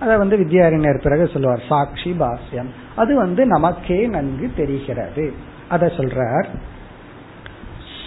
அதை 0.00 0.16
வந்து 0.16 0.36
வித்யாரண்யர் 0.36 1.02
பிறகு 1.02 1.30
சொல்லுவார் 1.32 1.62
சாட்சி 1.68 2.16
பாசியம் 2.18 2.70
அது 2.96 3.16
வந்து 3.16 3.46
நமக்கே 3.46 4.06
நன்கு 4.06 4.50
தெரிகிறது. 4.56 5.32
அதை 5.68 5.88
சொல்றார் 5.88 6.44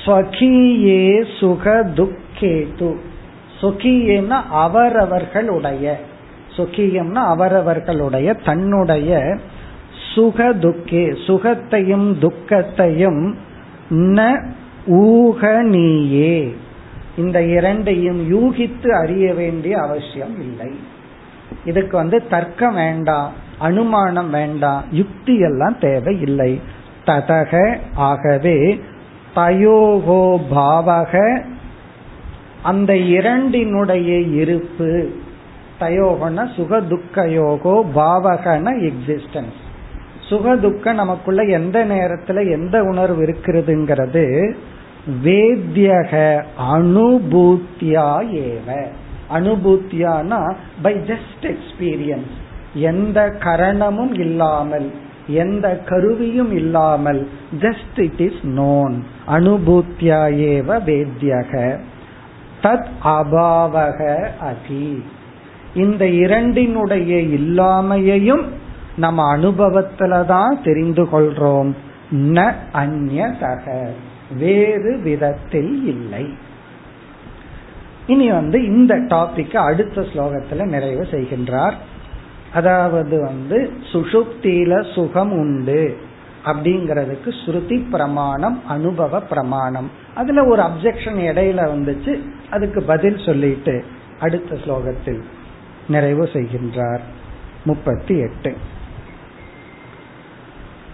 ஸ்வகியே 0.06 1.26
சுக 1.40 1.86
துக்கேது 1.96 2.96
சுகியேன்னா 3.62 4.42
அவரவர்களுடைய. 4.50 6.00
சுகியம்னா 6.58 7.14
அவரவர்களுடைய 7.14 8.34
தன்னுடைய 8.34 9.38
சுக 10.16 10.54
துக்கே 10.54 11.06
சுகத்தையும் 11.28 12.18
துக்கத்தையும் 12.18 13.38
ந 13.90 14.46
ஊகனியே. 14.88 16.56
இந்த 17.18 17.42
இரண்டையும் 17.42 18.22
யூகித்து 18.32 18.90
அறிய 18.90 19.34
வேண்டிய 19.34 19.78
அவசியம் 19.78 20.40
இல்லை. 20.40 20.76
இதுக்கு 21.66 21.98
வந்து 21.98 22.28
தர்க்கம் 22.30 22.76
வேண்டாம் 22.76 23.32
அனுமானம் 23.58 24.30
வேண்டாம் 24.30 24.84
யுக்தி 24.92 25.40
எல்லாம் 25.40 25.76
இல்லை 26.22 26.60
ததக 27.06 27.78
ஆகவே 27.94 28.80
தயோகோ 29.36 30.24
பாவக 30.52 31.14
அந்த 32.64 32.92
இரண்டினுடைய 33.10 34.12
இருப்பு 34.42 34.92
தயோகன 35.80 36.46
சுக 36.56 36.80
துக்கயோகோ 36.92 37.76
பாவகன 37.96 38.74
எக்ஸிஸ்டன்ஸ் 38.90 39.60
சுகதுக்க 40.30 40.94
நமக்குள்ள 40.94 41.42
எந்த 41.52 41.78
நேரத்துல 41.86 42.44
எந்த 42.52 42.76
உணர்வு 42.84 43.22
இருக்கிறதுங்கிறது 43.26 44.24
வேத்தியக 45.24 46.14
அனுபூத்தியா 46.76 48.08
ஏவ 48.46 48.70
அனுபூத்தியானா 49.32 50.40
பை 50.82 50.94
ஜஸ்ட் 51.06 51.46
எக்ஸ்பீரியன்ஸ் 51.48 52.34
எந்த 52.86 53.20
கரணமும் 53.40 54.16
இல்லாமல் 54.20 54.88
எந்த 55.28 55.82
கருவியும் 55.86 56.52
இல்லாமல் 56.52 57.30
ஜஸ்ட் 57.60 58.00
இட் 58.00 58.20
இஸ் 58.20 58.40
நோன் 58.44 59.04
அனுபூத்தியா 59.28 60.30
ஏவ 60.32 60.82
வேத்தியக 60.86 61.80
தத் 62.64 62.86
அபாவக 63.04 64.28
அதி. 64.40 65.04
இந்த 65.76 66.08
இரண்டினுடைய 66.08 67.18
இல்லாமையையும் 67.18 68.44
நம்ம 68.98 69.38
அனுபவத்துல 69.38 70.26
தான் 70.26 70.60
தெரிந்து 70.64 71.04
கொள்றோம். 71.04 71.74
ந 72.12 72.54
அந்நதக. 72.74 73.88
வேறு 74.38 75.00
விதத்தில் 75.04 75.88
இல்லை. 75.88 76.34
இனி 78.08 78.32
வந்து 78.32 78.66
இந்த 78.66 78.96
டாபிக் 78.96 79.56
அடுத்த 79.56 80.02
ஸ்லோகத்துல 80.02 80.66
நிறைவு 80.66 81.08
செய்கின்றார். 81.12 81.74
அதாவது 82.55 83.17
வந்து 83.21 83.59
சுஷுப்தியில 83.93 84.73
சுகம் 84.95 85.33
உண்டு 85.33 85.83
அப்படிங்கிறதுக்கு 86.45 87.31
ஸ்ருதி 87.41 87.79
பிரமாணம் 87.91 88.59
அனுபவ 88.69 89.21
பிரமாணம் 89.31 89.89
அதுல 90.15 90.45
ஒரு 90.45 90.63
அப்செக்ஷன் 90.63 91.21
இடையில 91.27 91.63
வந்துச்சு 91.75 92.15
அதுக்கு 92.51 92.83
பதில் 92.83 93.19
சொல்லிட்டு 93.19 93.77
அடுத்த 94.21 94.59
ஸ்லோகத்தில் 94.65 95.23
நிறைவு 95.89 96.25
செய்கின்றார் 96.33 97.05
முப்பத்தி 97.65 98.15
எட்டு 98.19 98.53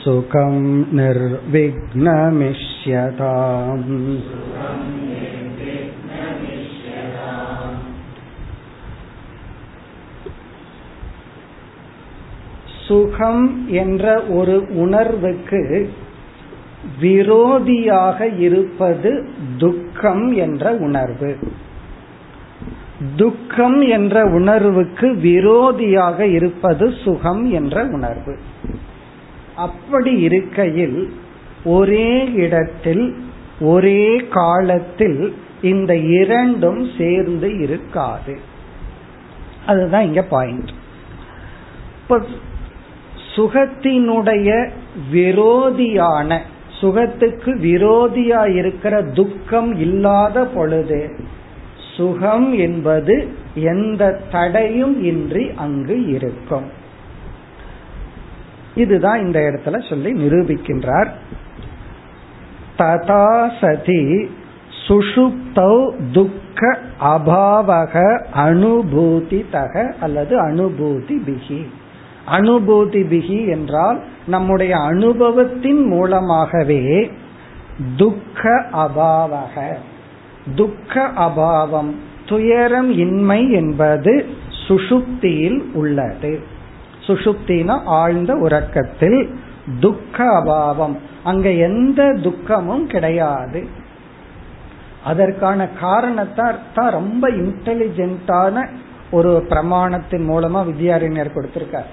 सुखं 0.02 0.54
निर्विघ्नमिष्यताम् 0.96 2.12
சுகம் 12.87 13.65
என்ற 13.67 14.21
ஒரு 14.21 14.67
உணர்வுக்கு 14.73 15.89
விரோதியாக 17.01 18.39
இருப்பது 18.39 19.29
துக்கம் 19.57 20.33
என்ற 20.33 20.71
உணர்வு. 20.71 21.35
துக்கம் 23.15 23.81
என்ற 23.81 24.23
உணர்வுக்கு 24.23 25.13
விரோதியாக 25.13 26.19
இருப்பது 26.19 26.93
சுகம் 27.03 27.51
என்ற 27.51 27.83
உணர்வு. 27.83 28.37
அப்படி 29.55 30.19
இருக்கையில் 30.19 31.13
ஒரே 31.63 32.31
இடத்தில் 32.31 33.15
ஒரே 33.59 34.15
காலத்தில் 34.29 35.35
இந்த 35.61 35.97
இரண்டும் 35.97 36.87
சேர்ந்து 36.97 37.59
இருக்காது. 37.59 38.39
அதுதான் 39.65 40.03
இங்க 40.03 40.21
பாயிண்ட் 40.21 40.69
இப்ப 42.01 42.25
சுகத்தினுடைய 43.37 44.69
விரோதியான 45.13 46.39
சுகத்துக்கு 46.81 47.51
விரோதியா 47.57 48.55
இருக்கிற 48.55 49.03
துக்கம் 49.03 49.79
இல்லாத 49.79 50.45
பொழுது 50.45 51.15
சுகம் 51.95 52.53
என்பது 52.53 53.27
எந்த 53.53 54.19
தடையும் 54.31 55.03
இன்றி 55.03 55.51
அங்கு 55.55 56.05
இருக்கும். 56.05 56.67
இதுதான் 58.75 59.25
இந்த 59.25 59.39
இடத்துல 59.39 59.89
சொல்லி 59.89 60.13
நிரூபிக்கின்றார். 60.13 61.07
ததா 62.77 63.51
சதி 63.61 64.29
சுஷுப்தௌ 64.87 65.91
துக்க 66.11 66.77
அபாவக 67.01 68.23
அனுபூதி 68.35 69.45
தக 69.51 69.95
அல்லது 69.99 70.47
அனுபூதி 70.47 71.15
பிகி 71.27 71.65
அனுபூதி 72.27 73.01
பிகி 73.07 73.47
என்றால் 73.47 74.03
நம்முடைய 74.27 74.77
அனுபவத்தின் 74.77 75.87
மூலமாகவே 75.87 77.11
துக்க 77.97 78.65
அபாவக. 78.73 79.75
துக்க 80.55 81.09
அபாவம் 81.15 81.95
துயரம் 82.25 82.91
இன்மை 82.91 83.51
என்பது 83.51 84.25
சுஷுப்தியில் 84.67 85.71
உள்ளது. 85.73 86.39
சுஷுப்தினா 87.07 87.81
ஆழ்ந்த 87.85 88.35
உறக்கத்தில் 88.35 89.39
துக்க 89.79 90.23
அபாவம். 90.23 90.95
அங்க 91.23 91.51
எந்த 91.51 92.13
துக்கமும் 92.23 92.87
கிடையாது. 92.87 93.67
அதற்கான 95.03 95.67
காரணத்தை 95.67 96.51
ரொம்ப 96.75 97.29
இன்டெலிஜென்டான 97.29 98.67
ஒரு 99.11 99.45
பிரமாணத்தின் 99.49 100.27
மூலமா 100.29 100.65
வித்யாரண்யர் 100.65 101.35
கொடுத்திருக்கார். 101.35 101.89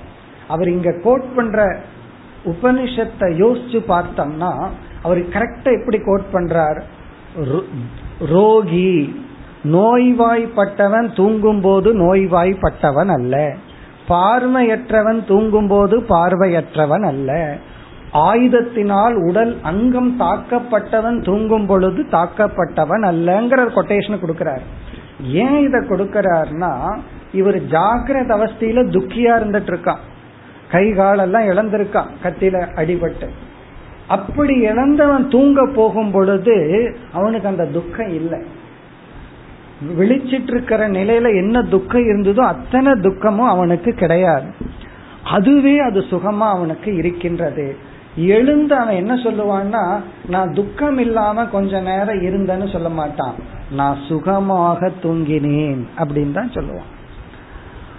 அவர் 0.48 0.68
இங்க 0.68 0.90
கோட் 1.02 1.34
பண்ற 1.34 1.76
உபனிஷத்தை 2.44 3.28
யோசிச்சு 3.42 3.78
பார்த்தோம்னா 3.88 4.52
அவர் 5.02 5.18
கரெக்டா 5.18 5.70
எப்படி 5.80 5.98
கோட் 6.04 6.26
பண்றார்? 6.32 6.80
ரோகி 8.18 9.14
நோய்வாய்ப்பட்டவன் 9.64 11.14
தூங்கும் 11.14 11.60
போது 11.60 11.88
நோய்வாய்ப்பட்டவன் 11.94 13.08
அல்ல. 13.08 13.56
பார்வையற்றவன் 14.08 15.24
தூங்கும் 15.24 15.66
போது 15.66 16.00
பார்வையற்றவன் 16.00 17.06
அல்ல. 17.06 17.56
ஆயுதத்தினால் 18.12 19.14
உடல் 19.28 19.60
அங்கம் 19.62 20.20
தாக்கப்பட்டவன் 20.20 21.22
தூங்கும் 21.22 21.66
பொழுது 21.66 22.02
தாக்கப்பட்டவன் 22.10 23.04
அல்லங்கிற 23.10 23.62
கொட்டேஷன் 23.76 24.22
கொடுக்கிறார். 24.22 24.64
ஏன் 25.22 25.58
இத 25.58 25.78
கொடுக்கிறார்னா 25.78 26.72
இவர் 27.32 27.58
ஜாகிரத 27.62 28.30
அவஸ்தையில 28.38 28.84
துக்கியா 28.96 29.32
இருந்துட்டு 29.40 29.72
இருக்கான். 29.74 30.02
கை 30.74 30.86
காலெல்லாம் 30.98 31.48
இழந்திருக்கான் 31.52 32.12
கத்தில 32.24 32.66
அடிபட்டு. 32.80 33.28
அப்படி 34.16 34.54
இழந்தவன் 34.70 35.26
தூங்க 35.28 35.60
போகும் 35.74 36.10
பொழுது 36.10 36.56
அவனுக்கு 37.12 37.48
அந்த 37.48 37.66
துக்கம் 37.76 38.12
இல்லை. 38.20 38.40
விழிச்சிட்டு 39.98 40.52
இருக்கிற 40.52 40.82
நிலையில 40.88 41.30
என்ன 41.42 41.62
துக்கம் 41.74 42.06
இருந்ததோ 42.10 42.42
அத்தனை 42.52 42.92
துக்கமும் 43.06 43.52
அவனுக்கு 43.54 43.90
கிடையாது. 44.02 44.48
அதுவே 45.36 45.74
அது 45.78 46.00
சுகமா 46.12 46.46
அவனுக்கு 46.56 46.90
இருக்கின்றது. 47.00 47.66
எழுந்து 48.34 48.74
அவன் 48.76 49.00
என்ன 49.02 49.14
சொல்லுவான்னா 49.22 49.82
நான் 50.28 50.50
துக்கம் 50.52 50.98
இல்லாம 50.98 51.46
கொஞ்ச 51.46 51.80
நேரம் 51.88 52.22
இருந்தேன்னு 52.28 52.68
சொல்ல 52.72 52.88
மாட்டான். 53.00 53.36
நான் 53.70 53.98
சுகமாக 54.08 54.90
தூங்கினேன் 55.02 55.82
அப்படின்னு 55.98 56.36
தான் 56.40 56.54
சொல்லுவான். 56.54 56.90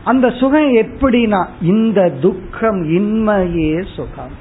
அந்த 0.06 0.30
சுகம் 0.40 0.72
எப்படின்னா 0.76 1.40
இந்த 1.62 2.00
துக்கம் 2.22 2.82
இன்மையே 2.98 3.72
சுகம். 3.96 4.36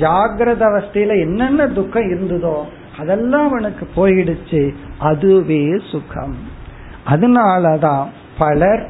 ஜாகிரத 0.00 0.62
அவஸ்தையில 0.68 1.18
என்னென்ன 1.20 1.66
துக்கம் 1.68 2.08
இருந்ததோ 2.10 2.56
அதெல்லாம் 2.98 3.46
அவனுக்கு 3.48 3.84
போயிடுச்சு 3.96 4.62
அதுவே 4.98 5.62
சுகம். 5.90 6.36
அதனாலதான் 7.06 8.06
பலர் 8.38 8.84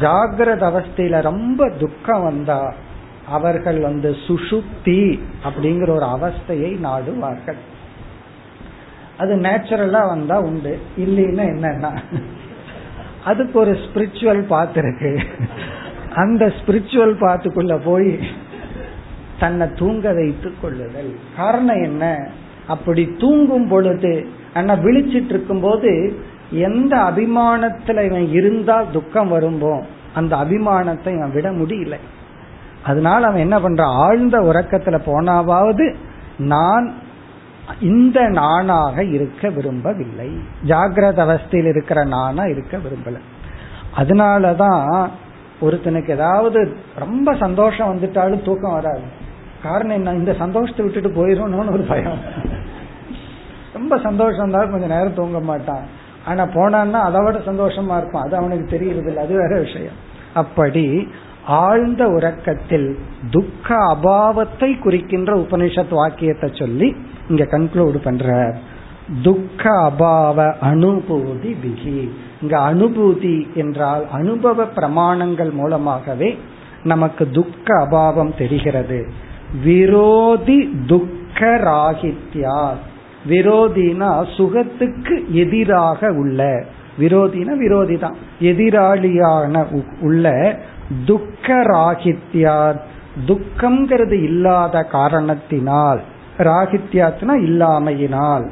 ஜாகிரத 0.00 0.62
அவஸ்தையில 0.70 1.22
ரொம்ப 1.22 1.68
துக்கம் 1.80 2.22
வந்தா 2.22 2.60
அவர்கள் 3.28 3.80
வந்து 3.80 4.10
சுஷுப்தி 4.26 5.00
அப்படிங்கிற 5.44 5.88
ஒரு 5.90 6.06
அவஸ்தையை 6.16 6.72
நாடுவார்கள். 6.86 7.60
அது 9.18 9.34
நேச்சுரலா 9.36 10.02
வந்தா 10.06 10.36
உண்டு 10.40 10.72
இல்லைன்னா 10.98 11.44
என்னன்னா 11.54 11.92
அதுக்கு 13.26 13.56
ஒரு 13.58 13.72
ஸ்பிரிச்சுவல் 13.84 14.42
பாத் 14.42 14.76
இருக்கு. 14.76 15.12
அந்த 16.14 16.46
ஸ்பிரிச்சுவல் 16.46 17.16
பாத்துக்குள்ள 17.20 17.74
போய் 17.84 18.18
தன்னை 19.40 19.66
தூங்க 19.78 20.12
வைத்து 20.12 20.52
கொள்ளுதல். 20.62 21.12
காரணம் 21.36 21.82
என்ன? 21.82 22.28
அப்படி 22.66 23.02
தூங்கும் 23.18 23.68
பொழுது 23.68 24.12
ஆனா 24.54 24.74
விழிச்சிட்டு 24.74 25.32
இருக்கும் 25.34 25.60
போது 25.60 25.92
எந்த 26.50 26.96
அபிமானத்துல 26.96 28.04
இவன் 28.04 28.28
இருந்தா 28.30 28.84
துக்கம் 28.92 29.32
வரும்போ 29.32 29.82
அந்த 30.14 30.36
அபிமானத்தை 30.36 31.10
இவன் 31.16 31.34
விட 31.34 31.48
முடியல. 31.52 31.96
அதனால 32.82 33.26
அவன் 33.26 33.40
என்ன 33.40 33.56
பண்றான்? 33.58 33.94
ஆழ்ந்த 34.04 34.38
உறக்கத்துல 34.40 34.98
போனாவாவது 35.06 35.94
நான் 36.38 36.86
இந்த 37.80 38.28
நானாக 38.28 39.04
இருக்க 39.04 39.48
விரும்பவில்லை. 39.48 40.28
ஜாகிரத 40.66 41.18
அவஸ்தையில் 41.28 41.68
இருக்கிற 41.68 42.04
நானா 42.04 42.44
இருக்க 42.44 42.76
விரும்பல. 42.76 43.18
அதனாலதான் 43.96 45.08
ஒருத்தனுக்கு 45.60 46.10
ஏதாவது 46.10 46.76
ரொம்ப 46.98 47.34
சந்தோஷம் 47.34 47.96
வந்துட்டாலும் 47.96 48.44
தூக்கம் 48.44 48.72
வராது. 48.72 49.00
காரணம் 49.62 49.94
என்ன? 49.94 50.10
இந்த 50.10 50.34
சந்தோஷத்தை 50.34 50.86
விட்டுட்டு 50.86 51.26
போயிடும்னு 51.26 51.72
ஒரு 51.72 51.82
பயம். 51.82 52.18
ரொம்ப 53.72 53.98
சந்தோஷம் 53.98 54.38
இருந்தாலும் 54.38 54.70
கொஞ்சம் 54.70 54.88
நேரம் 54.88 55.14
தூங்க 55.14 55.40
மாட்டான். 55.40 55.86
ஆனா 56.24 56.44
போனான்னா 56.44 56.90
அதை 56.90 57.22
விட 57.22 57.38
சந்தோஷமா 57.38 57.96
இருப்பான். 57.96 58.22
அது 58.22 58.36
அவனுக்கு 58.36 58.66
தெரியறது 58.66 59.06
இல்லை 59.06 59.24
அது 59.24 59.34
வேற 59.34 59.60
விஷயம். 59.60 60.04
அப்படி 60.34 61.08
ஆழ்ந்த 61.46 62.06
உறக்கத்தில் 62.06 62.98
துக்க 63.30 63.74
அபாவத்தை 63.74 64.78
குறிக்கின்ற 64.78 65.36
உபனிஷத் 65.36 65.90
வாக்கியத்தை 65.90 66.50
சொல்லி 66.52 66.96
இங்க 67.28 67.44
கன்க்ளூட் 67.44 67.96
பண்ற 68.02 68.54
துக்க 69.22 69.70
அபாவ 69.70 70.38
அனுபூதி 70.62 71.50
பிகி. 71.62 72.08
இங்க 72.42 72.58
அனுபூதி 72.58 73.54
என்றால் 73.54 74.04
அனுபவ 74.12 74.64
பிரமாணங்கள் 74.76 75.52
மூலமாகவே 75.52 76.38
நமக்கு 76.84 77.30
துக்க 77.30 77.68
அபாவம் 77.74 78.32
தெரிகிறது. 78.38 79.06
விரோதி 79.64 80.58
துக்க 80.86 81.40
ராகித்யா 81.64 82.58
விரோதினா 83.28 84.10
சுகத்துக்கு 84.36 85.14
எதிராக 85.28 86.10
உள்ள. 86.10 86.64
விரோதினா 86.98 87.56
விரோதி 87.58 87.96
தான் 87.96 88.16
எதிராளியான 88.40 89.64
உள்ள 90.00 90.26
துக்க 91.06 91.54
ராகித்யா 91.54 92.76
துக்கம்ங்கிறது 93.26 94.22
இல்லாத 94.22 94.82
காரணத்தினால் 94.82 96.00
ராகித்யாத்னா 96.38 97.34
இல்லாமையினால். 97.46 98.48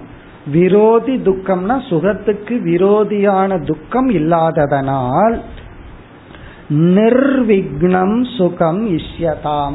விரோதி 0.51 1.17
துக்கம்னா 1.17 1.89
சுகத்துக்கு 1.89 2.61
விரோதியான 2.65 3.67
துக்கம் 3.67 4.11
இல்லாததனால் 4.11 5.41
நிர்விக்னம் 6.71 8.37
சுகம் 8.37 8.97
இஷ்யதாம். 8.97 9.75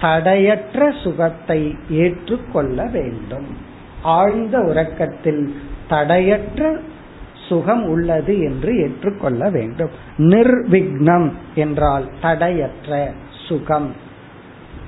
தடையற்ற 0.00 0.94
சுகத்தை 1.02 1.76
ஏற்றுக்கொள்ள 1.90 2.86
வேண்டும். 2.86 3.46
ஆழ்ந்த 4.02 4.58
உறக்கத்தில் 4.58 5.54
தடையற்ற 5.88 6.76
சுகம் 7.48 7.84
உள்ளது 7.84 8.40
என்று 8.40 8.76
ஏற்றுக்கொள்ள 8.76 9.50
வேண்டும். 9.50 9.90
நிர்விக்னம் 10.18 11.30
என்றால் 11.54 12.08
தடையற்ற 12.20 13.10
சுகம். 13.48 13.92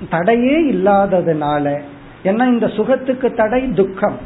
தடையே 0.09 0.71
இல்லாததுனால 0.71 1.81
ஏன்னா 2.25 2.45
இந்த 2.47 2.67
சுகத்துக்கு 2.67 3.27
தடை 3.33 3.61
துக்கம். 3.73 4.17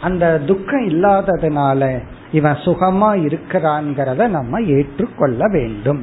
அந்த 0.00 0.24
துக்கம் 0.46 0.88
இல்லாததுனால 0.88 1.98
இவன் 2.32 2.58
சுகமா 2.64 3.10
இருக்கிறான்கிறத 3.26 4.28
நம்ம 4.28 4.60
ஏற்றுக்கொள்ள 4.60 5.48
வேண்டும். 5.48 6.02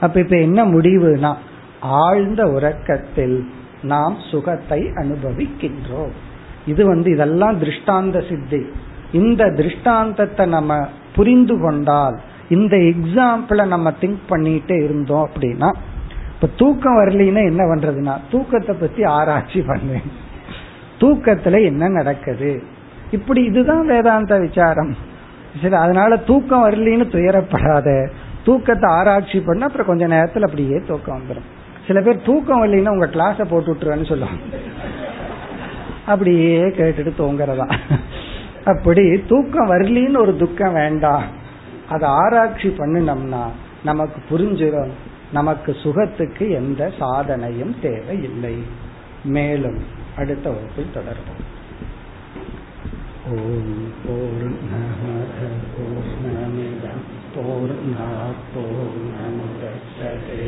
அப்ப 0.00 0.20
இப்ப 0.20 0.36
என்ன 0.36 0.64
முடிவுனா 0.64 1.32
ஆழ்ந்த 1.80 2.42
உறக்கத்தில் 2.46 3.36
நாம் 3.82 4.16
சுகத்தை 4.30 4.80
அனுபவிக்கின்றோம். 4.94 6.14
இது 6.66 6.82
வந்து 6.86 7.08
இதெல்லாம் 7.10 7.60
திருஷ்டாந்த 7.60 8.18
சித்தி. 8.28 8.62
இந்த 9.12 9.42
திருஷ்டாந்தத்தை 9.56 10.46
நம்ம 10.46 10.72
புரிந்து 11.16 11.54
கொண்டால் 11.60 12.16
இந்த 12.48 12.76
எக்ஸாம்பிள 12.76 13.66
நம்ம 13.66 13.92
திங்க் 14.00 14.24
பண்ணிட்டே 14.28 14.84
இருந்தோம் 14.84 15.28
அப்படின்னா 15.28 15.68
இப்ப 16.34 16.48
தூக்கம் 16.56 16.98
வரலின்னா 16.98 17.42
என்ன 17.46 17.62
பண்றதுன்னா 17.64 18.14
தூக்கத்தை 18.30 18.74
பத்தி 18.80 19.02
ஆராய்ச்சி 19.04 19.60
பண்ணுவேன் 19.60 20.08
தூக்கத்துல 21.00 21.64
என்ன 21.64 21.88
நடக்குது? 21.88 22.62
இப்படி 23.10 23.42
இதுதான் 23.42 23.86
வேதாந்த 23.86 24.38
விசாரம். 24.38 24.96
சரி 25.62 25.74
அதனால 25.74 26.16
தூக்கம் 26.16 26.70
வரலின்னு 26.70 27.04
துயரப்படாத 27.04 28.08
தூக்கத்தை 28.44 28.90
ஆராய்ச்சி 28.90 29.40
பண்ண 29.40 29.64
அப்புறம் 29.64 29.86
கொஞ்ச 29.86 30.06
நேரத்துல 30.06 30.40
அப்படியே 30.40 30.80
தூக்கம் 30.86 31.18
வந்துடும் 31.18 31.46
சில 31.86 32.00
பேர் 32.00 32.22
தூக்கம் 32.22 32.64
வரலின்னா 32.64 32.88
உங்க 32.88 33.06
கிளாஸ 33.06 33.44
போட்டு 33.44 33.72
விட்டுருவேன்னு 33.72 34.06
சொல்லுவாங்க. 34.06 34.40
அப்படியே 36.06 36.62
கேட்டுட்டு 36.62 37.12
தூங்குறதா. 37.18 37.78
அப்படி 38.64 39.24
தூக்கம் 39.28 39.70
வரலின்னு 39.70 40.18
ஒரு 40.18 40.36
துக்கம் 40.36 40.72
வேண்டாம். 40.72 41.24
அதை 41.88 42.08
ஆராய்ச்சி 42.08 42.68
பண்ணினோம்னா 42.68 43.44
நமக்கு 43.84 44.20
புரிஞ்சிடும். 44.30 44.90
நமக்கு 45.32 45.76
சுகத்துக்கு 45.82 46.50
எந்த 46.50 46.90
சாதனையும் 47.00 47.74
தேவையில்லை. 47.82 48.62
மேலும் 49.24 49.95
அடுத்த 50.16 50.50
வகுப்பில் 50.50 50.92
தொடர்போம் 50.94 51.42
ஓம் 53.30 53.72
பூர்ணமத 54.02 55.38
பூர்ணமிதம் 55.70 57.02
பூர்ணா 57.34 58.06
பூர்ணமுதச்சதே 58.52 60.44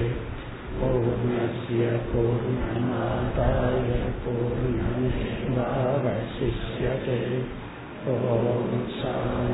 பூர்ணஸ்ய 0.78 1.82
பூர்ணமாதாய 2.10 3.88
பூர்ணமேவாவசிஷ்யதே 4.22 7.18
ஓம் 8.12 8.78
சாந்தி 8.94 8.96
சாந்தி 9.00 9.47